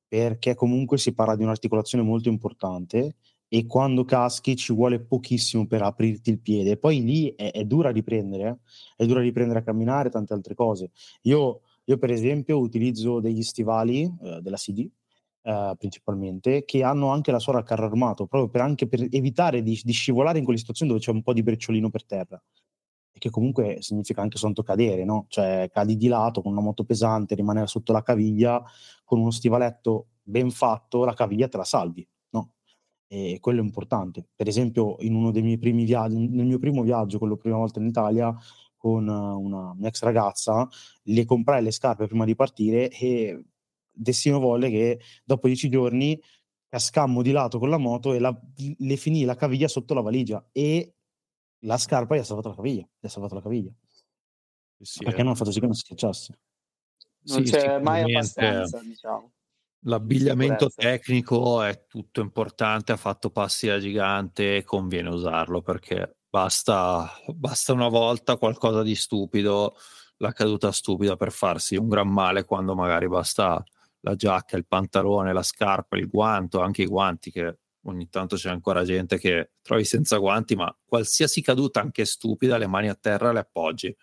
perché 0.07 0.55
comunque 0.55 0.97
si 0.97 1.13
parla 1.13 1.35
di 1.35 1.43
un'articolazione 1.43 2.03
molto 2.03 2.29
importante 2.29 3.15
e 3.53 3.67
quando 3.67 4.03
caschi 4.03 4.55
ci 4.55 4.73
vuole 4.73 4.99
pochissimo 4.99 5.67
per 5.67 5.83
aprirti 5.83 6.31
il 6.31 6.39
piede. 6.39 6.75
Poi 6.75 7.03
lì 7.03 7.35
è, 7.35 7.51
è 7.51 7.63
dura 7.65 7.91
riprendere, 7.91 8.49
eh? 8.49 8.57
è 9.03 9.05
dura 9.05 9.19
riprendere 9.19 9.59
a 9.59 9.61
camminare, 9.61 10.09
tante 10.09 10.33
altre 10.33 10.55
cose. 10.55 10.89
Io 11.23 11.61
io 11.85 11.97
per 11.97 12.11
esempio 12.11 12.59
utilizzo 12.59 13.19
degli 13.19 13.43
stivali 13.43 14.03
eh, 14.03 14.39
della 14.41 14.55
CD 14.55 14.89
eh, 15.43 15.75
principalmente 15.77 16.63
che 16.65 16.81
hanno 16.81 17.09
anche 17.09 17.31
la 17.31 17.39
suola 17.39 17.59
al 17.59 17.65
carro 17.65 17.85
armato, 17.85 18.25
proprio 18.25 18.49
per, 18.49 18.61
anche 18.61 18.87
per 18.87 19.05
evitare 19.11 19.61
di, 19.61 19.79
di, 19.83 19.91
scivolare 19.91 20.37
in 20.39 20.45
quelle 20.45 20.59
situazioni 20.59 20.91
dove 20.91 21.03
c'è 21.03 21.11
un 21.11 21.21
po' 21.21 21.33
di 21.33 21.43
brecciolino 21.43 21.89
per 21.89 22.05
terra. 22.05 22.41
E 23.11 23.19
che 23.19 23.29
comunque 23.29 23.77
significa 23.81 24.21
anche 24.21 24.37
soltanto 24.37 24.63
cadere, 24.63 25.03
no? 25.03 25.25
Cioè 25.27 25.69
cadi 25.71 25.97
di 25.97 26.07
lato 26.07 26.41
con 26.41 26.53
una 26.53 26.61
moto 26.61 26.85
pesante, 26.85 27.35
rimanere 27.35 27.67
sotto 27.67 27.91
la 27.91 28.01
caviglia, 28.01 28.63
con 29.03 29.19
uno 29.19 29.31
stivaletto 29.31 30.07
ben 30.23 30.49
fatto, 30.49 31.05
la 31.05 31.13
caviglia 31.13 31.47
te 31.47 31.57
la 31.57 31.65
salvi? 31.65 32.07
E 33.13 33.37
quello 33.39 33.61
è 33.61 33.63
importante. 33.63 34.25
Per 34.35 34.47
esempio, 34.47 34.95
in 35.01 35.13
uno 35.13 35.29
dei 35.29 35.43
miei 35.43 35.59
primi 35.59 35.85
viaggi, 35.85 36.15
nel 36.15 36.47
mio 36.47 36.57
primo 36.57 36.81
viaggio, 36.81 37.19
quello 37.19 37.37
prima 37.37 37.57
volta 37.57 37.79
in 37.79 37.85
Italia, 37.85 38.35
con 38.75 39.07
una, 39.07 39.69
un'ex 39.69 40.01
ragazza, 40.01 40.67
le 41.03 41.23
comprai 41.23 41.61
le 41.61 41.69
scarpe 41.69 42.07
prima 42.07 42.25
di 42.25 42.33
partire 42.33 42.89
e 42.89 43.45
destino 43.91 44.39
volle 44.39 44.71
che 44.71 44.99
dopo 45.23 45.45
dieci 45.45 45.69
giorni 45.69 46.19
cascammo 46.67 47.21
di 47.21 47.29
lato 47.29 47.59
con 47.59 47.69
la 47.69 47.77
moto 47.77 48.13
e 48.13 48.19
la, 48.19 48.35
le 48.55 48.95
finì 48.97 49.25
la 49.25 49.35
caviglia 49.35 49.67
sotto 49.67 49.93
la 49.93 50.01
valigia 50.01 50.43
e 50.51 50.95
la 51.65 51.77
scarpa 51.77 52.15
gli 52.15 52.19
ha 52.19 52.23
salvato 52.23 52.49
la 52.49 52.55
caviglia, 52.55 52.89
gli 52.99 53.05
ha 53.05 53.09
salvato 53.09 53.35
la 53.35 53.41
caviglia. 53.41 53.71
Sì, 54.79 55.03
perché 55.03 55.19
eh. 55.19 55.23
non 55.23 55.33
ha 55.33 55.35
fatto 55.35 55.51
sì 55.51 55.59
che 55.59 55.65
non 55.67 55.75
si 55.75 55.81
schiacciasse. 55.81 56.39
Non 57.25 57.45
sì, 57.45 57.51
c'è 57.51 57.79
mai 57.79 58.01
abbastanza, 58.01 58.81
diciamo. 58.81 59.31
L'abbigliamento 59.85 60.69
tecnico 60.69 61.61
è 61.61 61.85
tutto 61.87 62.21
importante, 62.21 62.91
ha 62.91 62.97
fatto 62.97 63.29
passi 63.29 63.67
da 63.67 63.79
gigante, 63.79 64.63
conviene 64.63 65.09
usarlo 65.09 65.61
perché 65.61 66.15
Basta, 66.33 67.07
basta 67.27 67.73
una 67.73 67.89
volta 67.89 68.37
qualcosa 68.37 68.81
di 68.81 68.95
stupido, 68.95 69.75
la 70.17 70.31
caduta 70.31 70.71
stupida 70.71 71.15
per 71.15 71.31
farsi 71.31 71.75
un 71.75 71.87
gran 71.87 72.07
male 72.09 72.43
quando 72.43 72.73
magari 72.73 73.07
basta 73.07 73.63
la 73.99 74.15
giacca, 74.15 74.57
il 74.57 74.65
pantalone, 74.65 75.31
la 75.31 75.43
scarpa, 75.43 75.95
il 75.95 76.09
guanto, 76.09 76.59
anche 76.59 76.81
i 76.81 76.87
guanti 76.87 77.29
che 77.29 77.59
ogni 77.83 78.09
tanto 78.09 78.35
c'è 78.35 78.49
ancora 78.49 78.83
gente 78.83 79.19
che 79.19 79.51
trovi 79.61 79.85
senza 79.85 80.17
guanti, 80.17 80.55
ma 80.55 80.75
qualsiasi 80.83 81.43
caduta 81.43 81.81
anche 81.81 82.03
stupida, 82.03 82.57
le 82.57 82.65
mani 82.65 82.89
a 82.89 82.95
terra 82.95 83.31
le 83.31 83.39
appoggi. 83.41 83.95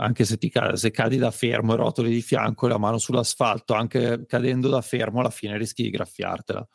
Anche 0.00 0.24
se, 0.24 0.38
ti 0.38 0.52
se 0.74 0.90
cadi 0.92 1.16
da 1.16 1.32
fermo 1.32 1.72
e 1.72 1.76
rotoli 1.76 2.10
di 2.10 2.22
fianco 2.22 2.66
e 2.66 2.68
la 2.68 2.78
mano 2.78 2.98
sull'asfalto, 2.98 3.74
anche 3.74 4.26
cadendo 4.26 4.68
da 4.68 4.80
fermo, 4.80 5.18
alla 5.18 5.30
fine 5.30 5.58
rischi 5.58 5.82
di 5.82 5.90
graffiartela. 5.90 6.68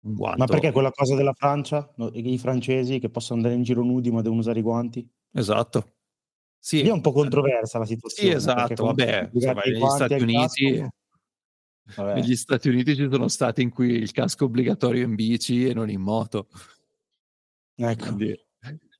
Ma 0.00 0.46
perché 0.46 0.72
quella 0.72 0.90
cosa 0.90 1.14
della 1.14 1.34
Francia? 1.34 1.92
I 2.12 2.38
francesi 2.38 2.98
che 2.98 3.10
possono 3.10 3.40
andare 3.40 3.56
in 3.56 3.62
giro 3.62 3.82
nudi 3.82 4.10
ma 4.10 4.22
devono 4.22 4.40
usare 4.40 4.60
i 4.60 4.62
guanti? 4.62 5.06
Esatto. 5.32 5.96
Sì. 6.58 6.82
Lì 6.82 6.88
è 6.88 6.92
un 6.92 7.02
po' 7.02 7.12
controversa 7.12 7.78
la 7.78 7.84
situazione. 7.84 8.30
Sì, 8.30 8.34
esatto. 8.34 8.86
Vabbè, 8.86 9.30
negli 9.32 9.86
Stati 9.86 10.14
Uniti... 10.14 10.88
Casco, 11.84 12.12
negli 12.14 12.36
Stati 12.36 12.68
Uniti 12.70 12.96
ci 12.96 13.08
sono 13.10 13.28
stati 13.28 13.60
in 13.60 13.68
cui 13.70 13.90
il 13.90 14.12
casco 14.12 14.46
obbligatorio 14.46 15.04
in 15.04 15.14
bici 15.14 15.66
e 15.66 15.74
non 15.74 15.90
in 15.90 16.00
moto. 16.00 16.48
Ecco. 17.74 18.04
Quindi, 18.04 18.47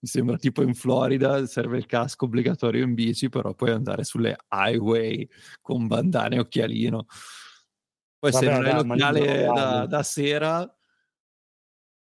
mi 0.01 0.09
sembra 0.09 0.37
tipo 0.37 0.63
in 0.63 0.75
Florida 0.75 1.45
serve 1.47 1.77
il 1.77 1.87
casco 1.87 2.27
obbligatorio 2.27 2.85
in 2.85 2.95
bici, 2.95 3.29
però 3.29 3.53
puoi 3.55 3.71
andare 3.71 4.05
sulle 4.05 4.37
highway 4.49 5.29
con 5.61 5.87
bandane 5.89 6.37
e 6.37 6.41
occhialino. 6.41 7.07
Poi 8.19 8.31
Vabbè, 8.31 8.45
se 8.45 8.51
non 8.51 8.65
hai 8.65 8.75
l'occhiale 8.75 9.45
da, 9.53 9.87
da, 9.87 10.03
sera, 10.03 10.79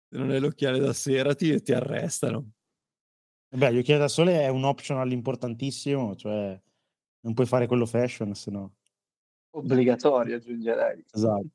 se 0.09 0.17
non 0.17 0.29
hai 0.29 0.39
l'occhiale 0.39 0.79
da 0.79 0.93
sera 0.93 1.33
ti, 1.33 1.61
ti 1.61 1.71
arrestano. 1.71 2.51
Beh, 3.49 3.73
gli 3.73 3.79
occhiali 3.79 3.99
da 3.99 4.07
sole 4.07 4.41
è 4.41 4.47
un 4.49 4.63
optional 4.63 5.11
importantissimo, 5.11 6.15
cioè 6.15 6.59
non 7.21 7.33
puoi 7.33 7.47
fare 7.47 7.65
quello 7.65 7.87
fashion, 7.87 8.35
se 8.35 8.51
no. 8.51 8.75
Obbligatorio, 9.51 10.35
aggiungerei. 10.35 11.03
Esatto. 11.11 11.47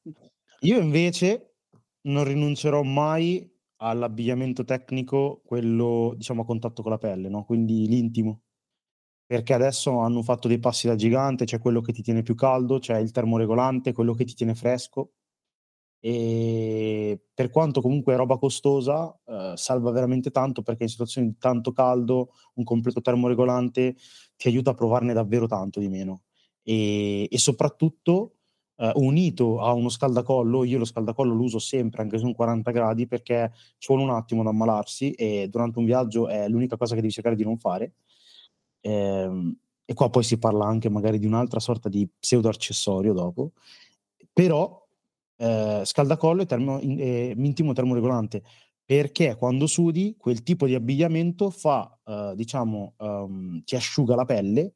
Io 0.61 0.81
invece 0.81 1.55
non 2.03 2.25
rinuncerò 2.25 2.83
mai 2.83 3.49
all'abbigliamento 3.89 4.65
tecnico, 4.65 5.43
quello 5.45 6.15
diciamo 6.17 6.43
a 6.43 6.45
contatto 6.45 6.83
con 6.83 6.91
la 6.93 6.99
pelle, 6.99 7.29
no? 7.29 7.45
quindi 7.45 7.87
l'intimo. 7.89 8.43
Perché 9.27 9.55
adesso 9.55 9.99
hanno 9.99 10.23
fatto 10.23 10.49
dei 10.49 10.59
passi 10.59 10.87
da 10.87 10.97
gigante, 10.97 11.45
c'è 11.47 11.59
quello 11.59 11.81
che 11.81 11.93
ti 11.93 12.03
tiene 12.03 12.23
più 12.23 12.35
caldo, 12.35 12.79
c'è 12.79 12.99
il 12.99 13.11
termoregolante, 13.11 13.93
quello 13.93 14.15
che 14.15 14.25
ti 14.25 14.35
tiene 14.35 14.55
fresco 14.55 15.13
e 16.07 17.19
per 17.33 17.49
quanto 17.49 17.81
comunque 17.81 18.13
è 18.13 18.17
roba 18.19 18.37
costosa, 18.37 19.19
eh, 19.25 19.53
salva 19.55 19.91
veramente 19.91 20.31
tanto 20.31 20.61
perché 20.61 20.83
in 20.83 20.91
situazioni 20.91 21.29
di 21.29 21.39
tanto 21.39 21.73
caldo 21.73 22.33
un 22.57 22.65
completo 22.65 23.01
termoregolante 23.01 23.97
ti 24.37 24.49
aiuta 24.49 24.73
a 24.73 24.75
provarne 24.75 25.15
davvero 25.15 25.47
tanto 25.47 25.81
di 25.81 25.89
meno. 25.89 26.25
E, 26.63 27.27
e 27.31 27.39
soprattutto 27.39 28.41
eh, 28.85 28.93
unito 28.97 29.61
a 29.61 29.73
uno 29.73 29.89
scaldacollo, 29.89 30.65
io 30.65 30.79
lo 30.79 30.85
scaldacollo 30.85 31.35
lo 31.35 31.43
uso 31.43 31.59
sempre 31.59 32.03
anche 32.03 32.19
su 32.19 32.27
un 32.27 32.35
40 32.35 32.71
gradi 32.71 33.07
perché 33.07 33.53
ci 33.79 33.93
vuole 33.93 34.03
un 34.03 34.11
attimo 34.11 34.43
ad 34.43 34.49
ammalarsi 34.49 35.13
e 35.13 35.49
durante 35.49 35.79
un 35.79 35.85
viaggio 35.85 36.29
è 36.29 36.49
l'unica 36.49 36.77
cosa 36.77 36.95
che 36.95 37.01
devi 37.01 37.13
cercare 37.13 37.37
di 37.37 37.45
non 37.45 37.59
fare. 37.59 37.95
Eh, 38.81 39.55
e 39.87 39.95
qua 39.95 40.11
poi 40.11 40.23
si 40.23 40.39
parla 40.39 40.67
anche 40.67 40.89
magari 40.89 41.19
di 41.19 41.27
un'altra 41.27 41.61
sorta 41.61 41.89
di 41.89 42.09
pseudo 42.19 42.49
accessorio 42.49 43.13
dopo, 43.13 43.53
però 44.33 44.83
eh, 45.37 45.83
scaldacollo 45.85 46.43
e, 46.43 46.47
termo, 46.47 46.81
e 46.81 47.35
intimo 47.37 47.73
termoregolante 47.73 48.43
perché 48.85 49.37
quando 49.37 49.67
sudi 49.67 50.15
quel 50.19 50.43
tipo 50.43 50.67
di 50.67 50.75
abbigliamento 50.75 51.51
fa, 51.51 51.99
eh, 52.05 52.33
diciamo, 52.37 52.95
um, 52.99 53.63
ti 53.65 53.77
asciuga 53.77 54.15
la 54.15 54.27
pelle, 54.27 54.75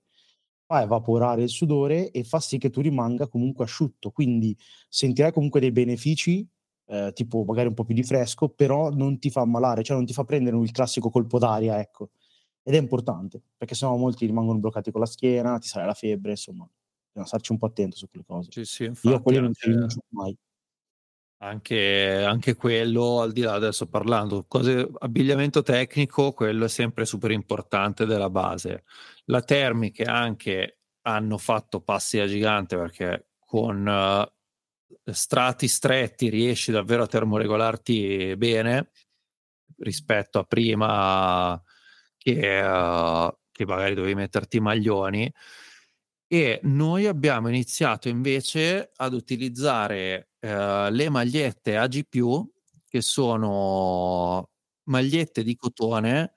fa 0.68 0.82
evaporare 0.82 1.42
il 1.42 1.48
sudore 1.48 2.10
e 2.10 2.24
fa 2.24 2.40
sì 2.40 2.58
che 2.58 2.70
tu 2.70 2.82
rimanga 2.82 3.28
comunque 3.28 3.64
asciutto, 3.64 4.10
quindi 4.10 4.56
sentirai 4.88 5.32
comunque 5.32 5.60
dei 5.60 5.72
benefici, 5.72 6.46
eh, 6.86 7.12
tipo 7.14 7.44
magari 7.44 7.68
un 7.68 7.74
po' 7.74 7.84
più 7.84 7.94
di 7.94 8.02
fresco, 8.04 8.50
però 8.50 8.90
non 8.90 9.18
ti 9.18 9.30
fa 9.30 9.40
ammalare, 9.42 9.82
cioè 9.82 9.96
non 9.96 10.06
ti 10.06 10.12
fa 10.12 10.24
prendere 10.24 10.58
il 10.58 10.70
classico 10.72 11.10
colpo 11.10 11.38
d'aria, 11.38 11.80
ecco. 11.80 12.10
Ed 12.62 12.74
è 12.74 12.78
importante, 12.78 13.42
perché 13.56 13.74
sennò 13.74 13.96
molti 13.96 14.26
rimangono 14.26 14.58
bloccati 14.58 14.90
con 14.90 15.00
la 15.00 15.06
schiena, 15.06 15.58
ti 15.58 15.68
sale 15.68 15.86
la 15.86 15.94
febbre, 15.94 16.32
insomma, 16.32 16.68
bisogna 17.06 17.26
starci 17.26 17.52
un 17.52 17.58
po' 17.58 17.66
attento 17.66 17.96
su 17.96 18.08
quelle 18.10 18.26
cose. 18.26 18.52
Sì, 18.52 18.64
sì, 18.64 18.90
Io 19.02 19.16
a 19.16 19.20
quelli 19.22 19.40
non 19.40 19.54
ci 19.54 19.68
rinuncio 19.68 20.00
mai. 20.10 20.36
Anche, 21.40 22.24
anche, 22.24 22.56
quello, 22.56 23.20
al 23.20 23.30
di 23.32 23.42
là 23.42 23.52
adesso 23.52 23.86
parlando, 23.86 24.44
cose, 24.48 24.88
abbigliamento 24.98 25.62
tecnico, 25.62 26.32
quello 26.32 26.64
è 26.64 26.68
sempre 26.68 27.04
super 27.04 27.30
importante 27.30 28.06
della 28.06 28.28
base. 28.28 28.82
La 29.26 29.40
termiche 29.42 30.02
anche 30.02 30.78
hanno 31.02 31.38
fatto 31.38 31.80
passi 31.80 32.18
a 32.18 32.26
gigante 32.26 32.76
perché 32.76 33.28
con 33.38 33.86
uh, 33.86 35.12
strati 35.12 35.68
stretti 35.68 36.28
riesci 36.28 36.72
davvero 36.72 37.04
a 37.04 37.06
termoregolarti 37.06 38.34
bene 38.36 38.90
rispetto 39.78 40.38
a 40.40 40.44
prima 40.44 41.62
che, 42.16 42.60
uh, 42.60 43.38
che 43.50 43.64
magari 43.64 43.94
dovevi 43.94 44.14
metterti 44.14 44.56
i 44.56 44.60
maglioni 44.60 45.32
e 46.26 46.60
noi 46.64 47.06
abbiamo 47.06 47.48
iniziato 47.48 48.08
invece 48.08 48.90
ad 48.96 49.14
utilizzare 49.14 50.27
eh, 50.40 50.90
le 50.90 51.08
magliette 51.08 51.76
AG+, 51.76 52.06
che 52.88 53.00
sono 53.00 54.50
magliette 54.84 55.42
di 55.42 55.56
cotone 55.56 56.32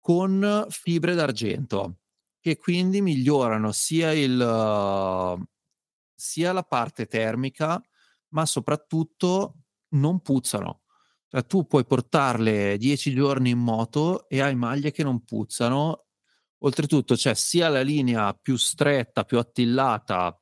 con 0.00 0.66
fibre 0.68 1.14
d'argento, 1.14 1.98
che 2.40 2.56
quindi 2.56 3.00
migliorano 3.00 3.72
sia, 3.72 4.12
il, 4.12 5.38
sia 6.14 6.52
la 6.52 6.62
parte 6.62 7.06
termica, 7.06 7.80
ma 8.28 8.46
soprattutto 8.46 9.54
non 9.90 10.20
puzzano. 10.20 10.82
Cioè, 11.28 11.44
tu 11.46 11.66
puoi 11.66 11.84
portarle 11.84 12.76
dieci 12.78 13.12
giorni 13.14 13.50
in 13.50 13.58
moto 13.58 14.28
e 14.28 14.40
hai 14.40 14.54
maglie 14.54 14.92
che 14.92 15.02
non 15.02 15.24
puzzano 15.24 16.06
Oltretutto 16.60 17.14
c'è 17.14 17.34
sia 17.34 17.68
la 17.68 17.82
linea 17.82 18.32
più 18.32 18.56
stretta, 18.56 19.24
più 19.24 19.38
attillata, 19.38 20.40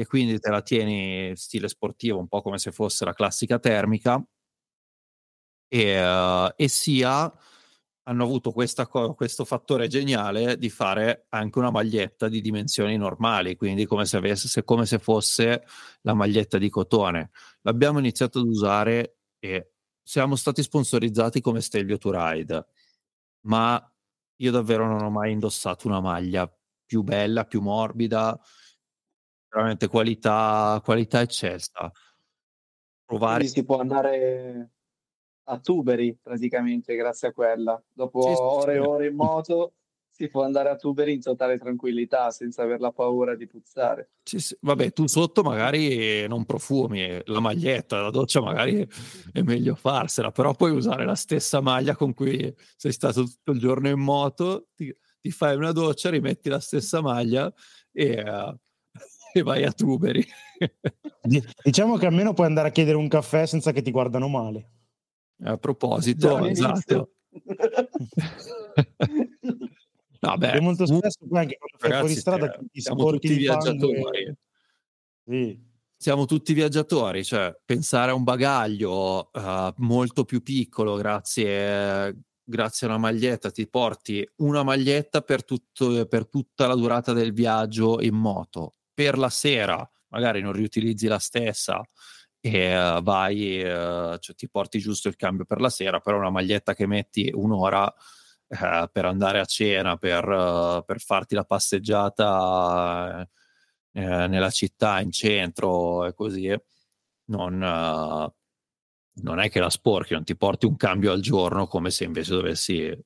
che 0.00 0.06
quindi 0.06 0.38
te 0.38 0.48
la 0.50 0.62
tieni 0.62 1.36
stile 1.36 1.68
sportivo, 1.68 2.18
un 2.18 2.28
po' 2.28 2.40
come 2.40 2.58
se 2.58 2.72
fosse 2.72 3.04
la 3.04 3.12
classica 3.12 3.58
termica, 3.58 4.22
e, 5.68 6.02
uh, 6.02 6.52
e 6.56 6.68
sia 6.68 7.32
hanno 8.04 8.24
avuto 8.24 8.50
questa, 8.50 8.86
questo 8.86 9.44
fattore 9.44 9.86
geniale 9.86 10.56
di 10.56 10.70
fare 10.70 11.26
anche 11.28 11.58
una 11.58 11.70
maglietta 11.70 12.28
di 12.28 12.40
dimensioni 12.40 12.96
normali, 12.96 13.56
quindi 13.56 13.86
come 13.86 14.04
se, 14.06 14.16
avesse, 14.16 14.64
come 14.64 14.86
se 14.86 14.98
fosse 14.98 15.64
la 16.00 16.14
maglietta 16.14 16.58
di 16.58 16.70
cotone. 16.70 17.30
L'abbiamo 17.60 17.98
iniziato 17.98 18.40
ad 18.40 18.46
usare 18.46 19.18
e 19.38 19.72
siamo 20.02 20.34
stati 20.34 20.62
sponsorizzati 20.62 21.40
come 21.40 21.60
Stelvio 21.60 21.98
to 21.98 22.10
Ride, 22.10 22.66
ma 23.42 23.92
io 24.36 24.50
davvero 24.50 24.86
non 24.88 25.02
ho 25.02 25.10
mai 25.10 25.32
indossato 25.32 25.86
una 25.86 26.00
maglia 26.00 26.52
più 26.84 27.02
bella, 27.02 27.44
più 27.44 27.60
morbida, 27.60 28.40
veramente 29.50 29.88
qualità, 29.88 30.80
qualità 30.84 31.20
eccelsa. 31.20 31.90
Provare... 33.04 33.38
Quindi 33.38 33.54
si 33.54 33.64
può 33.64 33.78
andare 33.78 34.70
a 35.44 35.58
Tuberi 35.58 36.16
praticamente 36.22 36.94
grazie 36.94 37.28
a 37.28 37.32
quella. 37.32 37.82
Dopo 37.92 38.22
sì, 38.22 38.34
ore 38.36 38.74
e 38.74 38.78
ore 38.78 39.06
in 39.08 39.16
moto 39.16 39.74
si 40.20 40.28
può 40.28 40.44
andare 40.44 40.68
a 40.68 40.76
Tuberi 40.76 41.14
in 41.14 41.22
totale 41.22 41.58
tranquillità 41.58 42.30
senza 42.30 42.62
aver 42.62 42.78
la 42.78 42.92
paura 42.92 43.34
di 43.34 43.46
puzzare. 43.46 44.10
Sì, 44.22 44.38
sì. 44.38 44.56
Vabbè, 44.60 44.92
tu 44.92 45.06
sotto 45.06 45.42
magari 45.42 46.28
non 46.28 46.44
profumi, 46.44 47.20
la 47.24 47.40
maglietta, 47.40 48.02
la 48.02 48.10
doccia 48.10 48.42
magari 48.42 48.86
è 49.32 49.40
meglio 49.40 49.74
farsela, 49.74 50.30
però 50.30 50.54
puoi 50.54 50.72
usare 50.72 51.06
la 51.06 51.14
stessa 51.14 51.60
maglia 51.60 51.96
con 51.96 52.12
cui 52.12 52.54
sei 52.76 52.92
stato 52.92 53.24
tutto 53.24 53.52
il 53.52 53.58
giorno 53.58 53.88
in 53.88 53.98
moto, 53.98 54.68
ti, 54.74 54.94
ti 55.20 55.30
fai 55.30 55.56
una 55.56 55.72
doccia, 55.72 56.10
rimetti 56.10 56.50
la 56.50 56.60
stessa 56.60 57.00
maglia 57.00 57.50
e, 57.90 58.22
uh, 58.22 58.54
e 59.32 59.42
vai 59.42 59.64
a 59.64 59.72
Tuberi. 59.72 60.24
diciamo 61.62 61.96
che 61.96 62.06
almeno 62.06 62.32
puoi 62.32 62.46
andare 62.46 62.68
a 62.68 62.72
chiedere 62.72 62.96
un 62.96 63.08
caffè 63.08 63.46
senza 63.46 63.72
che 63.72 63.82
ti 63.82 63.90
guardano 63.90 64.28
male. 64.28 64.70
A 65.42 65.56
proposito, 65.56 66.44
esatto. 66.46 67.12
no, 70.20 70.36
beh, 70.36 70.60
molto 70.60 70.84
spesso 70.84 71.24
poi 71.26 71.38
anche 71.38 71.56
quando 71.56 71.78
fai 71.78 71.98
fuori 71.98 72.14
strada 72.14 72.50
ti 72.70 72.80
siamo 72.80 73.10
tutti 73.10 73.34
viaggiatori. 73.34 74.34
Sì. 75.24 75.68
Siamo 75.96 76.24
tutti 76.24 76.52
viaggiatori, 76.54 77.24
cioè 77.24 77.54
pensare 77.64 78.10
a 78.10 78.14
un 78.14 78.24
bagaglio 78.24 79.30
uh, 79.32 79.72
molto 79.76 80.24
più 80.24 80.42
piccolo 80.42 80.96
grazie, 80.96 82.22
grazie 82.42 82.86
a 82.86 82.90
una 82.90 82.98
maglietta, 82.98 83.50
ti 83.50 83.68
porti 83.68 84.26
una 84.36 84.62
maglietta 84.62 85.20
per, 85.20 85.44
tutto, 85.44 86.06
per 86.06 86.26
tutta 86.26 86.66
la 86.66 86.74
durata 86.74 87.12
del 87.12 87.34
viaggio 87.34 88.00
in 88.00 88.14
moto. 88.14 88.76
Per 89.00 89.16
la 89.16 89.30
sera 89.30 89.90
magari 90.08 90.42
non 90.42 90.52
riutilizzi 90.52 91.06
la 91.06 91.18
stessa, 91.18 91.82
e 92.38 92.76
uh, 92.76 93.02
vai, 93.02 93.62
uh, 93.62 94.18
cioè 94.18 94.34
ti 94.36 94.48
porti 94.48 94.78
giusto 94.78 95.08
il 95.08 95.16
cambio 95.16 95.46
per 95.46 95.58
la 95.60 95.70
sera, 95.70 96.00
però 96.00 96.18
una 96.18 96.28
maglietta 96.28 96.74
che 96.74 96.86
metti 96.86 97.30
un'ora 97.32 97.84
uh, 97.84 98.90
per 98.92 99.04
andare 99.06 99.40
a 99.40 99.46
cena, 99.46 99.96
per, 99.96 100.82
per 100.84 101.00
farti 101.00 101.34
la 101.34 101.44
passeggiata 101.44 103.26
nella 103.92 104.50
città, 104.50 105.00
in 105.00 105.10
centro 105.10 106.04
e 106.04 106.14
così, 106.14 106.54
non, 107.24 107.58
non 107.58 109.40
è 109.40 109.50
che 109.50 109.60
la 109.60 109.70
sporchi, 109.70 110.12
non 110.12 110.24
ti 110.24 110.36
porti 110.36 110.66
un 110.66 110.76
cambio 110.76 111.10
al 111.10 111.20
giorno 111.20 111.66
come 111.66 111.90
se 111.90 112.04
invece 112.04 112.34
dovessi 112.34 113.04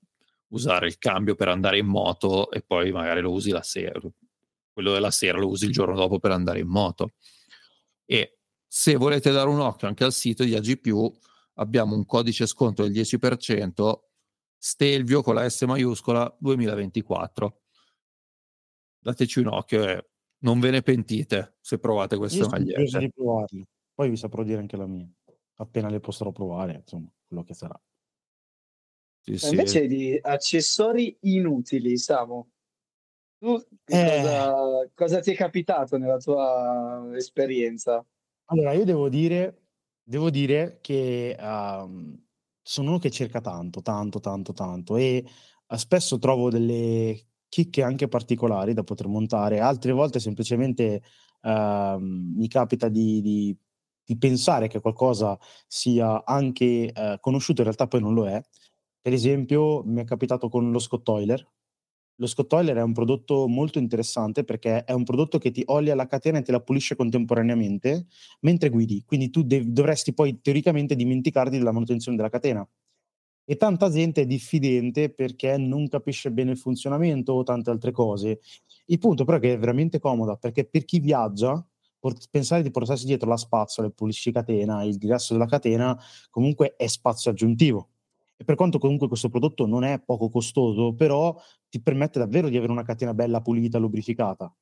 usare 0.48 0.86
il 0.86 0.98
cambio 0.98 1.36
per 1.36 1.48
andare 1.48 1.78
in 1.78 1.86
moto 1.86 2.50
e 2.50 2.60
poi 2.60 2.92
magari 2.92 3.20
lo 3.22 3.32
usi 3.32 3.50
la 3.50 3.62
sera. 3.62 4.00
Quello 4.74 4.92
della 4.92 5.12
sera 5.12 5.38
lo 5.38 5.48
usi 5.48 5.66
il 5.66 5.72
giorno 5.72 5.94
dopo 5.94 6.18
per 6.18 6.32
andare 6.32 6.58
in 6.58 6.66
moto. 6.66 7.12
E 8.04 8.38
se 8.66 8.96
volete 8.96 9.30
dare 9.30 9.48
un 9.48 9.60
occhio 9.60 9.86
anche 9.86 10.02
al 10.02 10.12
sito 10.12 10.42
di 10.42 10.54
AG, 10.56 10.80
abbiamo 11.54 11.94
un 11.94 12.04
codice 12.04 12.44
sconto 12.46 12.82
del 12.82 12.90
10%, 12.90 14.00
Stelvio 14.58 15.22
con 15.22 15.36
la 15.36 15.48
S 15.48 15.62
maiuscola 15.62 16.36
2024. 16.40 17.60
Dateci 18.98 19.38
un 19.38 19.46
occhio 19.46 19.88
e 19.88 20.08
non 20.38 20.58
ve 20.58 20.70
ne 20.70 20.82
pentite 20.82 21.58
se 21.60 21.78
provate 21.78 22.16
queste 22.16 22.48
magliette. 22.48 22.98
di 22.98 23.12
provarli. 23.12 23.64
Poi 23.94 24.10
vi 24.10 24.16
saprò 24.16 24.42
dire 24.42 24.58
anche 24.58 24.76
la 24.76 24.86
mia. 24.86 25.08
Appena 25.56 25.88
le 25.88 26.00
potrò 26.00 26.32
provare, 26.32 26.76
insomma, 26.76 27.08
quello 27.28 27.44
che 27.44 27.54
sarà. 27.54 27.80
Sì, 29.20 29.38
sì. 29.38 29.50
Invece 29.50 29.86
di 29.86 30.18
accessori 30.20 31.16
inutili, 31.20 31.96
Samu, 31.96 32.50
tu 33.44 33.62
eh. 33.86 34.20
cosa, 34.22 34.90
cosa 34.94 35.20
ti 35.20 35.32
è 35.32 35.34
capitato 35.34 35.98
nella 35.98 36.16
tua 36.16 37.06
esperienza? 37.14 38.04
Allora, 38.46 38.72
io 38.72 38.84
devo 38.84 39.08
dire, 39.10 39.66
devo 40.02 40.30
dire 40.30 40.78
che 40.80 41.36
um, 41.38 42.18
sono 42.62 42.88
uno 42.90 42.98
che 42.98 43.10
cerca 43.10 43.40
tanto, 43.40 43.82
tanto, 43.82 44.20
tanto, 44.20 44.52
tanto 44.54 44.96
e 44.96 45.24
uh, 45.66 45.76
spesso 45.76 46.18
trovo 46.18 46.48
delle 46.48 47.26
chicche 47.48 47.82
anche 47.82 48.08
particolari 48.08 48.72
da 48.72 48.82
poter 48.82 49.08
montare, 49.08 49.60
altre 49.60 49.92
volte 49.92 50.20
semplicemente 50.20 51.02
uh, 51.42 51.98
mi 51.98 52.48
capita 52.48 52.88
di, 52.88 53.20
di, 53.20 53.56
di, 54.04 54.18
pensare 54.18 54.68
che 54.68 54.80
qualcosa 54.80 55.38
sia 55.66 56.24
anche 56.24 56.92
uh, 56.94 57.20
conosciuto, 57.20 57.60
in 57.60 57.66
realtà 57.66 57.86
poi 57.86 58.00
non 58.00 58.14
lo 58.14 58.26
è. 58.26 58.42
Per 59.00 59.12
esempio, 59.12 59.82
mi 59.84 60.00
è 60.00 60.04
capitato 60.04 60.48
con 60.48 60.70
lo 60.70 60.78
Scott 60.78 61.06
Euler, 61.08 61.46
lo 62.16 62.26
Scott 62.26 62.52
Oiler 62.52 62.76
è 62.76 62.82
un 62.82 62.92
prodotto 62.92 63.48
molto 63.48 63.78
interessante 63.78 64.44
perché 64.44 64.84
è 64.84 64.92
un 64.92 65.04
prodotto 65.04 65.38
che 65.38 65.50
ti 65.50 65.62
olia 65.66 65.94
la 65.94 66.06
catena 66.06 66.38
e 66.38 66.42
te 66.42 66.52
la 66.52 66.60
pulisce 66.60 66.94
contemporaneamente 66.94 68.06
mentre 68.40 68.68
guidi, 68.68 69.02
quindi 69.04 69.30
tu 69.30 69.42
dev- 69.42 69.66
dovresti 69.66 70.12
poi 70.14 70.40
teoricamente 70.40 70.94
dimenticarti 70.94 71.58
della 71.58 71.72
manutenzione 71.72 72.16
della 72.16 72.28
catena. 72.28 72.66
E 73.46 73.56
tanta 73.56 73.90
gente 73.90 74.22
è 74.22 74.26
diffidente 74.26 75.10
perché 75.10 75.58
non 75.58 75.88
capisce 75.88 76.30
bene 76.30 76.52
il 76.52 76.56
funzionamento 76.56 77.32
o 77.32 77.42
tante 77.42 77.70
altre 77.70 77.90
cose. 77.90 78.40
Il 78.86 78.98
punto 78.98 79.24
però 79.24 79.36
è 79.36 79.40
che 79.40 79.52
è 79.52 79.58
veramente 79.58 79.98
comoda 79.98 80.36
perché 80.36 80.64
per 80.64 80.84
chi 80.86 80.98
viaggia, 80.98 81.62
port- 81.98 82.28
pensare 82.30 82.62
di 82.62 82.70
portarsi 82.70 83.04
dietro 83.04 83.28
la 83.28 83.36
spazzola, 83.36 83.86
il 83.86 83.92
pulisci 83.94 84.32
catena, 84.32 84.82
il 84.84 84.96
grasso 84.96 85.34
della 85.34 85.46
catena, 85.46 85.98
comunque 86.30 86.74
è 86.76 86.86
spazio 86.86 87.30
aggiuntivo 87.32 87.93
e 88.36 88.44
per 88.44 88.56
quanto 88.56 88.78
comunque 88.78 89.08
questo 89.08 89.28
prodotto 89.28 89.66
non 89.66 89.84
è 89.84 90.00
poco 90.00 90.28
costoso, 90.28 90.94
però 90.94 91.36
ti 91.68 91.80
permette 91.80 92.18
davvero 92.18 92.48
di 92.48 92.56
avere 92.56 92.72
una 92.72 92.82
catena 92.82 93.14
bella 93.14 93.40
pulita, 93.40 93.78
lubrificata. 93.78 94.52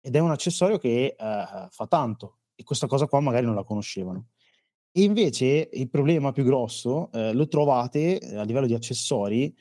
Ed 0.00 0.16
è 0.16 0.18
un 0.18 0.30
accessorio 0.30 0.78
che 0.78 1.14
eh, 1.16 1.16
fa 1.16 1.86
tanto 1.86 2.38
e 2.54 2.62
questa 2.62 2.86
cosa 2.86 3.06
qua 3.06 3.20
magari 3.20 3.46
non 3.46 3.54
la 3.54 3.64
conoscevano. 3.64 4.28
E 4.92 5.02
invece 5.02 5.68
il 5.72 5.88
problema 5.88 6.32
più 6.32 6.44
grosso 6.44 7.10
eh, 7.12 7.32
lo 7.32 7.46
trovate 7.46 8.18
eh, 8.18 8.36
a 8.36 8.42
livello 8.42 8.66
di 8.66 8.74
accessori 8.74 9.54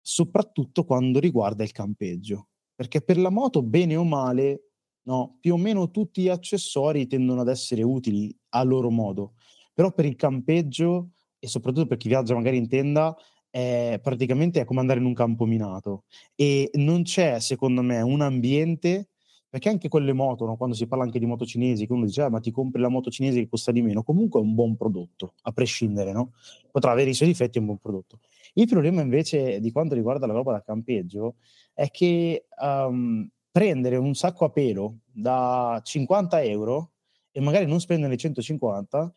soprattutto 0.00 0.84
quando 0.84 1.18
riguarda 1.18 1.64
il 1.64 1.72
campeggio, 1.72 2.48
perché 2.74 3.02
per 3.02 3.18
la 3.18 3.28
moto 3.28 3.62
bene 3.62 3.96
o 3.96 4.04
male, 4.04 4.70
no, 5.02 5.36
più 5.40 5.54
o 5.54 5.56
meno 5.58 5.90
tutti 5.90 6.22
gli 6.22 6.28
accessori 6.28 7.06
tendono 7.06 7.42
ad 7.42 7.48
essere 7.48 7.82
utili 7.82 8.34
a 8.50 8.62
loro 8.62 8.90
modo, 8.90 9.34
però 9.74 9.92
per 9.92 10.06
il 10.06 10.16
campeggio 10.16 11.10
e 11.38 11.46
soprattutto 11.46 11.86
per 11.86 11.96
chi 11.96 12.08
viaggia 12.08 12.34
magari 12.34 12.56
in 12.56 12.68
tenda, 12.68 13.16
è 13.50 13.98
praticamente 14.02 14.60
è 14.60 14.64
come 14.64 14.80
andare 14.80 15.00
in 15.00 15.06
un 15.06 15.14
campo 15.14 15.46
minato 15.46 16.04
e 16.34 16.70
non 16.74 17.02
c'è 17.02 17.40
secondo 17.40 17.80
me 17.80 18.00
un 18.02 18.20
ambiente 18.20 19.08
perché 19.50 19.70
anche 19.70 19.88
quelle 19.88 20.12
moto, 20.12 20.44
no? 20.44 20.56
quando 20.56 20.74
si 20.74 20.86
parla 20.86 21.04
anche 21.04 21.18
di 21.18 21.24
moto 21.24 21.46
cinesi, 21.46 21.86
che 21.86 21.92
uno 21.92 22.04
dice 22.04 22.22
ah, 22.22 22.28
ma 22.28 22.38
ti 22.38 22.50
compri 22.50 22.82
la 22.82 22.88
moto 22.88 23.10
cinese 23.10 23.40
che 23.40 23.48
costa 23.48 23.72
di 23.72 23.80
meno, 23.80 24.02
comunque 24.02 24.40
è 24.40 24.42
un 24.42 24.54
buon 24.54 24.76
prodotto, 24.76 25.34
a 25.42 25.52
prescindere, 25.52 26.12
no? 26.12 26.32
potrà 26.70 26.90
avere 26.90 27.10
i 27.10 27.14
suoi 27.14 27.28
difetti, 27.28 27.56
è 27.56 27.60
un 27.60 27.66
buon 27.66 27.78
prodotto. 27.78 28.20
Il 28.54 28.66
problema 28.68 29.00
invece 29.00 29.60
di 29.60 29.72
quanto 29.72 29.94
riguarda 29.94 30.26
la 30.26 30.34
roba 30.34 30.52
da 30.52 30.62
campeggio 30.62 31.36
è 31.72 31.90
che 31.90 32.46
um, 32.60 33.26
prendere 33.50 33.96
un 33.96 34.14
sacco 34.14 34.44
a 34.44 34.50
pelo 34.50 34.98
da 35.10 35.80
50 35.82 36.42
euro 36.42 36.90
e 37.32 37.40
magari 37.40 37.66
non 37.66 37.80
spendere 37.80 38.16
150 38.16 39.12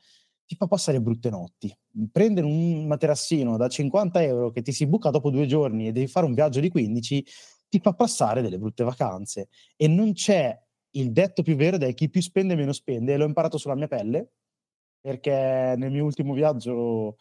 ti 0.51 0.57
fa 0.57 0.67
passare 0.67 0.99
brutte 0.99 1.29
notti. 1.29 1.73
Prendere 2.11 2.45
un 2.45 2.85
materassino 2.85 3.55
da 3.55 3.69
50 3.69 4.21
euro 4.21 4.51
che 4.51 4.61
ti 4.61 4.73
si 4.73 4.85
buca 4.85 5.09
dopo 5.09 5.29
due 5.29 5.45
giorni 5.45 5.87
e 5.87 5.93
devi 5.93 6.07
fare 6.07 6.25
un 6.25 6.33
viaggio 6.33 6.59
di 6.59 6.67
15 6.67 7.25
ti 7.69 7.79
fa 7.79 7.93
passare 7.93 8.41
delle 8.41 8.57
brutte 8.57 8.83
vacanze. 8.83 9.47
E 9.77 9.87
non 9.87 10.11
c'è 10.11 10.53
il 10.95 11.13
detto 11.13 11.41
più 11.41 11.55
vero 11.55 11.77
è 11.77 11.93
chi 11.93 12.09
più 12.09 12.21
spende 12.21 12.55
meno 12.55 12.73
spende. 12.73 13.15
L'ho 13.15 13.23
imparato 13.23 13.57
sulla 13.57 13.75
mia 13.75 13.87
pelle 13.87 14.33
perché 14.99 15.73
nel 15.77 15.89
mio 15.89 16.03
ultimo 16.03 16.33
viaggio 16.33 17.15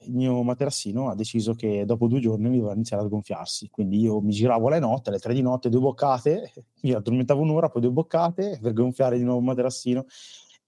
il 0.00 0.12
mio 0.14 0.42
materassino 0.42 1.10
ha 1.10 1.14
deciso 1.14 1.52
che 1.52 1.84
dopo 1.84 2.06
due 2.06 2.20
giorni 2.20 2.48
mi 2.48 2.56
doveva 2.56 2.72
iniziare 2.72 3.02
a 3.02 3.06
gonfiarsi. 3.06 3.68
Quindi 3.68 4.00
io 4.00 4.18
mi 4.22 4.32
giravo 4.32 4.70
le 4.70 4.78
notte, 4.78 5.10
alle 5.10 5.18
tre 5.18 5.34
di 5.34 5.42
notte, 5.42 5.68
due 5.68 5.80
boccate, 5.80 6.52
mi 6.84 6.92
addormentavo 6.92 7.42
un'ora, 7.42 7.68
poi 7.68 7.82
due 7.82 7.90
boccate 7.90 8.58
per 8.62 8.72
gonfiare 8.72 9.18
di 9.18 9.24
nuovo 9.24 9.40
il 9.40 9.44
materassino. 9.44 10.06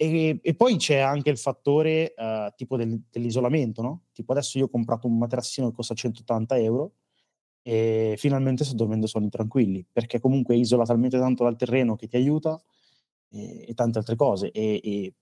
E, 0.01 0.39
e, 0.41 0.55
poi 0.55 0.77
c'è 0.77 0.99
anche 0.99 1.29
il 1.29 1.39
fattore 1.39 2.15
uh, 2.17 2.55
tipo 2.55 2.77
del, 2.77 3.03
dell'isolamento, 3.11 3.83
no? 3.83 4.03
Tipo 4.13 4.31
adesso 4.31 4.57
io 4.57 4.67
ho 4.67 4.69
comprato 4.69 5.09
un 5.09 5.19
materassino 5.19 5.71
che 5.71 5.75
costa 5.75 5.93
180 5.93 6.57
euro 6.59 6.93
e 7.63 8.15
finalmente 8.17 8.63
sto 8.65 8.77
dormendo 8.77 9.09
sonni 9.09 9.29
tranquilli, 9.29 9.85
perché 9.91 10.21
comunque 10.21 10.55
isola 10.55 10.85
talmente 10.85 11.19
tanto 11.19 11.43
dal 11.43 11.57
terreno 11.57 11.97
che 11.97 12.07
ti 12.07 12.15
aiuta 12.15 12.63
e, 13.31 13.65
e 13.67 13.75
tante 13.75 13.99
altre 13.99 14.15
cose. 14.15 14.53
E, 14.53 14.81
e, 14.85 15.15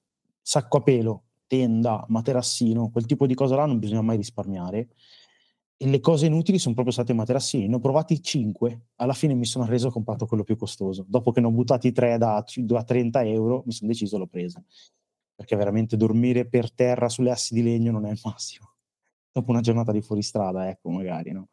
sacco 0.42 0.76
a 0.76 0.82
pelo, 0.82 1.22
tenda, 1.46 2.04
materassino, 2.08 2.90
quel 2.90 3.06
tipo 3.06 3.26
di 3.26 3.34
cosa 3.34 3.56
là 3.56 3.64
non 3.64 3.78
bisogna 3.78 4.02
mai 4.02 4.18
risparmiare. 4.18 4.88
E 5.78 5.86
le 5.86 6.00
cose 6.00 6.26
inutili 6.26 6.58
sono 6.58 6.74
proprio 6.74 6.94
state 6.94 7.12
i 7.12 7.14
materassini. 7.14 7.68
Ne 7.68 7.76
ho 7.76 7.80
provati 7.80 8.22
5, 8.22 8.86
alla 8.96 9.12
fine 9.12 9.34
mi 9.34 9.44
sono 9.44 9.66
reso 9.66 9.88
ho 9.88 9.90
comprato 9.90 10.26
quello 10.26 10.42
più 10.42 10.56
costoso. 10.56 11.04
Dopo 11.06 11.32
che 11.32 11.40
ne 11.40 11.46
ho 11.46 11.50
buttati 11.50 11.92
3 11.92 12.16
da, 12.16 12.42
da 12.54 12.82
30 12.82 13.24
euro, 13.24 13.62
mi 13.66 13.72
sono 13.72 13.90
deciso 13.90 14.16
l'ho 14.16 14.26
preso. 14.26 14.64
Perché 15.34 15.54
veramente 15.54 15.98
dormire 15.98 16.46
per 16.46 16.72
terra 16.72 17.10
sulle 17.10 17.30
assi 17.30 17.52
di 17.52 17.62
legno 17.62 17.92
non 17.92 18.06
è 18.06 18.10
il 18.10 18.20
massimo. 18.24 18.72
Dopo 19.30 19.50
una 19.50 19.60
giornata 19.60 19.92
di 19.92 20.00
fuoristrada, 20.00 20.68
ecco, 20.68 20.88
magari, 20.88 21.32
no? 21.32 21.48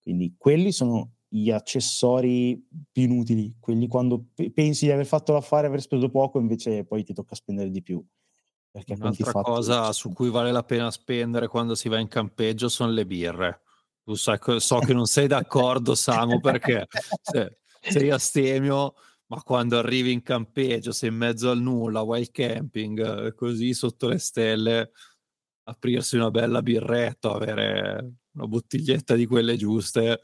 Quindi 0.00 0.36
quelli 0.38 0.70
sono 0.70 1.14
gli 1.28 1.50
accessori 1.50 2.64
più 2.90 3.02
inutili, 3.02 3.56
quelli 3.60 3.86
quando 3.88 4.28
pensi 4.54 4.86
di 4.86 4.92
aver 4.92 5.04
fatto 5.04 5.32
l'affare, 5.32 5.66
aver 5.66 5.82
speso 5.82 6.08
poco, 6.08 6.38
invece 6.38 6.84
poi 6.84 7.02
ti 7.02 7.12
tocca 7.12 7.34
spendere 7.34 7.70
di 7.70 7.82
più. 7.82 8.02
Perché 8.84 9.00
Un'altra 9.00 9.32
cosa 9.32 9.92
su 9.92 10.12
cui 10.12 10.30
vale 10.30 10.52
la 10.52 10.62
pena 10.62 10.90
spendere 10.90 11.48
quando 11.48 11.74
si 11.74 11.88
va 11.88 11.98
in 11.98 12.08
campeggio 12.08 12.68
sono 12.68 12.92
le 12.92 13.06
birre. 13.06 13.62
Tu 14.04 14.14
sai, 14.14 14.38
so 14.58 14.78
che 14.78 14.94
non 14.94 15.06
sei 15.06 15.26
d'accordo, 15.26 15.94
Samu, 15.94 16.40
perché 16.40 16.86
se, 17.20 17.58
sei 17.80 18.10
astemio, 18.10 18.94
ma 19.26 19.42
quando 19.42 19.78
arrivi 19.78 20.12
in 20.12 20.22
campeggio, 20.22 20.92
sei 20.92 21.10
in 21.10 21.16
mezzo 21.16 21.50
al 21.50 21.60
nulla, 21.60 22.00
wild 22.02 22.30
camping, 22.30 23.34
così 23.34 23.74
sotto 23.74 24.08
le 24.08 24.18
stelle, 24.18 24.92
aprirsi 25.64 26.16
una 26.16 26.30
bella 26.30 26.62
birretta, 26.62 27.32
avere 27.32 28.12
una 28.32 28.46
bottiglietta 28.46 29.14
di 29.14 29.26
quelle 29.26 29.56
giuste. 29.56 30.20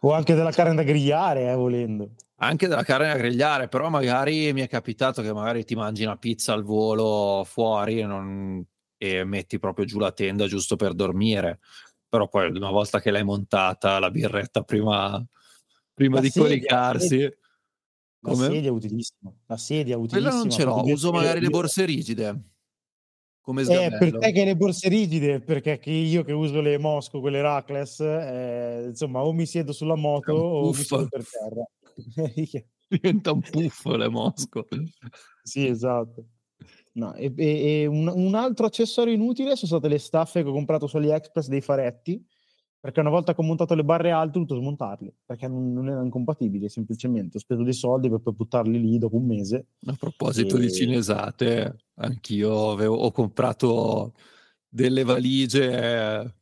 O 0.00 0.12
anche 0.12 0.34
della 0.34 0.52
carne 0.52 0.74
da 0.74 0.82
grigliare, 0.82 1.50
eh, 1.50 1.54
volendo 1.54 2.10
anche 2.42 2.66
della 2.66 2.82
carne 2.82 3.08
da 3.08 3.16
grigliare, 3.16 3.68
però 3.68 3.88
magari 3.88 4.52
mi 4.52 4.62
è 4.62 4.68
capitato 4.68 5.22
che 5.22 5.32
magari 5.32 5.64
ti 5.64 5.76
mangi 5.76 6.02
una 6.02 6.16
pizza 6.16 6.52
al 6.52 6.64
volo 6.64 7.44
fuori 7.44 8.02
non... 8.02 8.64
e 8.98 9.24
metti 9.24 9.60
proprio 9.60 9.84
giù 9.84 9.98
la 9.98 10.10
tenda 10.10 10.46
giusto 10.46 10.74
per 10.76 10.94
dormire. 10.94 11.60
Però 12.08 12.28
poi 12.28 12.50
una 12.50 12.70
volta 12.70 13.00
che 13.00 13.10
l'hai 13.10 13.24
montata, 13.24 13.98
la 13.98 14.10
birretta 14.10 14.62
prima, 14.62 15.24
prima 15.94 16.20
di 16.20 16.30
sedia, 16.30 16.48
coricarsi. 16.48 17.36
La 18.24 18.34
sedia 18.34 18.68
è 18.68 18.72
utilissima. 18.72 19.32
La 19.46 19.56
sedia 19.56 19.94
è 19.94 19.96
utilissima. 19.96 20.30
Quella 20.30 20.42
non 20.42 20.50
ce 20.50 20.64
l'ho, 20.64 20.82
uso 20.84 21.12
magari 21.12 21.40
le 21.40 21.48
borse 21.48 21.84
rigide. 21.84 22.42
Come 23.40 23.62
eh, 23.62 23.96
per 23.98 24.18
te 24.18 24.32
che 24.32 24.44
le 24.44 24.56
borse 24.56 24.88
rigide, 24.88 25.40
perché 25.40 25.80
io 25.84 26.22
che 26.22 26.32
uso 26.32 26.60
le 26.60 26.78
Mosco, 26.78 27.20
quelle 27.20 27.40
Rackless, 27.40 28.00
eh, 28.00 28.84
insomma, 28.88 29.22
o 29.22 29.32
mi 29.32 29.46
siedo 29.46 29.72
sulla 29.72 29.96
moto 29.96 30.32
o 30.32 30.68
mi 30.68 30.74
siedo 30.74 31.08
per 31.08 31.24
terra. 31.28 31.64
Diventa 32.88 33.32
un 33.32 33.40
puffo 33.40 33.96
le 33.96 34.08
Mosco. 34.08 34.66
sì, 35.42 35.66
esatto. 35.66 36.26
No, 36.94 37.14
e, 37.14 37.32
e, 37.36 37.80
e 37.82 37.86
un, 37.86 38.06
un, 38.06 38.34
altro 38.34 38.66
accessorio 38.66 39.14
inutile 39.14 39.56
sono 39.56 39.78
state 39.78 39.88
le 39.88 39.98
staffe 39.98 40.42
che 40.42 40.48
ho 40.48 40.52
comprato 40.52 40.86
su 40.86 40.98
AliExpress 40.98 41.48
dei 41.48 41.62
faretti, 41.62 42.22
perché 42.78 43.00
una 43.00 43.10
volta 43.10 43.34
che 43.34 43.40
ho 43.40 43.44
montato 43.44 43.74
le 43.74 43.84
barre 43.84 44.10
alte 44.10 44.38
ho 44.38 44.42
dovuto 44.42 44.56
smontarle, 44.56 45.14
perché 45.24 45.48
non, 45.48 45.72
non 45.72 45.88
erano 45.88 46.10
compatibili, 46.10 46.68
semplicemente 46.68 47.38
ho 47.38 47.40
speso 47.40 47.62
dei 47.62 47.72
soldi 47.72 48.10
per 48.10 48.20
poi 48.20 48.34
buttarli 48.34 48.78
lì 48.78 48.98
dopo 48.98 49.16
un 49.16 49.26
mese. 49.26 49.66
A 49.86 49.94
proposito 49.98 50.56
e... 50.56 50.60
di 50.60 50.72
cinesate, 50.72 51.76
anch'io 51.94 52.72
avevo, 52.72 52.96
ho 52.96 53.10
comprato 53.10 54.14
delle 54.68 55.04
valigie 55.04 56.34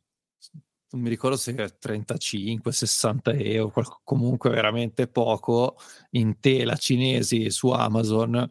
non 0.91 1.01
mi 1.01 1.09
ricordo 1.09 1.37
se 1.37 1.53
35, 1.53 2.71
60 2.71 3.31
euro, 3.33 4.01
comunque 4.03 4.49
veramente 4.49 5.07
poco, 5.07 5.77
in 6.11 6.39
tela 6.39 6.75
cinesi 6.75 7.49
su 7.49 7.69
Amazon. 7.69 8.49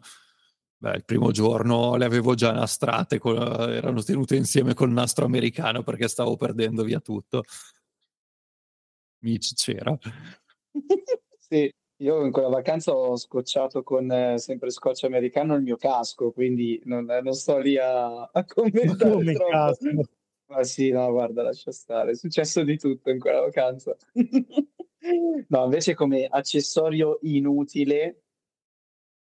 Beh, 0.79 0.95
il 0.97 1.05
primo 1.05 1.31
giorno 1.31 1.97
le 1.97 2.07
avevo 2.07 2.35
già 2.35 2.53
nastrate, 2.53 3.19
con, 3.19 3.37
erano 3.37 4.03
tenute 4.03 4.37
insieme 4.37 4.73
col 4.73 4.91
nastro 4.91 5.27
americano 5.27 5.83
perché 5.83 6.09
stavo 6.09 6.37
perdendo 6.37 6.83
via 6.83 7.01
tutto. 7.01 7.43
Mitch 9.19 9.53
c'era. 9.55 9.99
sì, 11.39 11.71
io 11.97 12.25
in 12.25 12.33
quella 12.33 12.49
vacanza 12.49 12.93
ho 12.93 13.19
scocciato 13.19 13.83
con 13.83 14.11
eh, 14.11 14.39
sempre 14.39 14.71
scotch 14.71 15.05
americano 15.05 15.55
il 15.55 15.63
mio 15.63 15.77
casco, 15.77 16.33
quindi 16.33 16.81
non, 16.85 17.05
non 17.05 17.35
sto 17.35 17.59
lì 17.59 17.77
a, 17.77 18.23
a 18.23 18.45
commentare. 18.47 19.13
Come 19.13 19.35
casco? 19.35 19.89
Ma 20.51 20.65
sì, 20.65 20.91
no, 20.91 21.09
guarda, 21.13 21.43
lascia 21.43 21.71
stare. 21.71 22.11
È 22.11 22.15
successo 22.17 22.65
di 22.65 22.77
tutto 22.77 23.11
in 23.11 23.21
quella 23.21 23.41
vacanza. 23.41 23.97
no, 25.49 25.65
invece 25.65 25.95
come 25.95 26.27
accessorio 26.27 27.19
inutile 27.23 28.23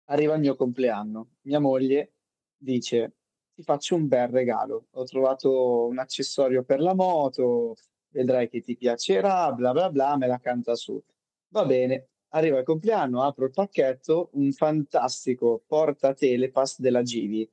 arriva 0.05 0.35
il 0.35 0.41
mio 0.41 0.55
compleanno. 0.55 1.37
Mia 1.41 1.59
moglie 1.59 2.13
dice, 2.55 3.15
ti 3.55 3.63
faccio 3.63 3.95
un 3.95 4.07
bel 4.07 4.27
regalo. 4.27 4.87
Ho 4.91 5.05
trovato 5.05 5.87
un 5.87 5.97
accessorio 5.97 6.63
per 6.63 6.81
la 6.81 6.93
moto, 6.93 7.75
vedrai 8.09 8.47
che 8.47 8.61
ti 8.61 8.75
piacerà, 8.77 9.51
bla 9.53 9.71
bla 9.71 9.89
bla, 9.89 10.17
me 10.17 10.27
la 10.27 10.37
canta 10.39 10.75
su. 10.75 11.03
Va 11.49 11.65
bene, 11.65 12.09
arriva 12.29 12.59
il 12.59 12.63
compleanno, 12.63 13.23
apro 13.23 13.45
il 13.45 13.51
pacchetto, 13.51 14.29
un 14.33 14.51
fantastico 14.51 15.63
porta 15.65 16.13
telepass 16.13 16.79
della 16.79 17.01
Givi. 17.01 17.49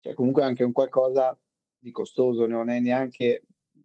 Cioè 0.00 0.14
comunque 0.14 0.42
anche 0.44 0.64
un 0.64 0.72
qualcosa 0.72 1.38
di 1.82 1.90
costoso, 1.90 2.46
non 2.46 2.68
è 2.70 2.78
neanche 2.78 3.42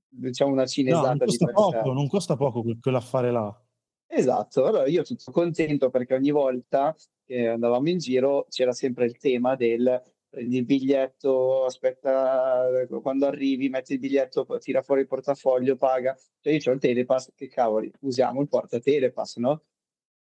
diciamo 0.08 0.52
una 0.52 0.66
cinesata 0.66 1.14
no, 1.14 1.16
non 1.16 1.26
costa 1.26 1.52
poco, 1.52 1.94
non 1.94 2.08
costa 2.08 2.36
poco 2.36 2.64
quell'affare 2.80 3.32
là. 3.32 3.62
Esatto, 4.06 4.66
allora 4.66 4.88
io 4.88 5.04
tutto 5.04 5.32
contento 5.32 5.90
perché 5.90 6.14
ogni 6.14 6.32
volta 6.32 6.96
che 7.26 7.48
andavamo 7.48 7.90
in 7.90 7.98
giro 7.98 8.46
c'era 8.50 8.72
sempre 8.72 9.06
il 9.06 9.18
tema 9.18 9.56
del 9.56 10.02
prendi 10.30 10.58
il 10.58 10.66
biglietto, 10.66 11.66
aspetta 11.66 12.68
quando 13.02 13.26
arrivi, 13.26 13.70
metti 13.70 13.94
il 13.94 14.00
biglietto, 14.00 14.46
tira 14.60 14.82
fuori 14.82 15.02
il 15.02 15.08
portafoglio, 15.08 15.76
paga. 15.76 16.16
Cioè 16.40 16.54
io 16.54 16.60
ho 16.70 16.74
il 16.74 16.80
telepass, 16.80 17.32
che 17.34 17.48
cavoli, 17.48 17.92
usiamo 18.02 18.42
il 18.42 18.48
porta 18.48 18.80
telepass, 18.80 19.38
no? 19.38 19.64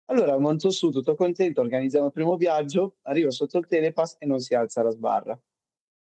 Allora 0.05 0.37
monto 0.39 0.69
su 0.69 0.89
tutto 0.89 1.15
contento, 1.15 1.61
organizziamo 1.61 2.07
il 2.07 2.13
primo 2.13 2.37
viaggio, 2.37 2.95
arrivo 3.03 3.29
sotto 3.29 3.57
il 3.57 3.67
telepass 3.67 4.15
e 4.19 4.25
non 4.25 4.39
si 4.39 4.55
alza 4.55 4.81
la 4.81 4.91
sbarra 4.91 5.39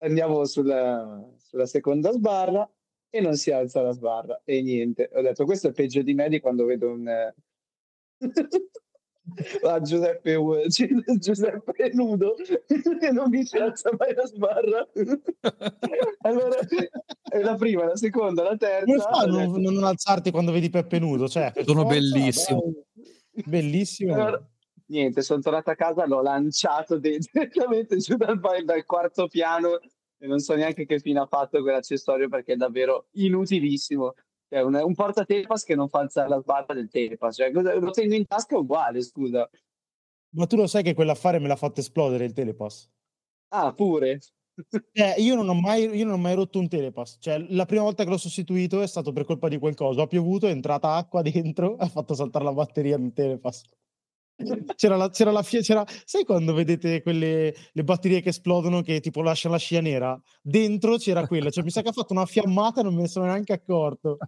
andiamo 0.03 0.45
sulla, 0.45 1.29
sulla 1.39 1.67
seconda 1.67 2.13
sbarra 2.13 2.69
e 3.11 3.21
non 3.21 3.37
si 3.37 3.51
alza 3.51 3.83
la 3.83 3.93
sbarra 3.93 4.41
e 4.45 4.63
niente. 4.63 5.11
Ho 5.13 5.23
detto 5.23 5.45
questo 5.45 5.69
è 5.69 5.73
peggio 5.73 6.03
di 6.03 6.15
me 6.15 6.29
di 6.29 6.41
quando 6.41 6.65
vedo 6.65 6.91
un... 6.91 7.33
ah, 9.65 9.81
Giuseppe, 9.81 10.39
Giuseppe 11.19 11.91
nudo 11.93 12.35
e 13.01 13.11
non 13.13 13.29
mi 13.29 13.45
si 13.45 13.57
alza 13.57 13.91
mai 13.99 14.15
la 14.15 14.27
sbarra. 14.27 14.89
allora 16.23 16.59
è 17.29 17.41
la 17.41 17.55
prima, 17.55 17.85
la 17.85 17.97
seconda, 17.97 18.43
la 18.43 18.57
terza. 18.57 18.85
Come 18.85 18.99
fa 18.99 19.27
non, 19.27 19.61
non 19.61 19.85
alzarti 19.85 20.31
quando 20.31 20.53
vedi 20.53 20.71
Peppe 20.71 20.99
nudo? 20.99 21.29
Cioè, 21.29 21.53
Sono 21.65 21.85
bellissimo. 21.85 22.63
Bellissimo. 23.45 24.15
Allora, 24.15 24.43
niente, 24.87 25.23
sono 25.23 25.41
tornato 25.41 25.71
a 25.71 25.75
casa, 25.75 26.07
l'ho 26.07 26.23
lanciato 26.23 26.99
direttamente 26.99 27.97
giù 27.99 28.17
dal, 28.17 28.41
dal 28.65 28.85
quarto 28.85 29.27
piano 29.27 29.79
e 30.23 30.29
non 30.29 30.39
so 30.39 30.55
neanche 30.55 30.87
che 30.87 31.01
fine 31.01 31.19
ha 31.19 31.27
fatto 31.27 31.61
quell'accessorio 31.61 32.29
perché 32.29 32.53
è 32.53 32.57
davvero 32.57 33.09
inutilissimo. 33.15 34.15
Cioè, 34.49 34.63
un, 34.63 34.75
un 34.77 34.95
portatelepass 34.95 35.65
che 35.65 35.75
non 35.75 35.89
fa 35.89 35.99
alzare 35.99 36.29
la 36.29 36.39
sbarra 36.41 36.75
del 36.75 36.89
telepass, 36.89 37.37
cioè, 37.37 37.51
lo 37.51 37.91
tengo 37.91 38.15
in 38.15 38.27
tasca 38.27 38.57
uguale, 38.57 39.03
scusa. 39.03 39.51
Ma 40.35 40.47
tu 40.47 40.55
lo 40.55 40.69
sai 40.69 40.85
che 40.85 40.95
quell'affare 40.95 41.41
me 41.41 41.49
l'ha 41.49 41.57
fatto 41.57 41.81
esplodere 41.81 42.25
il 42.25 42.33
telepass? 42.33 42.89
Ah, 43.49 43.73
pure? 43.73 44.21
Eh, 44.93 45.15
io, 45.17 45.35
non 45.35 45.49
ho 45.49 45.55
mai, 45.55 45.89
io 45.89 46.05
non 46.05 46.15
ho 46.15 46.19
mai 46.19 46.35
rotto 46.35 46.59
un 46.59 46.69
telepass. 46.69 47.17
Cioè, 47.19 47.47
la 47.49 47.65
prima 47.65 47.83
volta 47.83 48.05
che 48.05 48.11
l'ho 48.11 48.19
sostituito 48.19 48.83
è 48.83 48.87
stato 48.87 49.11
per 49.11 49.25
colpa 49.25 49.49
di 49.49 49.59
qualcosa. 49.59 50.03
Ha 50.03 50.07
piovuto, 50.07 50.47
è 50.47 50.51
entrata 50.51 50.95
acqua 50.95 51.23
dentro, 51.23 51.75
ha 51.81 51.89
fatto 51.89 52.15
saltare 52.15 52.45
la 52.45 52.53
batteria 52.53 52.97
del 52.99 53.13
telepass. 53.13 53.63
C'era 54.75 54.97
la, 54.97 55.11
c'era 55.11 55.31
la 55.31 55.43
c'era, 55.43 55.85
sai 56.05 56.25
quando 56.25 56.55
vedete 56.55 57.03
quelle 57.03 57.55
le 57.73 57.85
batterie 57.85 58.21
che 58.21 58.31
esplodono 58.31 58.83
che 58.83 59.01
tipo 59.01 59.23
lasciano 59.23 59.55
la 59.55 59.61
scia 59.61 59.81
nera? 59.81 60.21
Dentro 60.41 60.97
c'era 60.97 61.27
quella, 61.27 61.51
cioè 61.51 61.65
mi 61.65 61.71
sa 61.71 61.83
che 61.83 61.89
ha 61.89 61.93
fatto 61.93 62.13
una 62.13 62.27
fiammata 62.27 62.81
e 62.81 62.85
non 62.85 62.95
me 62.95 63.03
ne 63.03 63.09
sono 63.09 63.27
neanche 63.27 63.53
accorto. 63.53 64.19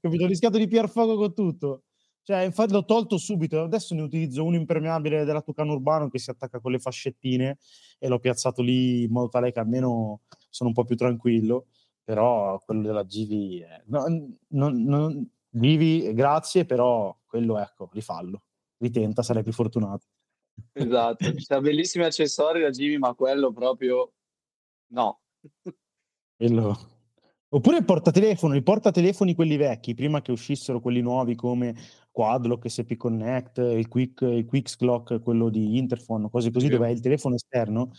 Capito? 0.00 0.24
Ho 0.24 0.26
rischiato 0.26 0.58
di 0.58 0.66
piar 0.66 0.88
fuoco 0.88 1.16
con 1.16 1.34
tutto. 1.34 1.82
Cioè, 2.22 2.42
infatti 2.42 2.72
l'ho 2.72 2.84
tolto 2.84 3.16
subito. 3.16 3.62
Adesso 3.62 3.94
ne 3.94 4.02
utilizzo 4.02 4.44
uno 4.44 4.56
impermeabile 4.56 5.24
della 5.24 5.40
Tucano 5.40 5.72
Urbano 5.72 6.10
che 6.10 6.18
si 6.18 6.28
attacca 6.28 6.60
con 6.60 6.72
le 6.72 6.78
fascettine 6.78 7.56
e 7.98 8.08
l'ho 8.08 8.18
piazzato 8.18 8.60
lì 8.60 9.04
in 9.04 9.10
modo 9.10 9.28
tale 9.28 9.50
che 9.50 9.60
almeno 9.60 10.20
sono 10.50 10.68
un 10.68 10.74
po' 10.74 10.84
più 10.84 10.94
tranquillo. 10.94 11.68
Però 12.04 12.58
quello 12.64 12.82
della 12.82 13.02
GV, 13.02 13.62
è... 13.62 13.82
no, 13.86 14.04
non, 14.48 14.82
non, 14.82 15.30
GV, 15.48 16.12
grazie, 16.12 16.66
però 16.66 17.16
quello 17.26 17.58
ecco, 17.58 17.88
rifallo 17.92 18.42
ritenta, 18.78 19.22
sarai 19.22 19.42
più 19.42 19.52
fortunato. 19.52 20.06
Esatto, 20.72 21.32
c'ha 21.36 21.60
bellissimi 21.60 22.04
accessori 22.04 22.62
da 22.62 22.70
Jimmy, 22.70 22.98
ma 22.98 23.14
quello 23.14 23.52
proprio 23.52 24.12
no. 24.92 25.20
Quello... 26.36 26.96
Oppure 27.50 27.78
il 27.78 27.84
portatelefono, 27.84 28.54
i 28.54 28.62
portatelefoni 28.62 29.34
quelli 29.34 29.56
vecchi, 29.56 29.94
prima 29.94 30.20
che 30.20 30.32
uscissero 30.32 30.80
quelli 30.80 31.00
nuovi 31.00 31.34
come 31.34 31.74
Quadlock, 32.10 32.68
SP 32.68 32.96
Connect, 32.96 33.56
il 33.56 33.88
Quick, 33.88 34.20
il 34.20 34.44
Quicks 34.44 34.76
Clock, 34.76 35.22
quello 35.22 35.48
di 35.48 35.78
Interphone, 35.78 36.28
cose 36.28 36.50
così, 36.50 36.66
sì. 36.66 36.72
dove 36.72 36.86
hai 36.86 36.92
il 36.92 37.00
telefono 37.00 37.36
esterno, 37.36 37.92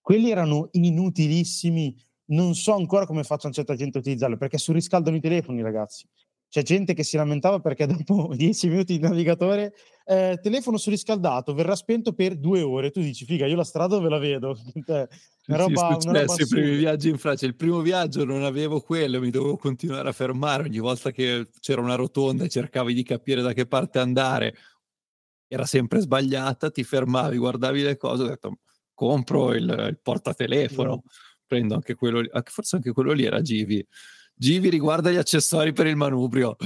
quelli 0.00 0.30
erano 0.30 0.68
inutilissimi. 0.70 1.98
Non 2.26 2.54
so 2.54 2.74
ancora 2.74 3.04
come 3.04 3.24
faccia 3.24 3.46
una 3.46 3.56
certa 3.56 3.74
gente 3.74 3.98
a 3.98 4.00
utilizzarlo, 4.00 4.36
perché 4.36 4.56
surriscaldano 4.56 5.16
i 5.16 5.20
telefoni, 5.20 5.62
ragazzi. 5.62 6.06
C'è 6.52 6.60
gente 6.60 6.92
che 6.92 7.02
si 7.02 7.16
lamentava 7.16 7.60
perché 7.60 7.86
dopo 8.04 8.34
10 8.34 8.68
minuti 8.68 8.98
di 8.98 9.02
navigatore, 9.02 9.72
eh, 10.04 10.38
telefono 10.42 10.76
surriscaldato, 10.76 11.54
verrà 11.54 11.74
spento 11.74 12.12
per 12.12 12.36
due 12.36 12.60
ore. 12.60 12.90
Tu 12.90 13.00
dici, 13.00 13.24
figa, 13.24 13.46
io 13.46 13.56
la 13.56 13.64
strada 13.64 13.96
dove 13.96 14.10
la 14.10 14.18
vedo? 14.18 14.54
Cioè, 14.84 15.08
una 15.46 15.56
roba, 15.56 15.96
sì, 15.98 16.08
una 16.08 16.20
roba 16.20 16.34
i 16.38 16.46
primi 16.46 16.76
viaggi 16.76 17.08
in 17.08 17.16
Francia. 17.16 17.46
Il 17.46 17.56
primo 17.56 17.80
viaggio 17.80 18.26
non 18.26 18.44
avevo 18.44 18.80
quello, 18.82 19.18
mi 19.18 19.30
dovevo 19.30 19.56
continuare 19.56 20.10
a 20.10 20.12
fermare 20.12 20.64
ogni 20.64 20.78
volta 20.78 21.10
che 21.10 21.48
c'era 21.58 21.80
una 21.80 21.94
rotonda 21.94 22.44
e 22.44 22.50
cercavi 22.50 22.92
di 22.92 23.02
capire 23.02 23.40
da 23.40 23.54
che 23.54 23.66
parte 23.66 23.98
andare. 23.98 24.54
Era 25.48 25.64
sempre 25.64 26.00
sbagliata, 26.00 26.70
ti 26.70 26.84
fermavi, 26.84 27.38
guardavi 27.38 27.82
le 27.82 27.96
cose, 27.96 28.24
ho 28.24 28.26
detto 28.26 28.58
compro 28.92 29.54
il, 29.54 29.64
il 29.88 29.98
portatelefono, 30.02 30.90
no. 30.90 31.02
prendo 31.46 31.74
anche 31.74 31.94
quello, 31.94 32.22
forse 32.44 32.76
anche 32.76 32.92
quello 32.92 33.12
lì 33.12 33.24
era 33.24 33.40
Givi 33.40 33.84
Givi 34.42 34.70
riguarda 34.70 35.12
gli 35.12 35.16
accessori 35.16 35.72
per 35.72 35.86
il 35.86 35.94
manubrio. 35.94 36.56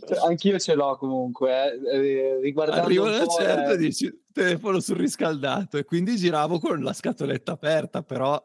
cioè, 0.00 0.26
anch'io 0.26 0.58
ce 0.58 0.74
l'ho 0.74 0.96
comunque, 0.96 1.78
eh. 1.82 1.98
eh 1.98 2.40
riguardando 2.40 2.86
Arrivo 2.86 3.04
una 3.04 3.26
certa 3.26 3.72
eh... 3.72 3.76
dici 3.76 4.22
telefono 4.32 4.80
surriscaldato 4.80 5.76
e 5.76 5.84
quindi 5.84 6.16
giravo 6.16 6.58
con 6.58 6.82
la 6.82 6.94
scatoletta 6.94 7.52
aperta, 7.52 8.02
però 8.02 8.42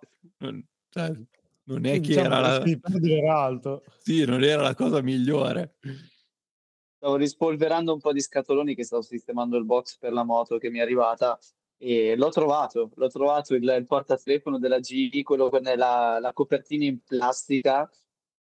cioè, 0.90 1.14
non 1.64 1.86
è 1.86 1.94
che 1.94 2.00
diciamo 2.02 2.26
era 2.26 2.40
la... 2.42 2.64
era 3.02 3.44
alto. 3.44 3.84
Sì, 4.00 4.26
non 4.26 4.44
era 4.44 4.62
la 4.62 4.76
cosa 4.76 5.02
migliore. 5.02 5.76
Stavo 6.98 7.16
rispolverando 7.16 7.94
un 7.94 8.02
po' 8.02 8.12
di 8.12 8.20
scatoloni 8.20 8.76
che 8.76 8.84
stavo 8.84 9.04
sistemando 9.04 9.56
il 9.56 9.64
box 9.64 9.98
per 9.98 10.12
la 10.12 10.24
moto 10.26 10.58
che 10.58 10.70
mi 10.70 10.80
è 10.80 10.82
arrivata 10.82 11.40
e 11.82 12.16
l'ho 12.18 12.30
trovato, 12.30 12.92
l'ho 12.94 13.08
trovato 13.08 13.56
il, 13.56 13.64
il 13.64 13.86
portatelefono 13.86 14.60
della 14.60 14.82
GE, 14.82 15.24
quello 15.24 15.50
con 15.50 15.62
la, 15.64 16.20
la 16.20 16.34
copertina 16.34 16.84
in 16.84 17.00
plastica 17.02 17.90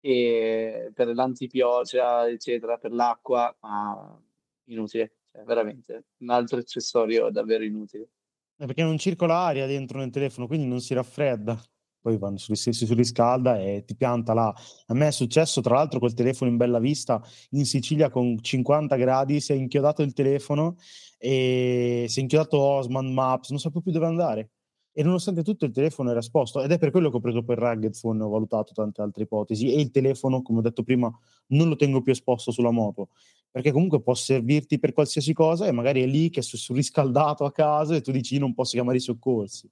per 0.02 1.14
l'antipioggia, 1.14 2.28
eccetera, 2.28 2.78
per 2.78 2.92
l'acqua, 2.92 3.56
ma 3.62 4.20
inutile, 4.66 5.14
cioè, 5.32 5.44
veramente 5.44 6.06
un 6.18 6.30
altro 6.30 6.58
accessorio 6.58 7.30
davvero 7.30 7.64
inutile. 7.64 8.10
perché 8.58 8.84
non 8.84 8.98
circola 8.98 9.38
aria 9.38 9.66
dentro 9.66 10.00
nel 10.00 10.10
telefono, 10.10 10.48
quindi 10.48 10.68
non 10.68 10.82
si 10.82 10.94
raffredda 10.94 11.58
poi 12.02 12.18
quando 12.18 12.40
si, 12.40 12.56
si 12.56 12.86
surriscalda 12.86 13.60
e 13.60 13.84
ti 13.86 13.96
pianta 13.96 14.34
là. 14.34 14.54
A 14.88 14.94
me 14.94 15.08
è 15.08 15.12
successo, 15.12 15.62
tra 15.62 15.76
l'altro, 15.76 16.00
col 16.00 16.14
telefono 16.14 16.50
in 16.50 16.58
bella 16.58 16.80
vista 16.80 17.22
in 17.52 17.66
Sicilia 17.66 18.10
con 18.10 18.42
50 18.42 18.96
gradi, 18.96 19.40
si 19.40 19.54
è 19.54 19.56
inchiodato 19.56 20.02
il 20.02 20.14
telefono 20.14 20.78
e 21.18 22.06
si 22.10 22.20
è 22.20 22.22
inchiodato 22.22 22.60
Osman 22.60 23.14
Maps, 23.14 23.50
non 23.52 23.60
sapevo 23.60 23.82
più 23.82 23.92
dove 23.92 24.08
andare. 24.08 24.50
E 24.94 25.04
nonostante 25.04 25.44
tutto 25.44 25.66
il 25.66 25.72
telefono 25.72 26.10
era 26.10 26.20
esposto 26.20 26.62
ed 26.62 26.72
è 26.72 26.78
per 26.78 26.92
quello 26.92 27.10
che 27.10 27.16
ho 27.16 27.22
preso 27.22 27.44
per 27.44 27.58
Rugged 27.60 27.98
Phone, 27.98 28.24
ho 28.24 28.30
valutato 28.30 28.74
tante 28.74 29.02
altre 29.02 29.24
ipotesi 29.24 29.72
e 29.72 29.80
il 29.80 29.90
telefono, 29.90 30.42
come 30.42 30.60
ho 30.60 30.62
detto 30.62 30.84
prima, 30.84 31.10
non 31.48 31.70
lo 31.70 31.78
tengo 31.78 32.02
più 32.02 32.12
esposto 32.12 32.52
sulla 32.52 32.72
moto 32.72 33.10
perché 33.52 33.72
comunque 33.72 34.02
può 34.02 34.14
servirti 34.14 34.80
per 34.80 34.94
qualsiasi 34.94 35.34
cosa 35.34 35.66
e 35.66 35.72
magari 35.72 36.02
è 36.02 36.06
lì 36.06 36.30
che 36.30 36.40
è 36.40 36.44
surriscaldato 36.44 37.44
a 37.44 37.52
casa 37.52 37.96
e 37.96 38.02
tu 38.02 38.12
dici 38.12 38.38
non 38.38 38.54
posso 38.54 38.72
chiamare 38.72 38.98
i 38.98 39.02
soccorsi 39.02 39.70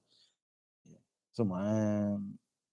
insomma, 1.44 2.16
è... 2.16 2.16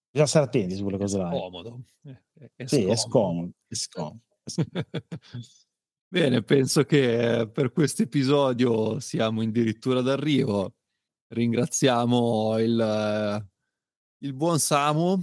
bisogna 0.09 0.27
stare 0.27 0.45
attenti 0.45 0.75
su 0.75 0.83
quelle 0.83 0.97
cose 0.97 1.17
là. 1.17 1.29
Eh. 1.29 1.39
Comodo. 1.39 1.81
Eh, 2.03 2.51
è, 2.55 2.65
sì, 2.65 2.91
scomodo. 2.95 3.51
È 3.67 3.75
scomodo. 3.75 4.21
È 4.43 4.49
scomodo. 4.49 4.81
Bene, 6.09 6.41
penso 6.41 6.83
che 6.85 7.49
per 7.51 7.73
questo 7.73 8.03
episodio 8.03 8.99
siamo 9.01 9.41
addirittura 9.41 10.01
d'arrivo. 10.01 10.75
Ringraziamo 11.27 12.57
il, 12.59 13.45
il 14.19 14.33
buon 14.33 14.57
Samu. 14.57 15.21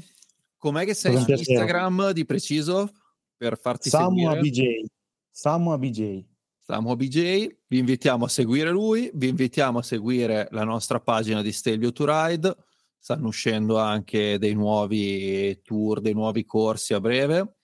Com'è 0.59 0.85
che 0.85 0.93
sei 0.93 1.17
su 1.19 1.31
Instagram 1.31 2.11
di 2.11 2.27
preciso 2.27 2.91
per 3.35 3.59
farti 3.59 3.89
Samu 3.89 4.19
seguire? 4.19 4.39
ABJ. 4.39 4.85
Samu 5.31 5.71
ABJ. 5.71 6.25
Samu 6.59 6.91
ABJ. 6.91 7.57
Vi 7.67 7.79
invitiamo 7.79 8.27
a 8.27 8.29
seguire 8.29 8.71
lui, 8.71 9.11
vi 9.15 9.29
invitiamo 9.29 9.79
a 9.79 9.83
seguire 9.83 10.49
la 10.51 10.65
nostra 10.65 11.01
pagina 11.01 11.41
di 11.41 11.53
Stelvio 11.53 11.93
to 11.93 12.05
Ride 12.07 12.57
stanno 13.05 13.27
uscendo 13.27 13.79
anche 13.79 14.39
dei 14.39 14.55
nuovi 14.55 15.61
tour, 15.63 16.01
dei 16.01 16.15
nuovi 16.15 16.47
corsi 16.47 16.95
a 16.95 17.01
breve. 17.01 17.57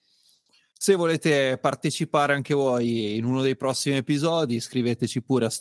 Se 0.71 0.93
volete 0.93 1.57
partecipare 1.57 2.35
anche 2.35 2.53
voi 2.53 3.15
in 3.15 3.25
uno 3.25 3.41
dei 3.41 3.55
prossimi 3.55 3.95
episodi, 3.95 4.59
scriveteci 4.59 5.23
pure 5.23 5.47
a 5.47 5.51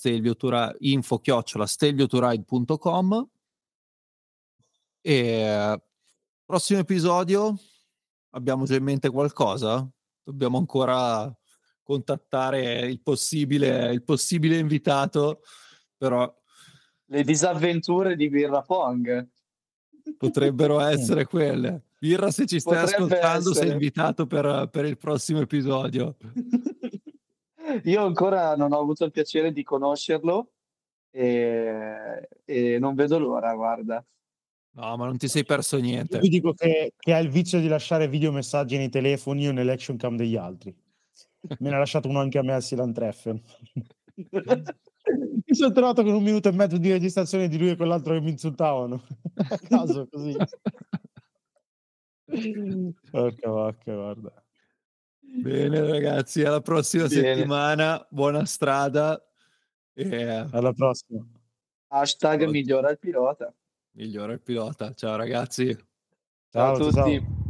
info-stelvioturide.com 0.81 3.29
e 5.01 5.83
prossimo 6.45 6.81
episodio 6.81 7.59
abbiamo 8.33 8.67
già 8.67 8.75
in 8.75 8.85
mente 8.85 9.09
qualcosa? 9.09 9.89
Dobbiamo 10.23 10.59
ancora 10.59 11.35
contattare 11.83 12.81
il 12.81 13.01
possibile, 13.01 13.95
il 13.95 14.05
possibile 14.05 14.59
invitato, 14.59 15.41
però... 15.97 16.31
Le 17.07 17.25
disavventure 17.25 18.15
di 18.15 18.29
Birra 18.29 18.61
Pong 18.61 19.39
potrebbero 20.17 20.81
essere 20.81 21.27
quelle. 21.27 21.83
Birra, 21.99 22.31
se 22.31 22.47
ci 22.47 22.61
stai 22.61 22.81
Potrebbe 22.81 23.05
ascoltando, 23.05 23.51
essere. 23.51 23.67
sei 23.67 23.75
invitato 23.75 24.27
per, 24.27 24.69
per, 24.71 24.85
il 24.85 24.97
prossimo 24.97 25.41
episodio. 25.41 26.17
Io 27.85 28.05
ancora 28.05 28.57
non 28.57 28.73
ho 28.73 28.81
avuto 28.81 29.05
il 29.05 29.11
piacere 29.11 29.53
di 29.53 29.63
conoscerlo 29.63 30.51
e, 31.11 32.29
e 32.45 32.79
non 32.79 32.95
vedo 32.95 33.19
l'ora, 33.19 33.55
guarda. 33.55 34.05
No, 34.73 34.97
ma 34.97 35.05
non 35.05 35.19
ti 35.19 35.29
sei 35.29 35.45
perso 35.45 35.79
niente. 35.79 36.17
Io 36.17 36.23
vi 36.23 36.29
dico 36.29 36.53
che, 36.55 36.95
che 36.97 37.13
ha 37.13 37.19
il 37.19 37.29
vizio 37.29 37.61
di 37.61 37.69
lasciare 37.69 38.09
videomessaggi 38.09 38.77
nei 38.77 38.89
telefoni 38.89 39.49
o 39.49 39.53
nell'action 39.53 39.97
cam 39.97 40.17
degli 40.17 40.37
altri. 40.37 40.75
Me 41.43 41.71
ne 41.71 41.75
ha 41.75 41.79
lasciato 41.79 42.09
uno 42.09 42.21
anche 42.21 42.39
a 42.39 42.43
me 42.43 42.55
al 42.55 42.63
Silan 42.63 42.93
Treffen. 42.93 43.41
Mi 45.47 45.55
sono 45.55 45.73
trovato 45.73 46.03
con 46.03 46.15
un 46.15 46.23
minuto 46.23 46.49
e 46.49 46.53
mezzo 46.53 46.77
di 46.79 46.91
registrazione 46.91 47.49
di 47.49 47.59
lui 47.59 47.71
e 47.71 47.77
quell'altro 47.77 48.15
che 48.15 48.21
mi 48.21 48.31
insultavano. 48.31 49.03
A 49.49 49.59
caso 49.59 50.07
così. 50.11 50.37
Porca 53.11 53.51
vacca, 53.51 53.95
guarda. 53.95 54.33
Bene 55.21 55.81
ragazzi, 55.89 56.43
alla 56.43 56.61
prossima 56.61 57.07
Bene. 57.07 57.35
settimana, 57.35 58.05
buona 58.11 58.45
strada. 58.45 59.23
E... 59.95 60.25
Alla 60.51 60.73
prossima. 60.73 61.25
Hashtag 61.89 62.43
ciao. 62.43 62.51
migliora 62.51 62.91
il 62.91 62.99
pilota. 62.99 63.53
Migliora 63.93 64.33
il 64.33 64.41
pilota. 64.41 64.93
Ciao 64.95 65.17
ragazzi. 65.17 65.77
Ciao, 66.51 66.77
ciao 66.77 66.87
a 66.87 66.91
tutti. 66.91 67.25
Ciao. 67.25 67.49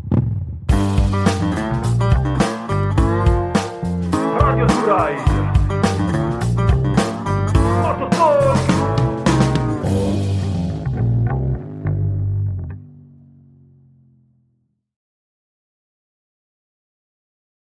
Radio 4.39 4.67
Ride 4.67 5.60